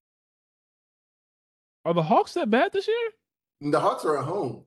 Are 1.84 1.94
the 1.94 2.04
Hawks 2.04 2.36
that 2.36 2.50
bad 2.50 2.72
this 2.72 2.88
year? 2.88 3.72
The 3.72 3.80
Hawks 3.80 4.06
are 4.06 4.18
at 4.18 4.24
home. 4.24 4.66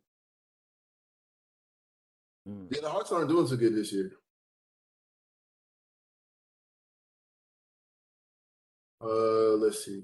Mm. 2.48 2.68
Yeah, 2.70 2.80
the 2.82 2.90
Hawks 2.90 3.12
aren't 3.12 3.28
doing 3.28 3.46
so 3.46 3.56
good 3.56 3.74
this 3.74 3.92
year. 3.92 4.12
Uh, 9.02 9.56
let's 9.56 9.84
see. 9.84 10.02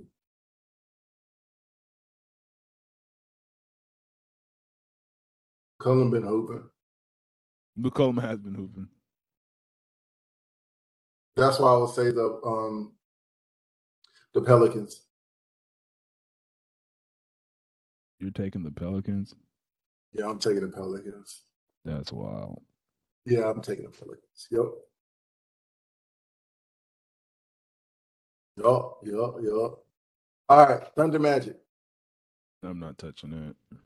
Cullen 5.81 6.11
been 6.11 6.23
hooping. 6.23 6.69
McCollum 7.79 8.21
has 8.21 8.39
been 8.39 8.55
hooping. 8.55 8.89
That's 11.35 11.59
why 11.59 11.73
I 11.73 11.77
would 11.79 11.91
say 11.91 12.11
the 12.11 12.41
um 12.45 12.93
the 14.35 14.43
Pelicans. 14.43 15.03
You're 18.21 18.31
taking 18.31 18.63
the 18.63 18.71
Pelicans. 18.71 19.35
Yeah, 20.13 20.27
I'm 20.29 20.39
taking 20.39 20.61
the 20.61 20.69
Pelicans. 20.69 21.43
That's 21.85 22.13
wild. 22.13 22.63
Yeah, 23.25 23.49
I'm 23.51 23.61
taking 23.63 23.85
the 23.85 23.91
Pelicans. 23.91 24.49
Yep. 24.51 24.65
Yup, 28.59 28.99
yup, 29.05 29.37
yup. 29.43 29.85
All 30.49 30.67
right, 30.67 30.83
Thunder 30.97 31.19
Magic. 31.19 31.57
I'm 32.63 32.79
not 32.79 32.99
touching 32.99 33.31
that. 33.31 33.79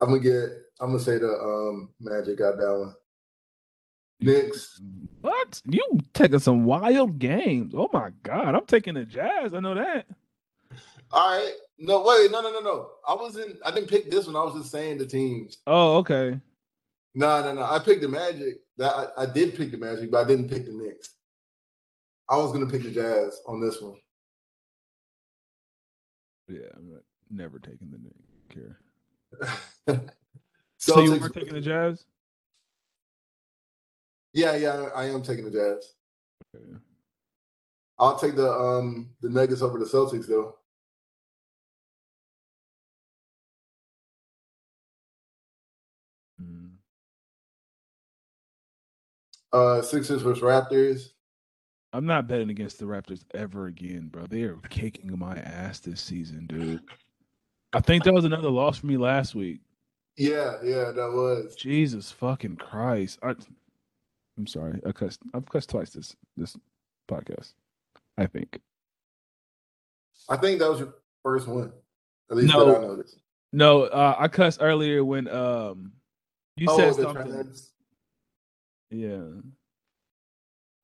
I'm 0.00 0.08
gonna 0.10 0.20
get. 0.20 0.50
I'm 0.80 0.88
gonna 0.92 0.98
say 1.00 1.18
the 1.18 1.28
um 1.28 1.90
Magic 2.00 2.38
got 2.38 2.56
that 2.58 2.78
one. 2.78 2.94
Knicks. 4.20 4.80
What? 5.20 5.60
You 5.66 5.98
taking 6.12 6.38
some 6.38 6.64
wild 6.64 7.18
games? 7.18 7.74
Oh 7.76 7.90
my 7.92 8.10
god! 8.22 8.54
I'm 8.54 8.66
taking 8.66 8.94
the 8.94 9.04
Jazz. 9.04 9.54
I 9.54 9.60
know 9.60 9.74
that. 9.74 10.06
All 11.10 11.38
right. 11.38 11.52
No, 11.78 12.02
wait, 12.02 12.30
no, 12.30 12.40
no, 12.40 12.52
no, 12.52 12.60
no. 12.60 12.90
I 13.06 13.14
wasn't. 13.14 13.56
I 13.64 13.70
didn't 13.70 13.88
pick 13.88 14.10
this 14.10 14.26
one. 14.26 14.36
I 14.36 14.44
was 14.44 14.54
just 14.54 14.70
saying 14.70 14.98
the 14.98 15.06
teams. 15.06 15.58
Oh, 15.66 15.96
okay. 15.96 16.38
No, 17.14 17.42
no, 17.42 17.52
no. 17.52 17.62
I 17.64 17.78
picked 17.78 18.02
the 18.02 18.08
Magic. 18.08 18.56
That 18.76 19.12
I, 19.16 19.22
I 19.22 19.26
did 19.26 19.56
pick 19.56 19.70
the 19.70 19.78
Magic, 19.78 20.10
but 20.10 20.24
I 20.24 20.28
didn't 20.28 20.48
pick 20.48 20.66
the 20.66 20.72
Knicks. 20.72 21.14
I 22.28 22.36
was 22.36 22.52
gonna 22.52 22.66
pick 22.66 22.82
the 22.82 22.90
Jazz 22.90 23.40
on 23.46 23.60
this 23.60 23.80
one. 23.80 23.96
Yeah, 26.48 26.68
I'm 26.76 26.90
not, 26.90 27.02
never 27.30 27.58
taking 27.58 27.90
the 27.90 27.98
Knicks. 27.98 28.20
Care. 28.48 28.78
so 30.78 30.94
So 30.94 31.00
you 31.00 31.18
were 31.18 31.28
taking 31.28 31.54
the 31.54 31.60
Jazz? 31.60 32.04
Yeah, 34.32 34.56
yeah, 34.56 34.88
I 34.94 35.04
am 35.04 35.22
taking 35.22 35.44
the 35.44 35.50
Jazz. 35.50 35.94
Okay. 36.54 36.78
I'll 37.98 38.18
take 38.18 38.34
the 38.34 38.50
um 38.50 39.10
the 39.20 39.28
Nuggets 39.28 39.62
over 39.62 39.78
the 39.78 39.84
Celtics 39.84 40.26
though. 40.26 40.56
Uh 49.54 49.80
Sixers 49.80 50.20
versus 50.22 50.42
Raptors. 50.42 51.10
I'm 51.92 52.06
not 52.06 52.26
betting 52.26 52.50
against 52.50 52.80
the 52.80 52.86
Raptors 52.86 53.22
ever 53.34 53.66
again, 53.66 54.08
bro. 54.08 54.26
They 54.26 54.42
are 54.42 54.56
kicking 54.68 55.16
my 55.16 55.36
ass 55.36 55.78
this 55.78 56.00
season, 56.00 56.46
dude. 56.48 56.80
I 57.72 57.80
think 57.80 58.02
that 58.02 58.12
was 58.12 58.24
another 58.24 58.50
loss 58.50 58.78
for 58.78 58.86
me 58.86 58.96
last 58.96 59.36
week. 59.36 59.60
Yeah, 60.16 60.54
yeah, 60.62 60.90
that 60.90 61.12
was. 61.12 61.54
Jesus 61.54 62.10
fucking 62.10 62.56
Christ. 62.56 63.20
I, 63.22 63.34
I'm 64.36 64.46
sorry. 64.48 64.80
I 64.84 64.90
cussed. 64.90 65.20
I've 65.34 65.48
cussed 65.48 65.70
twice 65.70 65.90
this 65.90 66.16
this 66.36 66.56
podcast. 67.08 67.52
I 68.18 68.26
think. 68.26 68.60
I 70.28 70.36
think 70.36 70.58
that 70.58 70.70
was 70.70 70.80
your 70.80 70.94
first 71.22 71.46
one. 71.46 71.72
At 72.28 72.38
least 72.38 72.52
No. 72.52 72.66
that 72.66 72.78
I 72.78 72.80
noticed. 72.80 73.18
No, 73.52 73.82
uh, 73.84 74.16
I 74.18 74.26
cussed 74.26 74.58
earlier 74.60 75.04
when 75.04 75.28
um 75.28 75.92
you 76.56 76.66
oh, 76.68 76.76
said 76.76 76.94
something. 76.94 77.32
trans- 77.32 77.73
Yeah. 78.90 79.20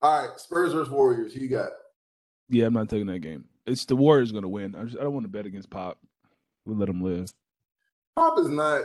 All 0.03 0.28
right, 0.28 0.38
Spurs 0.40 0.72
versus 0.72 0.90
Warriors. 0.92 1.34
Who 1.34 1.40
you 1.40 1.48
got? 1.48 1.70
Yeah, 2.48 2.66
I'm 2.66 2.72
not 2.74 2.88
taking 2.88 3.07
that 3.09 3.20
game. 3.20 3.44
It's 3.66 3.84
the 3.84 3.96
Warriors 3.96 4.32
gonna 4.32 4.48
win. 4.48 4.74
I 4.74 4.84
just 4.84 4.98
I 4.98 5.03
don't 5.03 5.12
want 5.12 5.24
to 5.24 5.28
bet 5.30 5.46
against 5.46 5.70
Pop. 5.70 5.98
We'll 6.64 6.76
let 6.76 6.88
him 6.88 7.03
live. 7.03 7.30
Pop 8.16 8.38
is 8.38 8.48
not. 8.48 8.82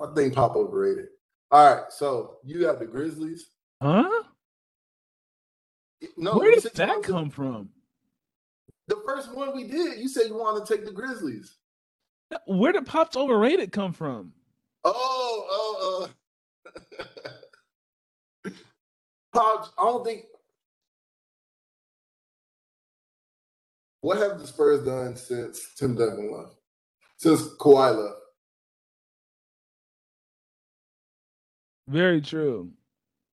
I 0.00 0.06
think 0.14 0.34
Pop 0.34 0.54
overrated. 0.54 1.06
All 1.50 1.74
right, 1.74 1.84
so 1.90 2.36
you 2.44 2.60
got 2.60 2.78
the 2.78 2.86
Grizzlies. 2.86 3.46
Huh? 3.82 4.08
No, 6.16 6.36
Where 6.38 6.52
did 6.54 6.62
that 6.74 7.02
to- 7.02 7.08
come 7.08 7.30
from? 7.30 7.70
The 8.86 9.02
first 9.06 9.34
one 9.34 9.54
we 9.54 9.64
did, 9.64 9.98
you 9.98 10.08
said 10.08 10.28
you 10.28 10.36
wanted 10.38 10.66
to 10.66 10.74
take 10.76 10.84
the 10.86 10.92
Grizzlies. 10.92 11.56
Where 12.46 12.72
did 12.72 12.86
Pop's 12.86 13.16
overrated 13.16 13.72
come 13.72 13.92
from? 13.92 14.32
Oh, 14.84 15.46
oh, 15.50 16.08
uh, 16.66 17.04
Pops. 19.32 19.70
I 19.78 19.84
don't 19.84 20.04
think. 20.04 20.24
What 24.00 24.18
have 24.18 24.38
the 24.38 24.46
Spurs 24.46 24.84
done 24.84 25.16
since 25.16 25.74
Tim 25.76 25.96
Duncan 25.96 26.32
left? 26.32 26.54
Since 27.16 27.56
Kawhi 27.58 27.96
left? 27.96 28.20
Very 31.88 32.20
true. 32.20 32.70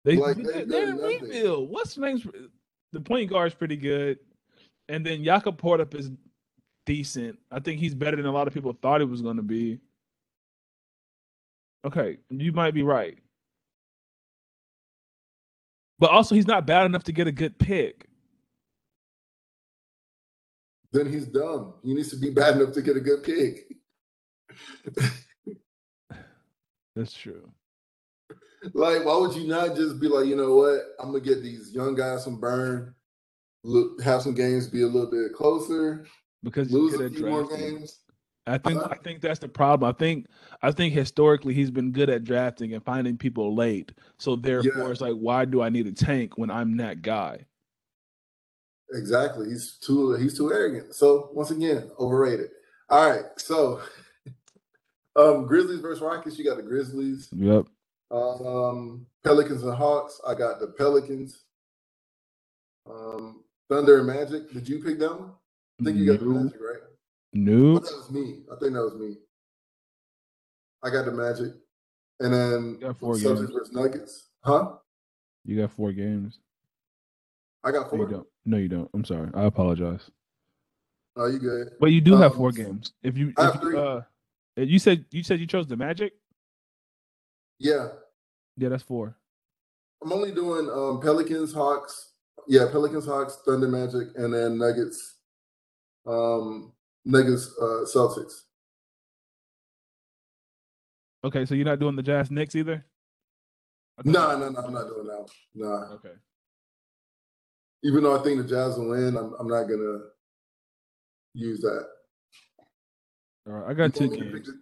They 0.04 0.16
Like, 0.16 0.36
they, 0.36 0.64
done 0.64 0.88
in 0.88 0.96
rebuild. 0.98 1.70
What's 1.70 1.94
the 1.94 2.02
name's 2.02 2.26
the 2.92 3.00
point 3.00 3.30
guard's 3.30 3.54
pretty 3.54 3.76
good, 3.76 4.18
and 4.88 5.04
then 5.04 5.24
Jakob 5.24 5.60
Poeltl 5.60 5.94
is 5.94 6.10
decent. 6.84 7.38
I 7.50 7.60
think 7.60 7.80
he's 7.80 7.94
better 7.94 8.16
than 8.16 8.26
a 8.26 8.32
lot 8.32 8.46
of 8.46 8.54
people 8.54 8.76
thought 8.82 9.00
he 9.00 9.06
was 9.06 9.22
going 9.22 9.36
to 9.36 9.42
be. 9.42 9.78
Okay, 11.84 12.18
you 12.30 12.52
might 12.52 12.74
be 12.74 12.82
right, 12.82 13.18
but 16.02 16.10
also 16.10 16.34
he's 16.34 16.48
not 16.48 16.66
bad 16.66 16.84
enough 16.84 17.04
to 17.04 17.12
get 17.12 17.28
a 17.28 17.32
good 17.32 17.56
pick. 17.60 18.08
Then 20.90 21.06
he's 21.06 21.26
dumb. 21.26 21.74
He 21.84 21.94
needs 21.94 22.10
to 22.10 22.16
be 22.16 22.30
bad 22.30 22.56
enough 22.56 22.74
to 22.74 22.82
get 22.82 22.96
a 22.96 23.00
good 23.00 23.22
pick. 23.22 23.68
That's 26.96 27.12
true. 27.12 27.48
like, 28.74 29.04
why 29.04 29.16
would 29.16 29.36
you 29.36 29.46
not 29.46 29.76
just 29.76 30.00
be 30.00 30.08
like, 30.08 30.26
you 30.26 30.34
know 30.34 30.56
what? 30.56 30.80
I'm 30.98 31.12
gonna 31.12 31.20
get 31.20 31.40
these 31.40 31.70
young 31.72 31.94
guys 31.94 32.24
some 32.24 32.40
burn, 32.40 32.96
look, 33.62 34.02
have 34.02 34.22
some 34.22 34.34
games 34.34 34.66
be 34.66 34.82
a 34.82 34.86
little 34.86 35.08
bit 35.08 35.34
closer, 35.34 36.04
Because 36.42 36.72
lose 36.72 36.94
a 36.94 37.10
few 37.10 37.26
more 37.26 37.46
games. 37.46 38.00
I 38.46 38.58
think 38.58 38.78
Uh-huh. 38.78 38.88
I 38.90 38.96
think 38.96 39.20
that's 39.20 39.38
the 39.38 39.48
problem. 39.48 39.88
I 39.88 39.92
think 39.96 40.26
I 40.62 40.72
think 40.72 40.94
historically 40.94 41.54
he's 41.54 41.70
been 41.70 41.92
good 41.92 42.10
at 42.10 42.24
drafting 42.24 42.74
and 42.74 42.84
finding 42.84 43.16
people 43.16 43.54
late. 43.54 43.92
So 44.18 44.34
therefore, 44.36 44.72
Yeah. 44.84 44.90
it's 44.90 45.00
like, 45.00 45.14
why 45.14 45.44
do 45.44 45.62
I 45.62 45.68
need 45.68 45.86
a 45.86 45.92
tank 45.92 46.36
when 46.36 46.50
I'm 46.50 46.76
that 46.78 47.02
guy? 47.02 47.46
Exactly. 48.90 49.48
He's 49.48 49.78
too 49.78 50.14
he's 50.14 50.36
too 50.36 50.52
arrogant. 50.52 50.94
So 50.94 51.30
once 51.32 51.50
again, 51.50 51.90
overrated. 51.98 52.50
All 52.90 53.08
right. 53.10 53.24
So 53.36 53.80
um 55.16 55.46
Grizzlies 55.46 55.80
versus 55.80 56.02
Rockets, 56.02 56.36
you 56.38 56.44
got 56.44 56.56
the 56.56 56.62
Grizzlies. 56.62 57.28
Yep. 57.32 57.66
Um 58.10 59.06
Pelicans 59.24 59.62
and 59.62 59.74
Hawks, 59.74 60.20
I 60.26 60.34
got 60.34 60.58
the 60.58 60.66
Pelicans. 60.66 61.44
Um 62.90 63.44
Thunder 63.68 63.98
and 63.98 64.06
Magic. 64.08 64.50
Did 64.52 64.68
you 64.68 64.82
pick 64.82 64.98
that 64.98 65.18
one? 65.18 65.30
I 65.80 65.84
think 65.84 65.96
you 65.96 66.06
got 66.06 66.18
the 66.20 66.26
No. 66.26 66.40
Magic, 66.42 66.60
right? 66.60 66.82
Oh, 67.34 67.38
Nope. 67.38 67.82
that 67.84 67.96
was 67.96 68.10
me. 68.10 68.42
I 68.52 68.56
think 68.60 68.72
that 68.74 68.82
was 68.82 68.94
me. 68.94 69.16
I 70.82 70.90
got 70.90 71.04
the 71.06 71.12
Magic. 71.12 71.52
And 72.20 72.32
then 72.32 72.78
got 72.80 72.98
four 72.98 73.14
Celtics 73.14 73.36
games. 73.38 73.50
versus 73.50 73.72
Nuggets. 73.72 74.28
Huh? 74.44 74.72
You 75.44 75.60
got 75.60 75.72
four 75.72 75.92
games. 75.92 76.38
I 77.64 77.70
got 77.72 77.90
No, 77.92 77.98
you 77.98 78.04
four. 78.04 78.06
don't. 78.08 78.26
No, 78.44 78.56
you 78.58 78.68
don't. 78.68 78.90
I'm 78.94 79.04
sorry. 79.04 79.28
I 79.34 79.44
apologize. 79.44 80.10
Oh, 81.16 81.26
you 81.26 81.38
good. 81.38 81.70
But 81.80 81.86
you 81.92 82.00
do 82.00 82.16
have 82.16 82.32
Um, 82.32 82.38
four 82.38 82.52
games. 82.52 82.92
If 83.02 83.16
you, 83.16 83.32
I 83.38 83.48
if 83.48 83.54
have 83.54 83.62
you 83.62 83.70
three. 83.70 83.78
uh, 83.80 84.00
you 84.56 84.78
said 84.78 85.04
you 85.10 85.22
said 85.22 85.40
you 85.40 85.46
chose 85.46 85.66
the 85.66 85.76
Magic. 85.76 86.12
Yeah. 87.58 87.88
Yeah, 88.56 88.68
that's 88.68 88.82
four. 88.82 89.16
I'm 90.02 90.12
only 90.12 90.32
doing 90.32 90.68
um, 90.70 91.00
Pelicans, 91.00 91.52
Hawks. 91.52 92.12
Yeah, 92.48 92.66
Pelicans, 92.70 93.06
Hawks, 93.06 93.38
Thunder, 93.46 93.68
Magic, 93.68 94.08
and 94.16 94.34
then 94.34 94.58
Nuggets. 94.58 95.16
Um, 96.06 96.72
Nuggets, 97.04 97.54
uh, 97.60 97.84
Celtics. 97.84 98.42
Okay, 101.24 101.44
so 101.44 101.54
you're 101.54 101.64
not 101.64 101.78
doing 101.78 101.96
the 101.96 102.02
Jazz 102.02 102.30
Knicks 102.30 102.54
either. 102.54 102.84
No, 104.04 104.38
no, 104.38 104.48
no, 104.48 104.60
I'm 104.60 104.72
not 104.72 104.88
doing 104.88 105.06
that. 105.06 105.28
Nah. 105.54 105.92
Okay. 105.94 106.14
Even 107.84 108.02
though 108.02 108.18
I 108.18 108.22
think 108.22 108.38
the 108.38 108.48
Jazz 108.48 108.76
will 108.76 108.90
win, 108.90 109.16
I'm, 109.16 109.34
I'm 109.38 109.48
not 109.48 109.64
gonna 109.64 109.98
use 111.34 111.60
that. 111.60 111.86
All 113.46 113.52
right. 113.54 113.70
I 113.70 113.74
got 113.74 113.94
two 113.94 114.04
You 114.04 114.10
want 114.10 114.20
me 114.20 114.26
to 114.26 114.32
pick 114.32 114.44
games. 114.44 114.56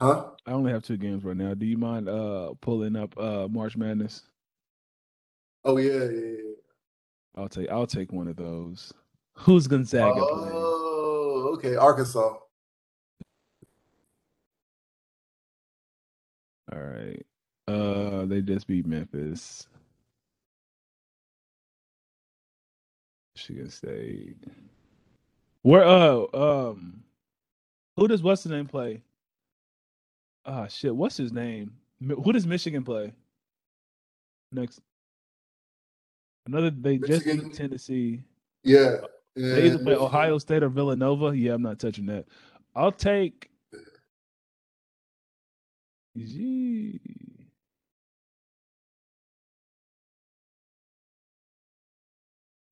Huh? 0.00 0.30
I 0.46 0.52
only 0.52 0.72
have 0.72 0.82
two 0.82 0.96
games 0.96 1.24
right 1.24 1.36
now. 1.36 1.52
Do 1.54 1.66
you 1.66 1.76
mind 1.76 2.08
uh 2.08 2.54
pulling 2.60 2.96
up 2.96 3.16
uh 3.18 3.48
March 3.48 3.76
Madness? 3.76 4.22
Oh 5.64 5.76
yeah, 5.76 6.04
yeah, 6.04 6.08
yeah. 6.10 6.54
I'll 7.36 7.48
take 7.48 7.70
I'll 7.70 7.86
take 7.86 8.12
one 8.12 8.28
of 8.28 8.36
those. 8.36 8.92
Who's 9.34 9.66
Gonzaga 9.66 10.20
playing? 10.20 10.69
Oh, 11.40 11.54
okay. 11.54 11.74
Arkansas. 11.74 12.34
All 16.72 16.78
right. 16.78 17.24
Uh 17.66 18.26
they 18.26 18.42
just 18.42 18.66
beat 18.66 18.86
Memphis. 18.86 19.66
Michigan 23.34 23.70
State. 23.70 24.36
Where 25.62 25.84
uh 25.84 26.26
um 26.34 27.02
who 27.96 28.06
does 28.06 28.22
what's 28.22 28.42
the 28.42 28.50
name 28.50 28.66
play? 28.66 29.02
Ah 30.44 30.66
shit, 30.66 30.94
what's 30.94 31.16
his 31.16 31.32
name? 31.32 31.72
Who 32.06 32.32
does 32.32 32.46
Michigan 32.46 32.84
play? 32.84 33.12
Next. 34.52 34.80
Another 36.46 36.70
they 36.70 36.98
just 36.98 37.24
beat 37.24 37.54
Tennessee. 37.54 38.22
Yeah. 38.62 38.96
They 39.36 39.66
either 39.66 39.78
play 39.78 39.94
Ohio 39.94 40.38
State 40.38 40.62
or 40.62 40.68
Villanova. 40.68 41.36
Yeah, 41.36 41.54
I'm 41.54 41.62
not 41.62 41.78
touching 41.78 42.06
that. 42.06 42.26
I'll 42.74 42.92
take. 42.92 43.50
Gee. 46.16 47.00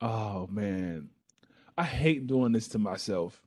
Oh 0.00 0.46
man, 0.48 1.08
I 1.76 1.82
hate 1.84 2.26
doing 2.26 2.52
this 2.52 2.68
to 2.68 2.78
myself, 2.78 3.42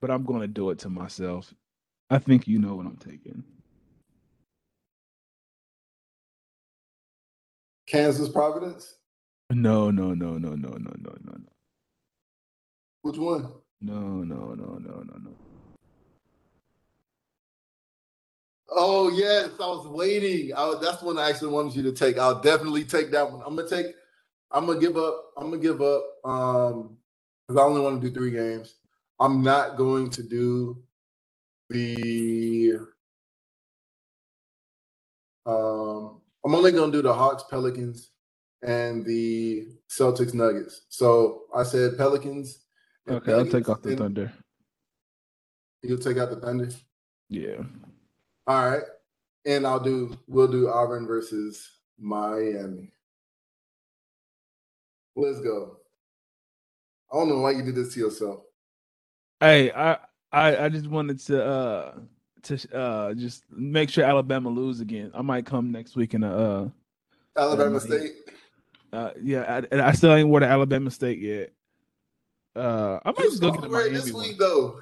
but 0.00 0.10
I'm 0.10 0.24
going 0.24 0.42
to 0.42 0.48
do 0.48 0.70
it 0.70 0.78
to 0.80 0.90
myself. 0.90 1.54
I 2.10 2.18
think 2.18 2.46
you 2.46 2.58
know 2.58 2.74
what 2.74 2.86
I'm 2.86 2.96
taking. 2.96 3.42
Kansas, 7.86 8.28
Providence. 8.28 8.96
No, 9.50 9.90
no, 9.90 10.12
no, 10.12 10.36
no, 10.38 10.50
no, 10.50 10.70
no, 10.70 10.70
no, 10.76 10.92
no, 10.98 11.14
no, 11.24 11.55
Which 13.02 13.18
one? 13.18 13.52
no, 13.80 13.94
no, 13.94 14.54
no, 14.54 14.54
no, 14.54 14.74
no, 14.78 15.14
no. 15.22 15.30
Oh 18.68 19.10
yes, 19.10 19.50
I 19.60 19.66
was 19.66 19.86
waiting. 19.88 20.52
I, 20.54 20.74
that's 20.82 20.98
the 20.98 21.06
one 21.06 21.18
I 21.18 21.30
actually 21.30 21.52
wanted 21.52 21.76
you 21.76 21.82
to 21.84 21.92
take. 21.92 22.18
I'll 22.18 22.40
definitely 22.40 22.84
take 22.84 23.10
that 23.12 23.30
one. 23.30 23.42
I'm 23.46 23.56
gonna 23.56 23.68
take. 23.68 23.86
I'm 24.50 24.66
gonna 24.66 24.80
give 24.80 24.96
up. 24.96 25.32
I'm 25.36 25.50
gonna 25.50 25.62
give 25.62 25.80
up. 25.80 26.04
Um, 26.24 26.96
because 27.46 27.62
I 27.62 27.64
only 27.64 27.80
want 27.80 28.02
to 28.02 28.08
do 28.08 28.14
three 28.14 28.32
games. 28.32 28.74
I'm 29.20 29.42
not 29.42 29.76
going 29.76 30.10
to 30.10 30.22
do 30.22 30.82
the. 31.70 32.78
Um, 35.46 36.20
I'm 36.44 36.54
only 36.54 36.72
gonna 36.72 36.92
do 36.92 37.02
the 37.02 37.14
Hawks, 37.14 37.44
Pelicans, 37.48 38.10
and 38.62 39.04
the 39.04 39.68
Celtics, 39.88 40.34
Nuggets. 40.34 40.82
So 40.88 41.44
I 41.54 41.62
said 41.62 41.96
Pelicans. 41.96 42.65
Okay, 43.08 43.32
I'll 43.32 43.46
take 43.46 43.68
off 43.68 43.82
the 43.82 43.90
and 43.90 43.98
Thunder. 43.98 44.32
You'll 45.82 45.98
take 45.98 46.18
out 46.18 46.30
the 46.30 46.36
Thunder. 46.36 46.68
Yeah. 47.28 47.62
All 48.46 48.70
right. 48.70 48.82
And 49.44 49.66
I'll 49.66 49.80
do 49.80 50.16
we'll 50.26 50.48
do 50.48 50.68
Auburn 50.68 51.06
versus 51.06 51.70
Miami. 51.98 52.92
Let's 55.14 55.40
go. 55.40 55.78
I 57.12 57.16
don't 57.16 57.28
know 57.28 57.38
why 57.38 57.52
you 57.52 57.62
did 57.62 57.76
this 57.76 57.94
to 57.94 58.00
yourself. 58.00 58.40
Hey, 59.40 59.70
I, 59.70 59.98
I 60.32 60.64
I 60.64 60.68
just 60.68 60.88
wanted 60.88 61.20
to 61.26 61.44
uh 61.44 61.94
to 62.42 62.76
uh 62.76 63.14
just 63.14 63.44
make 63.50 63.90
sure 63.90 64.04
Alabama 64.04 64.48
lose 64.48 64.80
again. 64.80 65.12
I 65.14 65.22
might 65.22 65.46
come 65.46 65.70
next 65.70 65.94
week 65.94 66.14
and 66.14 66.24
uh 66.24 66.66
Alabama 67.36 67.80
State. 67.80 68.12
Uh, 68.92 69.10
yeah, 69.20 69.42
I, 69.42 69.66
and 69.70 69.80
I 69.82 69.92
still 69.92 70.14
ain't 70.14 70.28
wore 70.28 70.40
the 70.40 70.46
Alabama 70.46 70.90
State 70.90 71.18
yet. 71.18 71.52
Uh, 72.56 72.98
I 73.04 73.10
might 73.10 73.24
just 73.24 73.40
go 73.42 73.52
get 73.52 73.64
a 73.64 73.68
Miami 73.68 73.90
this 73.90 74.12
week 74.12 74.38
though. 74.38 74.80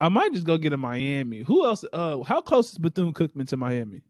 I 0.00 0.08
might 0.08 0.32
just 0.32 0.46
go 0.46 0.56
get 0.58 0.72
a 0.72 0.76
Miami. 0.76 1.40
Who 1.40 1.64
else? 1.64 1.84
Uh, 1.92 2.22
how 2.22 2.40
close 2.40 2.70
is 2.70 2.78
Bethune 2.78 3.12
Cookman 3.12 3.48
to 3.48 3.56
Miami? 3.56 4.02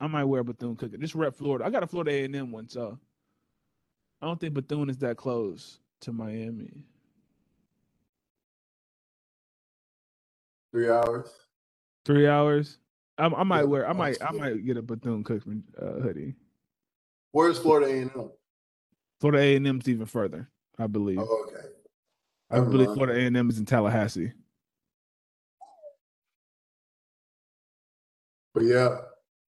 I 0.00 0.06
might 0.06 0.24
wear 0.24 0.42
Bethune 0.42 0.76
Cookman. 0.76 1.00
Just 1.00 1.14
rep 1.14 1.34
Florida. 1.36 1.64
I 1.66 1.70
got 1.70 1.82
a 1.82 1.86
Florida 1.86 2.12
A 2.12 2.24
and 2.24 2.34
M 2.34 2.50
one, 2.50 2.68
so 2.68 2.98
I 4.22 4.26
don't 4.26 4.40
think 4.40 4.54
Bethune 4.54 4.88
is 4.88 4.98
that 4.98 5.16
close 5.16 5.80
to 6.02 6.12
Miami. 6.12 6.72
Three 10.72 10.88
hours. 10.88 11.28
Three 12.04 12.26
hours. 12.26 12.78
I, 13.18 13.26
I 13.26 13.42
might 13.42 13.60
Yeah, 13.60 13.64
wear. 13.64 13.88
I 13.88 13.92
might. 13.92 14.16
I 14.22 14.30
might 14.32 14.64
get 14.64 14.76
a 14.76 14.82
Bethune 14.82 15.24
Cookman 15.24 15.62
uh, 15.80 16.00
hoodie. 16.00 16.34
Where's 17.32 17.58
Florida 17.58 17.92
A 17.92 17.98
and 18.00 18.10
M? 18.14 18.30
Florida 19.20 19.42
A 19.42 19.56
and 19.56 19.66
M's 19.66 19.88
even 19.88 20.06
further. 20.06 20.50
I 20.78 20.86
believe. 20.86 21.18
Oh, 21.18 21.46
okay. 21.48 21.66
I 22.50 22.56
Never 22.56 22.70
believe 22.70 22.88
mind. 22.88 22.98
Florida 22.98 23.20
A 23.20 23.26
and 23.26 23.36
M 23.36 23.50
is 23.50 23.58
in 23.58 23.64
Tallahassee. 23.64 24.32
But 28.52 28.64
yeah, 28.64 28.98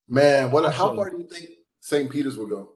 man, 0.09 0.51
what? 0.51 0.73
How 0.73 0.95
far 0.95 1.11
do 1.11 1.19
you 1.19 1.29
think 1.29 1.51
St. 1.81 2.11
Peter's 2.11 2.37
will 2.37 2.47
go? 2.49 2.73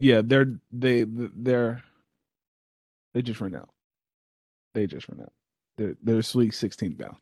Yeah, 0.00 0.22
they're 0.24 0.58
they 0.72 1.04
they're 1.06 1.82
they 3.14 3.22
just 3.22 3.40
ran 3.40 3.54
out. 3.54 3.70
They 4.74 4.86
just 4.86 5.08
ran 5.08 5.20
out. 5.20 5.32
They're 5.76 5.96
they're 6.02 6.22
Sweet 6.22 6.54
16 6.54 6.96
down. 6.96 7.16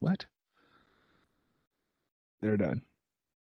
What? 0.00 0.26
They're 2.42 2.56
done. 2.58 2.82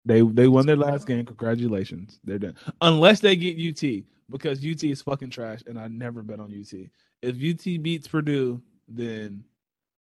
They 0.04 0.20
they 0.20 0.48
won 0.48 0.66
their 0.66 0.76
last 0.76 1.06
game. 1.06 1.24
Congratulations. 1.24 2.20
They're 2.24 2.38
done. 2.38 2.56
Unless 2.80 3.20
they 3.20 3.36
get 3.36 3.56
UT 3.56 4.04
because 4.30 4.58
UT 4.58 4.84
is 4.84 5.02
fucking 5.02 5.30
trash, 5.30 5.60
and 5.66 5.78
I 5.78 5.88
never 5.88 6.22
bet 6.22 6.40
on 6.40 6.52
UT. 6.52 6.88
If 7.22 7.36
UT 7.36 7.82
beats 7.82 8.06
Purdue, 8.06 8.60
then 8.86 9.44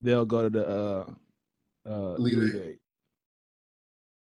they'll 0.02 0.26
go 0.26 0.44
to 0.44 0.50
the 0.50 0.68
uh 0.68 1.06
uh 1.90 2.16
Elite 2.16 2.56
Eight. 2.56 2.78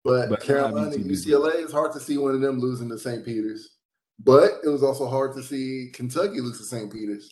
But, 0.04 0.30
But 0.30 0.42
Carolina 0.42 0.96
UCLA, 0.96 1.56
it's 1.56 1.74
hard 1.74 1.92
to 1.92 2.00
see 2.00 2.18
one 2.18 2.34
of 2.34 2.40
them 2.40 2.60
losing 2.60 2.88
to 2.90 2.98
St. 2.98 3.26
Peter's. 3.26 3.76
But 4.24 4.54
it 4.64 4.70
was 4.70 4.82
also 4.82 5.08
hard 5.08 5.36
to 5.36 5.44
see 5.44 5.92
Kentucky 5.94 6.40
lose 6.40 6.58
to 6.58 6.64
St. 6.64 6.92
Peter's. 6.92 7.30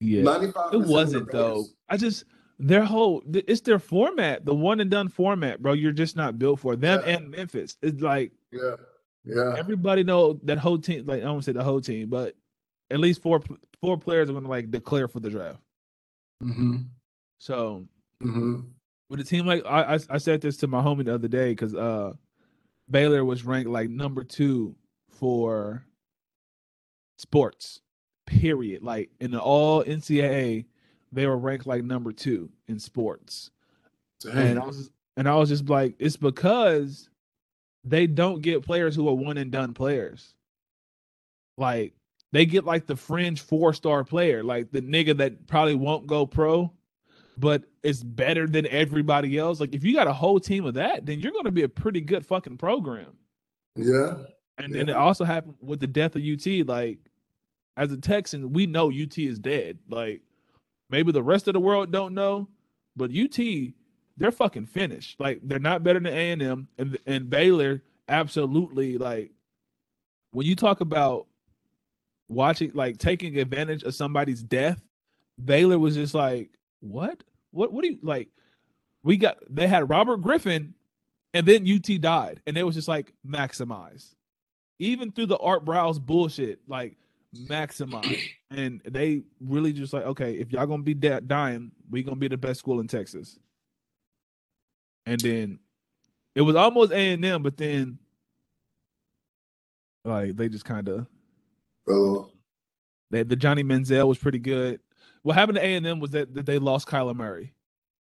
Yeah. 0.00 0.40
It 0.72 0.86
wasn't 0.86 1.30
though. 1.30 1.66
I 1.88 1.96
just 1.96 2.24
their 2.62 2.84
whole 2.84 3.22
it's 3.32 3.62
their 3.62 3.78
format, 3.78 4.44
the 4.44 4.54
one 4.54 4.80
and 4.80 4.90
done 4.90 5.08
format, 5.08 5.62
bro. 5.62 5.72
You're 5.72 5.92
just 5.92 6.14
not 6.14 6.38
built 6.38 6.60
for 6.60 6.76
them 6.76 7.00
Yeah. 7.04 7.16
and 7.16 7.30
Memphis. 7.30 7.76
It's 7.82 8.00
like 8.02 8.32
Yeah. 8.52 8.76
Yeah. 9.24 9.54
everybody 9.56 10.04
know 10.04 10.34
that 10.44 10.58
whole 10.58 10.78
team. 10.78 11.06
Like 11.06 11.20
I 11.22 11.24
don't 11.24 11.42
say 11.42 11.52
the 11.52 11.64
whole 11.64 11.80
team, 11.80 12.08
but 12.10 12.34
at 12.90 13.00
least 13.00 13.22
four 13.22 13.40
four 13.80 13.96
players 13.96 14.28
are 14.28 14.34
gonna 14.34 14.48
like 14.48 14.70
declare 14.70 15.08
for 15.08 15.20
the 15.20 15.30
draft. 15.30 15.58
Mm-hmm. 16.42 16.76
So 17.38 17.86
Mm-hmm. 18.22 18.60
with 19.08 19.20
a 19.20 19.24
team 19.24 19.46
like 19.46 19.64
I 19.64 19.94
I, 19.94 19.98
I 20.10 20.18
said 20.18 20.42
this 20.42 20.58
to 20.58 20.66
my 20.66 20.82
homie 20.82 21.06
the 21.06 21.14
other 21.14 21.28
day 21.28 21.52
because 21.52 21.74
uh 21.74 22.12
Baylor 22.90 23.24
was 23.24 23.44
ranked 23.44 23.70
like 23.70 23.88
number 23.88 24.22
two 24.22 24.76
for 25.10 25.82
sports. 27.18 27.80
Period. 28.26 28.82
Like 28.82 29.10
in 29.20 29.30
the 29.30 29.40
all 29.40 29.82
NCAA, 29.84 30.66
they 31.12 31.26
were 31.26 31.36
ranked 31.36 31.66
like 31.66 31.84
number 31.84 32.12
two 32.12 32.50
in 32.68 32.78
sports. 32.78 33.50
And 34.30 34.58
I 34.58 34.66
was 34.66 34.90
and 35.16 35.28
I 35.28 35.34
was 35.34 35.48
just 35.48 35.68
like, 35.68 35.94
it's 35.98 36.16
because 36.16 37.08
they 37.84 38.06
don't 38.06 38.42
get 38.42 38.62
players 38.62 38.94
who 38.94 39.08
are 39.08 39.14
one 39.14 39.38
and 39.38 39.50
done 39.50 39.74
players. 39.74 40.34
Like 41.56 41.94
they 42.32 42.46
get 42.46 42.64
like 42.64 42.86
the 42.86 42.96
fringe 42.96 43.40
four 43.40 43.72
star 43.72 44.04
player, 44.04 44.42
like 44.42 44.70
the 44.70 44.82
nigga 44.82 45.16
that 45.18 45.46
probably 45.46 45.74
won't 45.74 46.06
go 46.06 46.26
pro, 46.26 46.72
but 47.36 47.64
it's 47.82 48.02
better 48.02 48.46
than 48.46 48.66
everybody 48.68 49.38
else. 49.38 49.60
Like 49.60 49.74
if 49.74 49.84
you 49.84 49.94
got 49.94 50.06
a 50.06 50.12
whole 50.12 50.38
team 50.38 50.64
of 50.64 50.74
that, 50.74 51.06
then 51.06 51.20
you're 51.20 51.32
gonna 51.32 51.50
be 51.50 51.62
a 51.62 51.68
pretty 51.68 52.00
good 52.00 52.24
fucking 52.24 52.58
program. 52.58 53.12
yeah. 53.76 54.14
And 54.58 54.76
and 54.76 54.90
it 54.90 54.96
also 54.96 55.24
happened 55.24 55.54
with 55.60 55.80
the 55.80 55.86
death 55.86 56.16
of 56.16 56.22
UT. 56.22 56.66
Like 56.66 56.98
as 57.76 57.90
a 57.92 57.96
Texan, 57.96 58.52
we 58.52 58.66
know 58.66 58.90
UT 58.90 59.16
is 59.18 59.38
dead. 59.38 59.78
Like 59.88 60.20
maybe 60.90 61.12
the 61.12 61.22
rest 61.22 61.48
of 61.48 61.54
the 61.54 61.60
world 61.60 61.92
don't 61.92 62.14
know, 62.14 62.48
but 62.96 63.10
UT, 63.10 63.38
they're 64.16 64.32
fucking 64.32 64.66
finished. 64.66 65.20
Like 65.20 65.40
they're 65.42 65.58
not 65.58 65.82
better 65.82 66.00
than 66.00 66.12
A 66.12 66.32
and 66.32 66.42
M 66.42 66.68
and 66.78 66.98
and 67.06 67.30
Baylor. 67.30 67.82
Absolutely, 68.08 68.98
like 68.98 69.32
when 70.32 70.46
you 70.46 70.56
talk 70.56 70.80
about 70.80 71.26
watching, 72.28 72.72
like 72.74 72.98
taking 72.98 73.38
advantage 73.38 73.82
of 73.82 73.94
somebody's 73.94 74.42
death, 74.42 74.80
Baylor 75.42 75.78
was 75.78 75.94
just 75.94 76.14
like, 76.14 76.50
what, 76.80 77.22
what, 77.52 77.72
what 77.72 77.82
do 77.82 77.90
you 77.90 77.98
like? 78.02 78.28
We 79.02 79.16
got 79.16 79.38
they 79.48 79.66
had 79.66 79.88
Robert 79.88 80.18
Griffin, 80.18 80.74
and 81.32 81.46
then 81.46 81.66
UT 81.70 82.00
died, 82.00 82.42
and 82.46 82.58
it 82.58 82.64
was 82.64 82.74
just 82.74 82.88
like 82.88 83.14
maximize 83.26 84.14
even 84.80 85.12
through 85.12 85.26
the 85.26 85.36
Art 85.38 85.64
Briles 85.64 86.00
bullshit, 86.00 86.60
like 86.66 86.96
maximize. 87.36 88.20
And 88.50 88.80
they 88.84 89.22
really 89.40 89.72
just 89.72 89.92
like, 89.92 90.04
okay, 90.04 90.34
if 90.34 90.52
y'all 90.52 90.66
gonna 90.66 90.82
be 90.82 90.94
da- 90.94 91.20
dying, 91.20 91.70
we 91.90 92.02
gonna 92.02 92.16
be 92.16 92.28
the 92.28 92.36
best 92.36 92.58
school 92.58 92.80
in 92.80 92.88
Texas. 92.88 93.38
And 95.06 95.20
then 95.20 95.58
it 96.34 96.42
was 96.42 96.56
almost 96.56 96.92
A 96.92 97.12
and 97.12 97.24
M, 97.24 97.42
but 97.42 97.56
then 97.56 97.98
like 100.04 100.36
they 100.36 100.48
just 100.48 100.64
kind 100.64 100.88
of 100.88 101.06
Fellow. 101.86 102.30
they, 103.10 103.22
the 103.22 103.36
Johnny 103.36 103.62
Manziel 103.62 104.08
was 104.08 104.18
pretty 104.18 104.38
good. 104.38 104.80
What 105.22 105.36
happened 105.36 105.56
to 105.56 105.64
A 105.64 105.74
and 105.74 105.86
M 105.86 106.00
was 106.00 106.10
that, 106.10 106.34
that 106.34 106.46
they 106.46 106.58
lost 106.58 106.88
Kyler 106.88 107.14
Murray. 107.14 107.52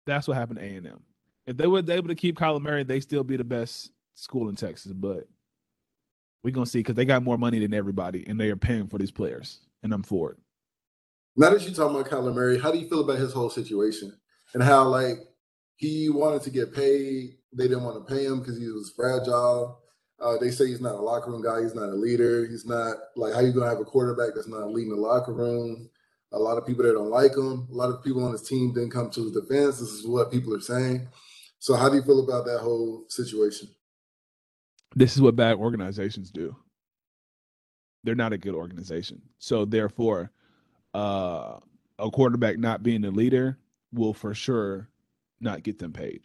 That's 0.05 0.27
what 0.27 0.37
happened 0.37 0.59
to 0.59 0.65
A 0.65 0.75
and 0.75 0.87
M. 0.87 1.03
If 1.45 1.57
they 1.57 1.67
were 1.67 1.79
able 1.79 2.07
to 2.07 2.15
keep 2.15 2.37
Kyler 2.37 2.61
Murray, 2.61 2.83
they 2.83 2.99
still 2.99 3.23
be 3.23 3.37
the 3.37 3.43
best 3.43 3.91
school 4.15 4.49
in 4.49 4.55
Texas. 4.55 4.93
But 4.93 5.27
we're 6.43 6.53
gonna 6.53 6.65
see 6.65 6.79
because 6.79 6.95
they 6.95 7.05
got 7.05 7.23
more 7.23 7.37
money 7.37 7.59
than 7.59 7.73
everybody, 7.73 8.25
and 8.27 8.39
they 8.39 8.49
are 8.49 8.55
paying 8.55 8.87
for 8.87 8.97
these 8.97 9.11
players, 9.11 9.59
and 9.83 9.93
I'm 9.93 10.03
for 10.03 10.31
it. 10.31 10.37
Now 11.35 11.49
that 11.49 11.61
you're 11.61 11.73
talking 11.73 11.97
about 11.99 12.11
Kyler 12.11 12.33
Murray, 12.33 12.59
how 12.59 12.71
do 12.71 12.77
you 12.77 12.89
feel 12.89 13.01
about 13.01 13.17
his 13.17 13.33
whole 13.33 13.49
situation 13.49 14.13
and 14.53 14.61
how 14.61 14.87
like 14.87 15.17
he 15.75 16.09
wanted 16.09 16.41
to 16.43 16.49
get 16.49 16.73
paid, 16.73 17.37
they 17.53 17.67
didn't 17.67 17.83
want 17.83 18.07
to 18.07 18.13
pay 18.13 18.25
him 18.25 18.39
because 18.39 18.57
he 18.57 18.67
was 18.67 18.93
fragile. 18.95 19.79
Uh, 20.19 20.37
they 20.37 20.51
say 20.51 20.67
he's 20.67 20.81
not 20.81 20.95
a 20.95 21.01
locker 21.01 21.31
room 21.31 21.41
guy. 21.41 21.61
He's 21.61 21.73
not 21.73 21.89
a 21.89 21.95
leader. 21.95 22.45
He's 22.45 22.65
not 22.65 22.95
like 23.15 23.33
how 23.33 23.39
you 23.39 23.51
gonna 23.51 23.69
have 23.69 23.79
a 23.79 23.85
quarterback 23.85 24.35
that's 24.35 24.47
not 24.47 24.71
leading 24.71 24.91
the 24.91 25.01
locker 25.01 25.33
room. 25.33 25.89
A 26.33 26.39
lot 26.39 26.57
of 26.57 26.67
people 26.67 26.83
that 26.83 26.93
don't 26.93 27.09
like 27.09 27.35
him. 27.35 27.67
A 27.71 27.75
lot 27.75 27.89
of 27.89 28.03
people 28.03 28.23
on 28.23 28.31
his 28.31 28.43
team 28.43 28.73
didn't 28.73 28.91
come 28.91 29.09
to 29.09 29.23
his 29.23 29.31
defense. 29.31 29.79
This 29.79 29.89
is 29.89 30.07
what 30.07 30.31
people 30.31 30.53
are 30.53 30.61
saying. 30.61 31.07
So 31.59 31.75
how 31.75 31.89
do 31.89 31.95
you 31.95 32.03
feel 32.03 32.23
about 32.23 32.45
that 32.45 32.59
whole 32.59 33.05
situation? 33.09 33.69
This 34.95 35.15
is 35.15 35.21
what 35.21 35.35
bad 35.35 35.57
organizations 35.57 36.29
do. 36.31 36.55
They're 38.03 38.15
not 38.15 38.33
a 38.33 38.37
good 38.37 38.55
organization. 38.55 39.21
So 39.39 39.65
therefore, 39.65 40.31
uh, 40.93 41.57
a 41.99 42.09
quarterback 42.11 42.57
not 42.57 42.83
being 42.83 43.05
a 43.05 43.11
leader 43.11 43.57
will 43.93 44.13
for 44.13 44.33
sure 44.33 44.87
not 45.39 45.63
get 45.63 45.79
them 45.79 45.93
paid. 45.93 46.21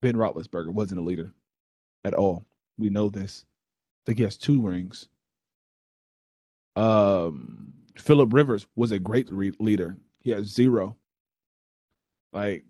Ben 0.00 0.14
Roethlisberger 0.14 0.72
wasn't 0.72 1.00
a 1.00 1.04
leader 1.04 1.32
at 2.04 2.14
all. 2.14 2.44
We 2.76 2.88
know 2.90 3.08
this. 3.08 3.44
I 3.46 4.00
think 4.06 4.18
he 4.18 4.24
has 4.24 4.36
two 4.36 4.62
rings. 4.62 5.08
Um, 6.76 7.72
Philip 7.96 8.32
Rivers 8.32 8.66
was 8.76 8.92
a 8.92 8.98
great 8.98 9.30
re- 9.32 9.52
leader. 9.58 9.96
He 10.20 10.30
has 10.30 10.46
zero. 10.46 10.96
Like, 12.32 12.64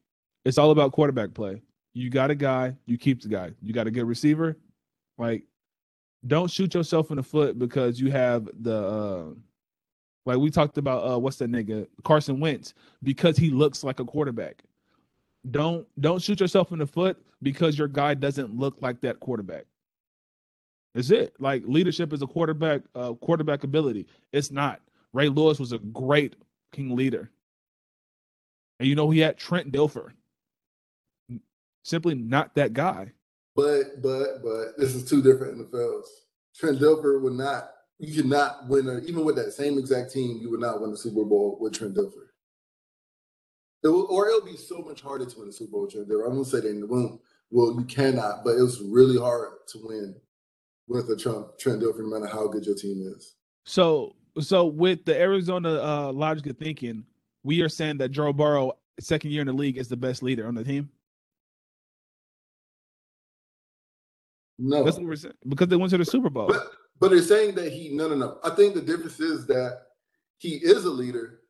it's 0.44 0.56
all 0.56 0.70
about 0.70 0.92
quarterback 0.92 1.34
play. 1.34 1.62
You 1.92 2.08
got 2.08 2.30
a 2.30 2.34
guy, 2.34 2.76
you 2.86 2.96
keep 2.96 3.20
the 3.20 3.28
guy. 3.28 3.52
You 3.60 3.74
got 3.74 3.86
a 3.86 3.90
good 3.90 4.04
receiver, 4.04 4.56
like, 5.18 5.44
don't 6.26 6.50
shoot 6.50 6.74
yourself 6.74 7.10
in 7.10 7.16
the 7.16 7.22
foot 7.22 7.58
because 7.58 8.00
you 8.00 8.10
have 8.10 8.48
the 8.60 8.76
uh 8.76 9.24
like 10.26 10.38
we 10.38 10.50
talked 10.50 10.78
about 10.78 11.10
uh 11.10 11.18
what's 11.18 11.36
that 11.36 11.50
nigga 11.50 11.86
Carson 12.04 12.40
Wentz 12.40 12.74
because 13.02 13.36
he 13.36 13.50
looks 13.50 13.84
like 13.84 14.00
a 14.00 14.04
quarterback. 14.04 14.62
Don't 15.50 15.86
don't 16.00 16.20
shoot 16.20 16.40
yourself 16.40 16.72
in 16.72 16.78
the 16.78 16.86
foot 16.86 17.16
because 17.42 17.78
your 17.78 17.88
guy 17.88 18.14
doesn't 18.14 18.54
look 18.54 18.82
like 18.82 19.00
that 19.02 19.20
quarterback. 19.20 19.64
Is 20.94 21.10
it 21.10 21.34
like 21.38 21.62
leadership 21.66 22.12
is 22.12 22.22
a 22.22 22.26
quarterback 22.26 22.82
uh 22.94 23.14
quarterback 23.14 23.64
ability? 23.64 24.06
It's 24.32 24.50
not. 24.50 24.80
Ray 25.12 25.28
Lewis 25.28 25.58
was 25.58 25.72
a 25.72 25.78
great 25.78 26.36
king 26.72 26.94
leader. 26.94 27.30
And 28.80 28.88
you 28.88 28.94
know 28.94 29.10
he 29.10 29.20
had 29.20 29.38
Trent 29.38 29.72
Dilfer. 29.72 30.10
Simply 31.84 32.14
not 32.14 32.54
that 32.56 32.72
guy. 32.72 33.12
But 33.58 34.00
but 34.00 34.40
but 34.44 34.78
this 34.78 34.94
is 34.94 35.04
two 35.04 35.20
different 35.20 35.58
NFLs. 35.58 36.06
Trent 36.54 36.78
Dilfer 36.78 37.20
would 37.20 37.32
not. 37.32 37.70
You 37.98 38.14
could 38.14 38.30
not 38.30 38.68
win, 38.68 38.88
a, 38.88 38.98
even 39.00 39.24
with 39.24 39.34
that 39.34 39.52
same 39.52 39.78
exact 39.78 40.12
team. 40.12 40.38
You 40.40 40.48
would 40.52 40.60
not 40.60 40.80
win 40.80 40.92
the 40.92 40.96
Super 40.96 41.24
Bowl 41.24 41.58
with 41.60 41.72
Trent 41.72 41.96
Dilfer. 41.96 42.28
It 43.82 43.88
will, 43.88 44.06
or 44.10 44.28
it'll 44.28 44.46
be 44.46 44.56
so 44.56 44.78
much 44.78 45.02
harder 45.02 45.26
to 45.26 45.38
win 45.38 45.48
the 45.48 45.52
Super 45.52 45.72
Bowl. 45.72 45.82
with 45.82 45.92
Trent 45.92 46.08
Dilfer. 46.08 46.26
I'm 46.26 46.34
gonna 46.34 46.44
say 46.44 46.60
that 46.60 46.70
in 46.70 46.82
the 46.82 46.86
room. 46.86 47.18
Well, 47.50 47.74
you 47.76 47.84
cannot, 47.86 48.44
but 48.44 48.50
it 48.50 48.62
was 48.62 48.80
really 48.80 49.18
hard 49.18 49.48
to 49.70 49.78
win 49.82 50.14
with 50.86 51.10
a 51.10 51.16
Trump 51.16 51.58
Trent 51.58 51.82
Dilfer, 51.82 52.08
no 52.08 52.16
matter 52.16 52.32
how 52.32 52.46
good 52.46 52.64
your 52.64 52.76
team 52.76 53.12
is. 53.12 53.34
So 53.64 54.14
so 54.38 54.66
with 54.66 55.04
the 55.04 55.20
Arizona 55.20 55.82
uh 55.82 56.12
logic 56.12 56.46
of 56.46 56.58
thinking, 56.58 57.04
we 57.42 57.62
are 57.62 57.68
saying 57.68 57.98
that 57.98 58.12
Joe 58.12 58.32
Burrow, 58.32 58.74
second 59.00 59.32
year 59.32 59.40
in 59.40 59.48
the 59.48 59.52
league, 59.52 59.78
is 59.78 59.88
the 59.88 59.96
best 59.96 60.22
leader 60.22 60.46
on 60.46 60.54
the 60.54 60.62
team. 60.62 60.90
No, 64.58 64.82
That's 64.84 64.96
what 64.96 65.06
we're 65.06 65.16
saying 65.16 65.34
because 65.48 65.68
they 65.68 65.76
went 65.76 65.90
to 65.90 65.98
the 65.98 66.04
Super 66.04 66.30
Bowl. 66.30 66.48
But 66.48 66.70
but 66.98 67.10
they're 67.10 67.22
saying 67.22 67.54
that 67.54 67.72
he 67.72 67.90
no 67.90 68.08
no 68.08 68.16
no. 68.16 68.38
I 68.42 68.50
think 68.50 68.74
the 68.74 68.80
difference 68.80 69.20
is 69.20 69.46
that 69.46 69.82
he 70.38 70.56
is 70.56 70.84
a 70.84 70.90
leader, 70.90 71.40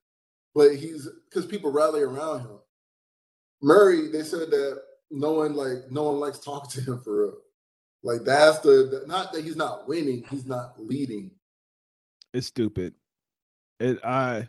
but 0.55 0.75
he's 0.75 1.09
because 1.29 1.47
people 1.47 1.73
rally 1.73 2.03
around 2.03 2.41
him. 2.41 2.59
Murray, 3.63 4.09
they 4.09 4.23
said 4.23 4.51
that 4.51 4.83
no 5.11 5.33
one 5.33 5.55
like 5.55 5.91
no 5.91 6.05
one 6.05 6.21
likes 6.21 6.39
talking 6.39 6.71
to 6.71 6.93
him 6.93 7.01
for 7.01 7.23
real. 7.25 7.35
Like 8.03 8.25
that's 8.25 8.59
the, 8.61 9.01
the 9.03 9.05
not 9.07 9.33
that 9.33 9.43
he's 9.45 9.57
not 9.57 9.89
winning, 9.89 10.25
he's 10.31 10.47
not 10.47 10.75
leading. 10.79 11.31
It's 12.35 12.47
stupid. 12.47 12.95
It 13.81 14.05
I 14.05 14.49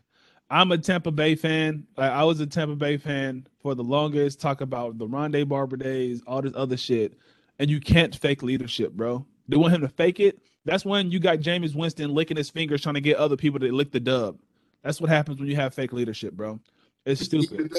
I'm 0.49 0.72
a 0.72 0.78
Tampa 0.78 1.12
Bay 1.12 1.36
fan. 1.36 1.86
Like, 1.95 2.12
I 2.12 2.24
was 2.24 2.39
a 2.39 2.47
Tampa 2.47 2.76
Bay 2.76 2.97
fan 2.97 3.47
for 3.62 3.76
the 3.76 3.84
longest. 3.84 4.41
Talk 4.41 4.62
about 4.62 4.97
the 4.97 5.07
Rondé 5.07 5.47
Barber 5.47 5.78
days, 5.78 6.22
all 6.26 6.41
this 6.41 6.53
other 6.55 6.78
shit, 6.78 7.18
and 7.60 7.70
you 7.70 7.80
can't 7.80 8.16
fake 8.16 8.41
leadership, 8.41 8.93
bro. 8.93 9.26
They 9.47 9.57
want 9.57 9.74
him 9.74 9.82
to 9.82 9.89
fake 9.89 10.20
it. 10.20 10.39
That's 10.66 10.86
when 10.86 11.12
you 11.12 11.20
got 11.20 11.39
Jameis 11.39 11.76
Winston 11.76 12.14
licking 12.14 12.38
his 12.38 12.49
fingers 12.49 12.82
trying 12.82 12.95
to 12.95 13.01
get 13.01 13.18
other 13.18 13.36
people 13.38 13.60
to 13.60 13.72
lick 13.72 13.91
the 13.91 13.99
dub. 13.99 14.38
That's 14.84 15.01
what 15.01 15.10
happens 15.10 15.39
when 15.39 15.49
you 15.49 15.55
have 15.55 15.74
fake 15.74 15.93
leadership, 15.93 16.34
bro. 16.34 16.60
It's 17.05 17.22
stupid. 17.22 17.72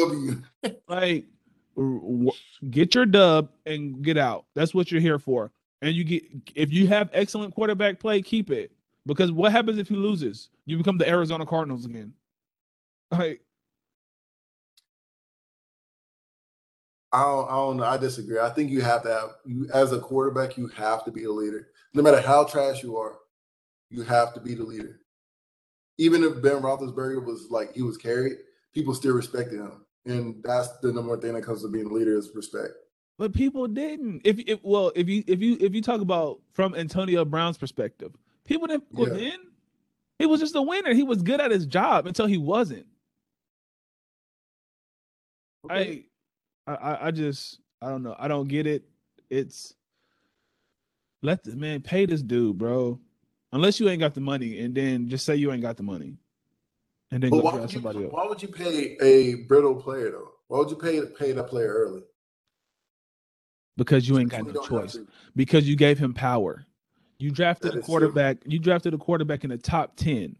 Like 0.89 1.27
w- 1.77 2.33
get 2.71 2.95
your 2.95 3.07
dub 3.07 3.51
and 3.65 4.03
get 4.03 4.19
out. 4.19 4.45
That's 4.55 4.75
what 4.75 4.91
you're 4.91 5.01
here 5.01 5.19
for. 5.19 5.53
And 5.83 5.95
you 5.95 6.05
get 6.05 6.25
if 6.55 6.73
you 6.73 6.87
have 6.89 7.09
excellent 7.13 7.55
quarterback 7.55 7.99
play, 8.01 8.21
keep 8.23 8.51
it. 8.51 8.73
Because 9.07 9.33
what 9.33 9.53
happens 9.53 9.79
if 9.79 9.89
he 9.89 9.95
loses? 9.95 10.51
You 10.67 10.77
become 10.77 10.99
the 10.99 11.09
Arizona 11.09 11.47
Cardinals 11.47 11.87
again. 11.87 12.13
Like 13.11 13.41
I 17.13 17.23
don't, 17.23 17.49
I 17.49 17.55
don't 17.55 17.77
know. 17.79 17.85
I 17.85 17.97
disagree. 17.97 18.39
I 18.39 18.51
think 18.51 18.71
you 18.71 18.83
have 18.83 19.03
to 19.03 19.09
have 19.09 19.31
you 19.45 19.69
as 19.75 19.93
a 19.93 19.99
quarterback, 19.99 20.57
you 20.57 20.69
have 20.69 21.05
to 21.05 21.11
be 21.11 21.25
a 21.25 21.31
leader. 21.33 21.69
No 21.93 22.03
matter 22.03 22.21
how 22.21 22.45
trash 22.45 22.83
you 22.83 22.97
are, 22.97 23.17
you 23.91 24.03
have 24.03 24.33
to 24.35 24.41
be 24.41 24.55
the 24.55 24.63
leader. 24.63 25.01
Even 25.99 26.23
if 26.23 26.41
Ben 26.41 26.63
Roethlisberger 26.63 27.25
was 27.25 27.49
like 27.51 27.75
he 27.75 27.83
was 27.83 27.97
carried, 27.97 28.35
people 28.73 28.95
still 28.95 29.15
respected 29.15 29.59
him, 29.59 29.85
and 30.07 30.43
that's 30.45 30.69
the 30.79 30.93
number 30.93 31.11
one 31.11 31.21
thing 31.21 31.35
that 31.35 31.43
comes 31.43 31.63
to 31.63 31.69
being 31.69 31.87
a 31.87 31.93
leader 31.93 32.17
is 32.17 32.31
respect. 32.35 32.73
but 33.19 33.35
people 33.35 33.67
didn't. 33.67 34.23
If 34.25 34.39
if 34.47 34.61
well, 34.63 34.93
if 34.95 35.09
you 35.09 35.25
if 35.27 35.43
you 35.43 35.57
if 35.61 35.75
you 35.75 35.83
talk 35.83 36.01
about 36.01 36.41
from 36.53 36.75
Antonio 36.75 37.25
Brown's 37.25 37.59
perspective, 37.59 38.13
people 38.45 38.69
didn't 38.69 38.85
Yeah. 38.93 39.33
He 40.21 40.27
was 40.27 40.39
just 40.39 40.55
a 40.55 40.63
winner. 40.63 40.93
He 40.93 41.03
was 41.03 41.23
good 41.23 41.41
at 41.41 41.51
his 41.51 41.67
job 41.67 42.07
until 42.07 42.27
he 42.27 42.37
wasn't. 42.37 42.87
I, 45.69 45.75
I, 45.75 46.05
I- 46.75 47.07
I 47.07 47.11
just, 47.11 47.61
I 47.83 47.89
don't 47.89 48.03
know. 48.03 48.15
I 48.19 48.29
don't 48.29 48.49
get 48.49 48.67
it. 48.67 48.85
It's 49.31 49.75
let 51.23 51.45
the 51.45 51.55
man 51.55 51.83
pay 51.83 52.07
this 52.07 52.23
dude, 52.23 52.59
bro. 52.59 52.99
Unless 53.53 53.81
you 53.81 53.89
ain't 53.89 54.01
got 54.01 54.15
the 54.15 54.21
money, 54.21 54.61
and 54.61 54.75
then 54.75 55.09
just 55.09 55.25
say 55.27 55.37
you 55.37 55.51
ain't 55.53 55.63
got 55.63 55.77
the 55.77 55.83
money, 55.83 56.17
and 57.11 57.23
then 57.23 57.31
But 57.31 57.39
go 57.39 57.43
why 57.43 57.51
draft 57.53 57.63
would, 57.63 57.73
you, 57.73 57.77
somebody 57.79 58.05
else. 58.05 58.13
why 58.13 58.27
would 58.27 58.43
you 58.43 58.49
pay 58.49 58.97
a 59.01 59.35
brittle 59.47 59.75
player 59.75 60.11
though? 60.13 60.31
Why 60.49 60.59
would 60.59 60.71
you 60.71 60.77
pay 60.77 61.01
pay 61.19 61.33
that 61.33 61.49
player 61.49 61.73
early? 61.73 62.03
Because 63.77 64.09
you 64.09 64.19
ain't 64.19 64.31
got 64.31 64.47
no 64.47 64.63
choice. 64.63 64.99
Because 65.35 65.69
you 65.69 65.75
gave 65.77 65.99
him 65.99 66.13
power. 66.13 66.65
You 67.19 67.31
drafted 67.31 67.71
a 67.71 67.75
true. 67.75 67.83
quarterback. 67.83 68.39
You 68.47 68.59
drafted 68.59 68.95
a 68.95 68.99
quarterback 68.99 69.45
in 69.45 69.51
the 69.51 69.59
top 69.59 69.97
ten, 69.97 70.37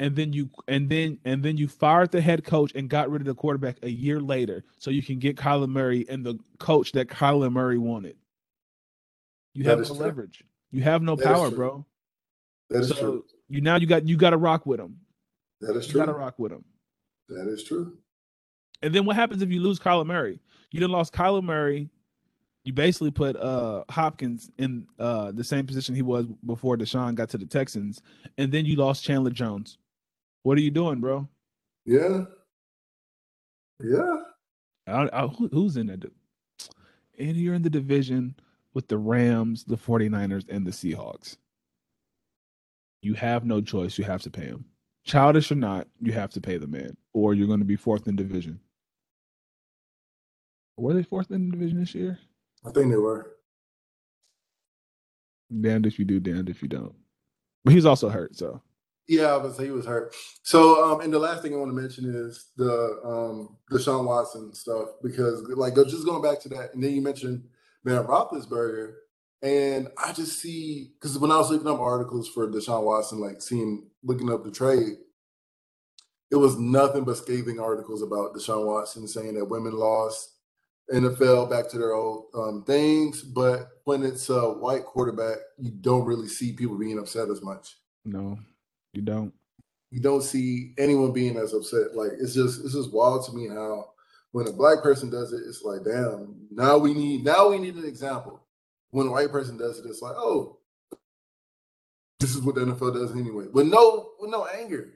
and 0.00 0.16
then 0.16 0.32
you 0.32 0.50
and 0.68 0.88
then 0.88 1.18
and 1.24 1.42
then 1.42 1.56
you 1.56 1.68
fired 1.68 2.10
the 2.10 2.20
head 2.20 2.44
coach 2.44 2.72
and 2.74 2.88
got 2.88 3.10
rid 3.10 3.22
of 3.22 3.26
the 3.26 3.34
quarterback 3.34 3.76
a 3.82 3.90
year 3.90 4.20
later, 4.20 4.64
so 4.78 4.90
you 4.90 5.02
can 5.02 5.18
get 5.18 5.36
Kyler 5.36 5.68
Murray 5.68 6.04
and 6.08 6.24
the 6.24 6.38
coach 6.58 6.92
that 6.92 7.08
Kyler 7.08 7.52
Murray 7.52 7.78
wanted. 7.78 8.16
You 9.54 9.64
That 9.64 9.70
have 9.78 9.78
no 9.80 9.94
true. 9.94 9.96
leverage. 10.04 10.44
You 10.72 10.82
have 10.82 11.02
no 11.02 11.14
That 11.16 11.26
power, 11.26 11.50
bro. 11.50 11.86
That 12.70 12.80
is 12.80 12.88
so 12.88 12.94
true. 12.96 13.24
you 13.48 13.60
now 13.60 13.76
you 13.76 13.86
got 13.86 14.06
you 14.08 14.16
got 14.16 14.30
to 14.30 14.36
rock 14.36 14.66
with 14.66 14.80
him. 14.80 14.98
That 15.60 15.76
is 15.76 15.86
You 15.86 15.92
true. 15.92 16.00
got 16.00 16.06
to 16.06 16.12
rock 16.12 16.38
with 16.38 16.50
him. 16.52 16.64
That 17.28 17.46
is 17.48 17.62
true. 17.64 17.96
And 18.82 18.92
then 18.94 19.04
what 19.06 19.16
happens 19.16 19.42
if 19.42 19.50
you 19.50 19.60
lose 19.60 19.78
Kyler 19.78 20.04
Murray? 20.04 20.40
You 20.70 20.80
done 20.80 20.90
lost 20.90 21.12
Kyler 21.14 21.42
Murray. 21.42 21.88
You 22.64 22.72
basically 22.72 23.10
put 23.12 23.36
uh 23.36 23.84
Hopkins 23.90 24.50
in 24.58 24.86
uh 24.98 25.30
the 25.32 25.44
same 25.44 25.66
position 25.66 25.94
he 25.94 26.02
was 26.02 26.26
before 26.44 26.76
Deshaun 26.76 27.14
got 27.14 27.28
to 27.30 27.38
the 27.38 27.46
Texans, 27.46 28.02
and 28.38 28.50
then 28.50 28.64
you 28.66 28.74
lost 28.76 29.04
Chandler 29.04 29.30
Jones. 29.30 29.78
What 30.44 30.56
are 30.58 30.60
you 30.60 30.70
doing, 30.70 31.00
bro? 31.00 31.26
Yeah. 31.86 32.24
Yeah. 33.82 34.16
I, 34.86 35.08
I, 35.12 35.26
who- 35.26 35.48
who's 35.48 35.76
in 35.78 35.86
di- 35.86 36.08
And 37.18 37.36
you're 37.36 37.54
in 37.54 37.62
the 37.62 37.70
division 37.70 38.36
with 38.74 38.86
the 38.88 38.98
Rams, 38.98 39.64
the 39.64 39.76
49ers, 39.76 40.44
and 40.48 40.66
the 40.66 40.70
Seahawks. 40.70 41.38
You 43.02 43.14
have 43.14 43.44
no 43.44 43.60
choice. 43.62 43.98
You 43.98 44.04
have 44.04 44.22
to 44.22 44.30
pay 44.30 44.44
him. 44.44 44.66
Childish 45.04 45.50
or 45.50 45.54
not, 45.56 45.88
you 46.00 46.12
have 46.12 46.30
to 46.32 46.40
pay 46.40 46.56
the 46.58 46.66
man, 46.66 46.96
or 47.12 47.34
you're 47.34 47.46
going 47.46 47.58
to 47.58 47.64
be 47.66 47.76
fourth 47.76 48.06
in 48.06 48.16
division. 48.16 48.60
Were 50.76 50.94
they 50.94 51.02
fourth 51.02 51.30
in 51.30 51.46
the 51.50 51.56
division 51.56 51.80
this 51.80 51.94
year? 51.94 52.18
I 52.66 52.70
think 52.70 52.90
they 52.90 52.96
were. 52.96 53.36
Damned 55.60 55.86
if 55.86 55.98
you 55.98 56.04
do, 56.06 56.20
damned 56.20 56.48
if 56.48 56.62
you 56.62 56.68
don't. 56.68 56.94
But 57.64 57.74
he's 57.74 57.84
also 57.86 58.08
hurt, 58.08 58.34
so 58.36 58.60
Yeah, 59.06 59.50
say 59.52 59.66
he 59.66 59.70
was 59.70 59.86
hurt. 59.86 60.14
So, 60.42 60.82
um, 60.82 61.00
and 61.00 61.12
the 61.12 61.18
last 61.18 61.42
thing 61.42 61.52
I 61.52 61.58
want 61.58 61.70
to 61.70 61.80
mention 61.80 62.04
is 62.14 62.50
the 62.56 63.00
um 63.04 63.58
Deshaun 63.70 64.06
Watson 64.06 64.54
stuff 64.54 64.88
because, 65.02 65.42
like, 65.56 65.74
just 65.74 66.06
going 66.06 66.22
back 66.22 66.40
to 66.40 66.48
that, 66.50 66.74
and 66.74 66.82
then 66.82 66.92
you 66.92 67.02
mentioned 67.02 67.44
Ben 67.84 68.02
Roethlisberger, 68.02 68.94
and 69.42 69.88
I 70.02 70.12
just 70.12 70.38
see 70.38 70.92
because 70.94 71.18
when 71.18 71.30
I 71.30 71.36
was 71.36 71.50
looking 71.50 71.68
up 71.68 71.80
articles 71.80 72.28
for 72.28 72.48
Deshaun 72.48 72.84
Watson, 72.84 73.20
like 73.20 73.42
seeing 73.42 73.90
looking 74.02 74.32
up 74.32 74.42
the 74.42 74.50
trade, 74.50 74.94
it 76.30 76.36
was 76.36 76.58
nothing 76.58 77.04
but 77.04 77.18
scathing 77.18 77.60
articles 77.60 78.02
about 78.02 78.34
Deshaun 78.34 78.66
Watson 78.66 79.06
saying 79.06 79.34
that 79.34 79.44
women 79.44 79.74
lost 79.74 80.30
NFL 80.92 81.50
back 81.50 81.68
to 81.70 81.78
their 81.78 81.92
old 81.92 82.26
um, 82.34 82.64
things, 82.66 83.22
but 83.22 83.68
when 83.84 84.02
it's 84.02 84.30
a 84.30 84.50
white 84.50 84.84
quarterback, 84.84 85.38
you 85.58 85.70
don't 85.70 86.04
really 86.06 86.28
see 86.28 86.52
people 86.52 86.78
being 86.78 86.98
upset 86.98 87.28
as 87.30 87.42
much 87.42 87.76
no, 88.04 88.38
you 88.94 89.02
don't. 89.02 89.32
you 89.90 90.00
don't 90.00 90.22
see 90.22 90.74
anyone 90.78 91.12
being 91.12 91.36
as 91.36 91.52
upset. 91.54 91.94
Like 91.94 92.12
it's 92.20 92.34
just 92.34 92.64
it's 92.64 92.74
just 92.74 92.92
wild 92.92 93.24
to 93.26 93.32
me 93.32 93.48
how 93.48 93.90
when 94.32 94.48
a 94.48 94.52
black 94.52 94.82
person 94.82 95.10
does 95.10 95.32
it, 95.32 95.42
it's 95.46 95.62
like, 95.62 95.84
damn, 95.84 96.34
now 96.50 96.76
we 96.78 96.92
need 96.94 97.24
now 97.24 97.48
we 97.50 97.58
need 97.58 97.76
an 97.76 97.84
example. 97.84 98.40
When 98.90 99.06
a 99.06 99.10
white 99.10 99.30
person 99.30 99.56
does 99.56 99.78
it, 99.78 99.86
it's 99.86 100.02
like, 100.02 100.14
oh, 100.16 100.58
this 102.20 102.34
is 102.34 102.42
what 102.42 102.54
the 102.54 102.62
NFL 102.62 102.94
does 102.94 103.12
anyway. 103.16 103.46
With 103.52 103.66
no 103.66 104.10
with 104.18 104.30
no 104.30 104.46
anger. 104.46 104.90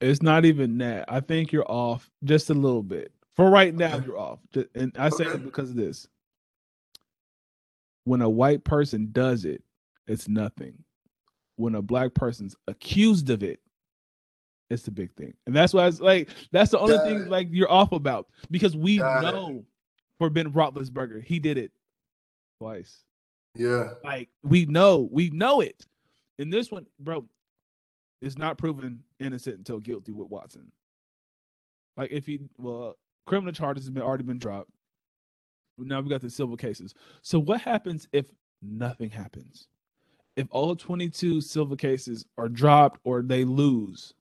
It's 0.00 0.22
not 0.22 0.44
even 0.46 0.78
that. 0.78 1.04
I 1.08 1.20
think 1.20 1.52
you're 1.52 1.70
off 1.70 2.10
just 2.24 2.48
a 2.50 2.54
little 2.54 2.82
bit. 2.82 3.12
For 3.36 3.50
right 3.50 3.74
now, 3.74 3.96
Okay. 3.96 4.06
you're 4.06 4.18
off. 4.18 4.38
And 4.74 4.92
I 4.98 5.10
say 5.10 5.24
Okay. 5.26 5.34
it 5.34 5.44
because 5.44 5.70
of 5.70 5.76
this. 5.76 6.06
When 8.04 8.22
a 8.22 8.28
white 8.28 8.64
person 8.64 9.10
does 9.12 9.44
it, 9.44 9.62
it's 10.06 10.26
nothing. 10.28 10.82
When 11.60 11.74
a 11.74 11.82
black 11.82 12.14
person's 12.14 12.56
accused 12.68 13.28
of 13.28 13.42
it, 13.42 13.60
it's 14.70 14.88
a 14.88 14.90
big 14.90 15.12
thing. 15.14 15.34
And 15.46 15.54
that's 15.54 15.74
why 15.74 15.86
it's 15.86 16.00
like 16.00 16.30
that's 16.52 16.70
the 16.70 16.78
only 16.78 16.96
Got 16.96 17.04
thing 17.06 17.20
it. 17.22 17.28
like 17.28 17.48
you're 17.50 17.70
off 17.70 17.92
about 17.92 18.28
because 18.50 18.74
we 18.74 18.96
Got 18.96 19.24
it. 19.24 19.32
know 19.32 19.64
for 20.18 20.30
Ben 20.30 20.52
Roethlisberger, 20.52 21.22
he 21.22 21.38
did 21.38 21.58
it 21.58 21.70
twice. 22.60 23.04
Yeah. 23.54 23.90
Like 24.02 24.30
we 24.42 24.64
know, 24.64 25.08
we 25.12 25.28
know 25.30 25.60
it. 25.60 25.84
And 26.38 26.50
this 26.50 26.70
one, 26.70 26.86
bro, 26.98 27.26
it's 28.22 28.38
not 28.38 28.56
proven 28.56 29.02
innocent 29.18 29.58
until 29.58 29.80
guilty 29.80 30.12
with 30.12 30.28
Watson. 30.30 30.72
Like 31.98 32.10
if 32.10 32.24
he, 32.24 32.40
well, 32.56 32.96
criminal 33.26 33.52
charges 33.52 33.84
have 33.84 33.92
been 33.92 34.02
already 34.02 34.24
been 34.24 34.38
dropped. 34.38 34.70
Now 35.76 36.00
we've 36.00 36.08
got 36.08 36.22
the 36.22 36.30
civil 36.30 36.56
cases. 36.56 36.94
So 37.20 37.38
what 37.38 37.60
happens 37.60 38.08
if 38.12 38.24
nothing 38.62 39.10
happens? 39.10 39.68
If 40.36 40.46
all 40.50 40.76
22 40.76 41.40
silver 41.40 41.76
cases 41.76 42.24
are 42.38 42.48
dropped 42.48 43.00
or 43.04 43.22
they 43.22 43.44
lose? 43.44 44.14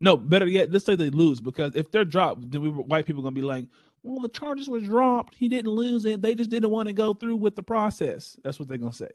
No, 0.00 0.16
better 0.16 0.46
yet, 0.46 0.72
let's 0.72 0.84
say 0.84 0.96
they 0.96 1.10
lose 1.10 1.40
because 1.40 1.76
if 1.76 1.90
they're 1.90 2.04
dropped, 2.04 2.50
then 2.50 2.62
we 2.62 2.70
white 2.70 3.06
people 3.06 3.22
gonna 3.22 3.34
be 3.34 3.42
like, 3.42 3.66
well, 4.02 4.20
the 4.20 4.28
charges 4.28 4.68
were 4.68 4.80
dropped. 4.80 5.34
He 5.34 5.48
didn't 5.48 5.70
lose 5.70 6.04
it. 6.04 6.22
They 6.22 6.34
just 6.34 6.50
didn't 6.50 6.70
want 6.70 6.88
to 6.88 6.92
go 6.92 7.14
through 7.14 7.36
with 7.36 7.54
the 7.54 7.62
process. 7.62 8.36
That's 8.42 8.58
what 8.58 8.68
they're 8.68 8.78
gonna 8.78 8.92
say. 8.92 9.10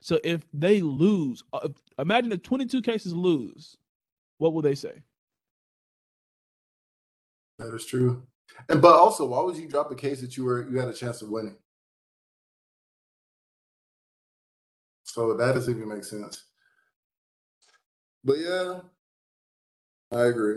So 0.00 0.20
if 0.22 0.42
they 0.52 0.82
lose, 0.82 1.42
uh, 1.52 1.68
imagine 1.98 2.30
if 2.30 2.42
22 2.42 2.82
cases 2.82 3.12
lose, 3.14 3.76
what 4.38 4.52
will 4.52 4.62
they 4.62 4.74
say? 4.74 5.02
That 7.58 7.74
is 7.74 7.86
true. 7.86 8.22
And 8.68 8.82
but 8.82 8.94
also, 8.94 9.26
why 9.26 9.42
would 9.42 9.56
you 9.56 9.68
drop 9.68 9.90
a 9.90 9.94
case 9.94 10.20
that 10.20 10.36
you 10.36 10.44
were 10.44 10.68
you 10.68 10.78
had 10.78 10.88
a 10.88 10.94
chance 10.94 11.22
of 11.22 11.30
winning? 11.30 11.56
So 15.14 15.32
that 15.32 15.54
doesn't 15.54 15.76
even 15.76 15.88
make 15.88 16.02
sense. 16.02 16.42
But 18.24 18.38
yeah, 18.38 18.80
I 20.10 20.22
agree. 20.24 20.56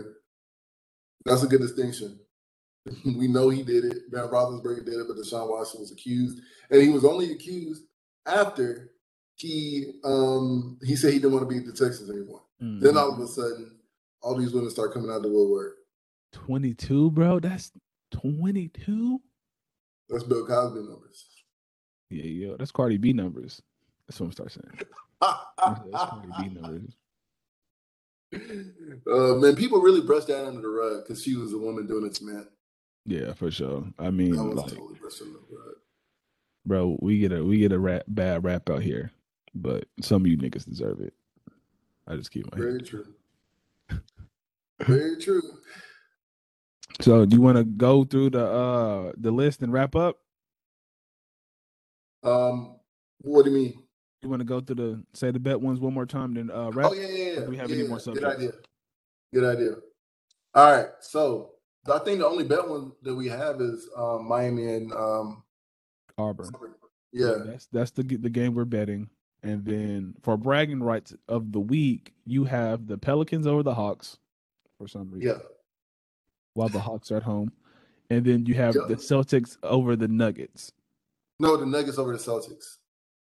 That's 1.24 1.44
a 1.44 1.46
good 1.46 1.60
distinction. 1.60 2.18
we 3.04 3.28
know 3.28 3.50
he 3.50 3.62
did 3.62 3.84
it. 3.84 4.10
Ben 4.10 4.24
Roethlisberger 4.24 4.84
did 4.84 4.94
it, 4.94 5.06
but 5.06 5.16
Deshaun 5.16 5.48
Watson 5.48 5.80
was 5.80 5.92
accused, 5.92 6.40
and 6.70 6.82
he 6.82 6.88
was 6.88 7.04
only 7.04 7.30
accused 7.30 7.84
after 8.26 8.90
he 9.36 9.92
um 10.02 10.76
he 10.82 10.96
said 10.96 11.12
he 11.12 11.20
didn't 11.20 11.34
want 11.34 11.48
to 11.48 11.54
be 11.54 11.64
the 11.64 11.70
Texans 11.70 12.10
anymore. 12.10 12.42
Mm. 12.60 12.80
Then 12.80 12.96
all 12.96 13.12
of 13.12 13.20
a 13.20 13.28
sudden, 13.28 13.78
all 14.22 14.36
these 14.36 14.52
women 14.52 14.70
start 14.70 14.92
coming 14.92 15.12
out 15.12 15.22
the 15.22 15.28
woodwork. 15.28 15.76
22, 16.32 17.12
bro. 17.12 17.38
That's 17.38 17.70
22. 18.10 19.20
That's 20.08 20.24
Bill 20.24 20.44
Cosby 20.44 20.80
numbers. 20.80 21.26
Yeah, 22.10 22.24
yo, 22.24 22.56
that's 22.56 22.72
Cardi 22.72 22.96
B 22.96 23.12
numbers. 23.12 23.62
That's 24.08 24.18
what 24.20 24.26
I'm 24.26 24.32
start 24.32 24.52
saying. 24.52 24.80
That's 25.20 25.80
that's 25.90 26.04
Cardi 26.04 26.28
B 26.38 26.60
numbers. 26.60 26.96
uh, 29.10 29.36
man, 29.36 29.56
people 29.56 29.80
really 29.80 30.00
brushed 30.00 30.28
that 30.28 30.46
under 30.46 30.60
the 30.62 30.68
rug 30.68 31.04
because 31.04 31.22
she 31.22 31.34
was 31.36 31.52
a 31.52 31.58
woman 31.58 31.86
doing 31.86 32.06
it 32.06 32.14
to 32.14 32.24
men. 32.24 32.46
Yeah, 33.04 33.32
for 33.34 33.50
sure. 33.50 33.84
I 33.98 34.10
mean, 34.10 34.30
was 34.36 34.56
like, 34.56 34.68
totally 34.68 34.94
brushed 34.98 35.22
under 35.22 35.34
the 35.34 35.56
rug. 35.56 35.74
bro, 36.66 36.96
we 37.00 37.18
get 37.18 37.32
a 37.32 37.44
we 37.44 37.58
get 37.58 37.72
a 37.72 37.78
rap, 37.78 38.04
bad 38.08 38.44
rap 38.44 38.70
out 38.70 38.82
here, 38.82 39.10
but 39.54 39.86
some 40.00 40.22
of 40.22 40.26
you 40.28 40.36
niggas 40.38 40.66
deserve 40.68 41.00
it. 41.00 41.14
I 42.06 42.16
just 42.16 42.30
keep 42.30 42.50
my 42.50 42.58
Very 42.58 42.78
head. 42.78 42.86
true. 42.86 43.06
Very 44.80 45.16
true. 45.20 45.42
So, 47.00 47.26
do 47.26 47.36
you 47.36 47.42
want 47.42 47.58
to 47.58 47.64
go 47.64 48.04
through 48.04 48.30
the 48.30 48.46
uh 48.46 49.12
the 49.16 49.30
list 49.30 49.62
and 49.62 49.72
wrap 49.72 49.94
up? 49.94 50.18
Um, 52.22 52.76
what 53.20 53.44
do 53.44 53.50
you 53.50 53.56
mean? 53.56 53.82
You 54.22 54.28
want 54.28 54.40
to 54.40 54.44
go 54.44 54.60
through 54.60 54.76
the 54.76 55.02
say 55.12 55.30
the 55.30 55.38
bet 55.38 55.60
ones 55.60 55.78
one 55.78 55.94
more 55.94 56.06
time, 56.06 56.34
then 56.34 56.50
uh 56.50 56.70
wrap? 56.70 56.90
Oh 56.90 56.94
yeah, 56.94 57.06
yeah, 57.08 57.32
yeah. 57.40 57.44
We 57.46 57.56
have 57.56 57.70
yeah, 57.70 57.76
any 57.78 57.88
more 57.88 58.00
subjects? 58.00 58.26
Good 58.26 58.32
subjects? 58.32 58.58
idea. 59.32 59.40
Good 59.42 59.56
idea. 59.56 59.76
All 60.54 60.72
right. 60.72 60.88
So 61.00 61.52
I 61.90 61.98
think 62.00 62.18
the 62.18 62.26
only 62.26 62.44
bet 62.44 62.68
one 62.68 62.92
that 63.02 63.14
we 63.14 63.28
have 63.28 63.60
is 63.60 63.88
um, 63.96 64.26
Miami 64.26 64.74
and 64.74 64.92
um, 64.92 65.42
Auburn. 66.16 66.50
yeah. 67.12 67.34
that's 67.44 67.66
that's 67.66 67.90
the 67.92 68.02
the 68.02 68.30
game 68.30 68.54
we're 68.54 68.64
betting. 68.64 69.08
And 69.44 69.64
then 69.64 70.14
for 70.22 70.36
bragging 70.36 70.82
rights 70.82 71.14
of 71.28 71.52
the 71.52 71.60
week, 71.60 72.12
you 72.26 72.44
have 72.44 72.88
the 72.88 72.98
Pelicans 72.98 73.46
over 73.46 73.62
the 73.62 73.74
Hawks 73.74 74.18
for 74.78 74.88
some 74.88 75.10
reason. 75.12 75.28
Yeah. 75.28 75.42
While 76.54 76.70
the 76.70 76.80
Hawks 76.80 77.12
are 77.12 77.18
at 77.18 77.22
home, 77.22 77.52
and 78.10 78.24
then 78.24 78.46
you 78.46 78.54
have 78.54 78.74
Yeah. 78.74 78.86
the 78.88 78.96
Celtics 78.96 79.56
over 79.62 79.94
the 79.94 80.08
Nuggets. 80.08 80.72
No, 81.38 81.56
the 81.56 81.66
Nuggets 81.66 81.98
over 81.98 82.12
the 82.12 82.18
Celtics. 82.18 82.78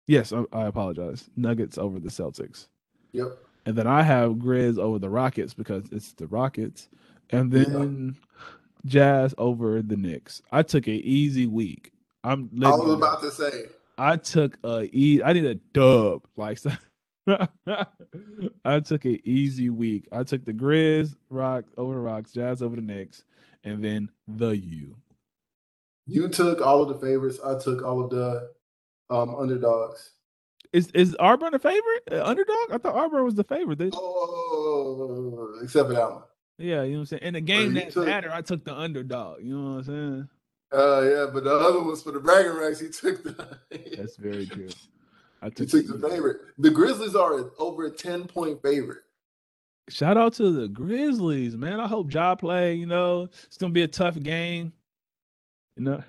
Yes, 0.08 0.32
I, 0.32 0.44
I 0.52 0.66
apologize. 0.66 1.30
Nuggets 1.36 1.78
over 1.78 2.00
the 2.00 2.08
Celtics. 2.08 2.66
Yep. 3.12 3.38
And 3.66 3.76
then 3.76 3.86
I 3.86 4.02
have 4.02 4.32
Grizz 4.32 4.78
over 4.78 4.98
the 4.98 5.10
Rockets 5.10 5.54
because 5.54 5.84
it's 5.92 6.12
the 6.14 6.26
Rockets. 6.26 6.88
And 7.30 7.52
Yeah. 7.52 7.64
then 7.64 8.16
Jazz 8.86 9.34
over 9.38 9.82
the 9.82 9.96
Knicks. 9.96 10.40
I 10.50 10.62
took 10.62 10.86
an 10.86 10.94
easy 10.94 11.46
week. 11.46 11.92
I'm 12.24 12.50
I 12.62 12.70
was 12.70 12.94
about 12.94 13.20
to 13.20 13.30
say. 13.30 13.66
I 13.98 14.16
took 14.16 14.56
a 14.64 14.88
e 14.92 15.20
I 15.22 15.32
did 15.34 15.44
a 15.44 15.54
dub. 15.56 16.22
Like 16.36 16.58
I 18.64 18.80
took 18.80 19.04
an 19.04 19.18
easy 19.24 19.68
week. 19.70 20.08
I 20.10 20.22
took 20.22 20.44
the 20.44 20.52
Grizz, 20.54 21.14
Rock 21.28 21.64
over 21.76 21.94
the 21.94 22.00
Rocks, 22.00 22.32
Jazz 22.32 22.62
over 22.62 22.76
the 22.76 22.82
Knicks, 22.82 23.24
and 23.64 23.84
then 23.84 24.10
the 24.26 24.56
U. 24.56 24.96
You 26.06 26.28
took 26.28 26.62
all 26.62 26.80
of 26.82 26.88
the 26.88 27.06
favorites. 27.06 27.38
I 27.44 27.58
took 27.58 27.82
all 27.82 28.02
of 28.02 28.10
the 28.10 28.50
um, 29.10 29.34
underdogs. 29.34 30.12
Is 30.72 30.88
is 30.92 31.16
Auburn 31.18 31.54
a 31.54 31.58
favorite? 31.58 32.02
Uh, 32.12 32.22
underdog? 32.24 32.56
I 32.72 32.78
thought 32.78 32.94
Auburn 32.94 33.24
was 33.24 33.34
the 33.34 33.44
favorite. 33.44 33.78
They- 33.78 33.90
Oh, 33.92 35.58
except 35.62 35.88
for 35.88 35.94
that 35.94 36.10
one. 36.10 36.22
yeah, 36.58 36.82
you 36.82 36.92
know 36.92 36.98
what 36.98 37.00
I'm 37.00 37.06
saying? 37.06 37.22
In 37.22 37.34
the 37.34 37.40
game 37.40 37.74
that 37.74 37.90
took- 37.92 38.06
matter, 38.06 38.30
I 38.30 38.42
took 38.42 38.64
the 38.64 38.74
underdog. 38.74 39.42
You 39.42 39.58
know 39.58 39.70
what 39.70 39.78
I'm 39.78 39.84
saying? 39.84 40.28
Uh, 40.70 41.00
yeah, 41.02 41.26
but 41.32 41.44
the 41.44 41.50
other 41.54 41.82
ones 41.82 42.02
for 42.02 42.12
the 42.12 42.20
bragging 42.20 42.52
rights, 42.52 42.80
he 42.80 42.88
took 42.90 43.22
the. 43.22 43.58
That's 43.96 44.16
very 44.16 44.44
true. 44.46 44.68
I 45.40 45.46
he 45.46 45.50
took, 45.52 45.68
took 45.70 45.86
the 46.00 46.08
favorite. 46.08 46.40
The 46.58 46.70
Grizzlies 46.70 47.14
are 47.14 47.50
over 47.58 47.86
a 47.86 47.90
ten 47.90 48.24
point 48.26 48.60
favorite. 48.62 48.98
Shout 49.88 50.18
out 50.18 50.34
to 50.34 50.50
the 50.50 50.68
Grizzlies, 50.68 51.56
man. 51.56 51.80
I 51.80 51.86
hope 51.86 52.12
Ja 52.12 52.34
play. 52.34 52.74
You 52.74 52.84
know, 52.84 53.30
it's 53.44 53.56
gonna 53.56 53.72
be 53.72 53.84
a 53.84 53.88
tough 53.88 54.20
game. 54.20 54.72
You 55.76 55.84
know, 55.84 56.02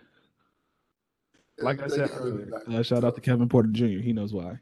like 1.62 1.82
I 1.82 1.88
said 1.88 2.10
earlier, 2.16 2.50
uh, 2.70 2.84
shout 2.84 3.04
out 3.04 3.16
to 3.16 3.22
Kevin 3.22 3.50
Porter 3.50 3.70
Jr. 3.70 4.00
He 4.02 4.14
knows 4.14 4.34
why. 4.34 4.60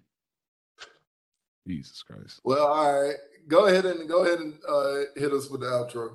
Jesus 1.67 2.01
Christ. 2.03 2.39
Well, 2.43 2.65
all 2.65 3.01
right. 3.01 3.15
Go 3.47 3.67
ahead 3.67 3.85
and 3.85 4.07
go 4.07 4.23
ahead 4.25 4.39
and 4.39 4.53
uh, 4.67 4.95
hit 5.15 5.31
us 5.33 5.49
with 5.49 5.61
the 5.61 5.67
outro. 5.67 6.09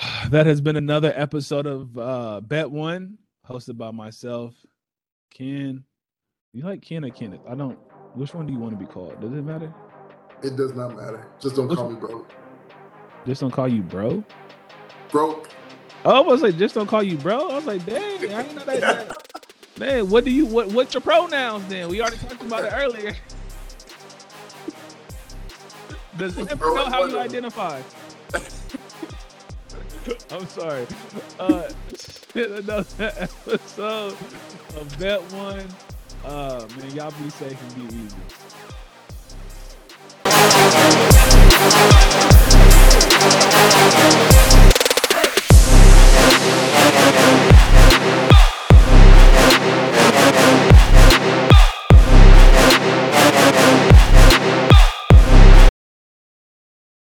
That 0.30 0.46
has 0.46 0.60
been 0.60 0.76
another 0.76 1.12
episode 1.16 1.66
of 1.66 1.96
uh, 1.98 2.40
Bet 2.40 2.70
One, 2.70 3.18
hosted 3.48 3.76
by 3.76 3.90
myself, 3.90 4.54
Ken. 5.30 5.84
You 6.52 6.64
like 6.64 6.82
Ken 6.82 7.04
or 7.04 7.10
Kenneth? 7.10 7.40
I 7.48 7.54
don't. 7.54 7.78
Which 8.14 8.34
one 8.34 8.46
do 8.46 8.52
you 8.52 8.58
want 8.58 8.78
to 8.78 8.84
be 8.84 8.90
called? 8.90 9.20
Does 9.20 9.32
it 9.32 9.42
matter? 9.42 9.72
It 10.42 10.56
does 10.56 10.74
not 10.74 10.96
matter. 10.96 11.28
Just 11.40 11.56
don't 11.56 11.68
Which 11.68 11.76
call 11.76 11.86
one? 11.86 11.94
me 11.94 12.00
bro. 12.00 12.26
Just 13.26 13.40
don't 13.40 13.50
call 13.50 13.68
you 13.68 13.82
bro. 13.82 14.24
Broke. 15.10 15.50
Oh, 16.04 16.22
I 16.22 16.26
was 16.26 16.42
like, 16.42 16.56
just 16.56 16.74
don't 16.74 16.86
call 16.86 17.02
you 17.02 17.16
bro. 17.16 17.50
I 17.50 17.54
was 17.56 17.66
like, 17.66 17.84
dang, 17.84 18.32
I 18.34 18.42
didn't 18.42 18.54
know 18.54 18.64
that. 18.64 19.24
Man, 19.78 20.10
what 20.10 20.24
do 20.24 20.30
you 20.32 20.44
what? 20.44 20.66
What's 20.68 20.92
your 20.92 21.00
pronouns 21.00 21.68
then? 21.68 21.88
We 21.88 22.00
already 22.00 22.16
talked 22.16 22.42
about 22.42 22.64
it 22.64 22.72
earlier. 22.74 23.14
Does 26.18 26.36
it 26.36 26.50
ever 26.50 26.74
know 26.74 26.86
how 26.86 27.04
you 27.04 27.16
identify? 27.18 27.80
I'm 30.32 30.46
sorry. 30.48 30.86
Uh, 31.38 31.70
another 32.34 33.12
episode 33.18 34.16
of 34.76 34.98
that 34.98 35.20
One. 35.32 35.68
Uh, 36.24 36.66
man, 36.76 36.90
y'all 36.96 37.12
be 37.22 37.30
safe 37.30 37.62
and 37.62 37.90
be 37.90 37.96
easy. 37.96 38.16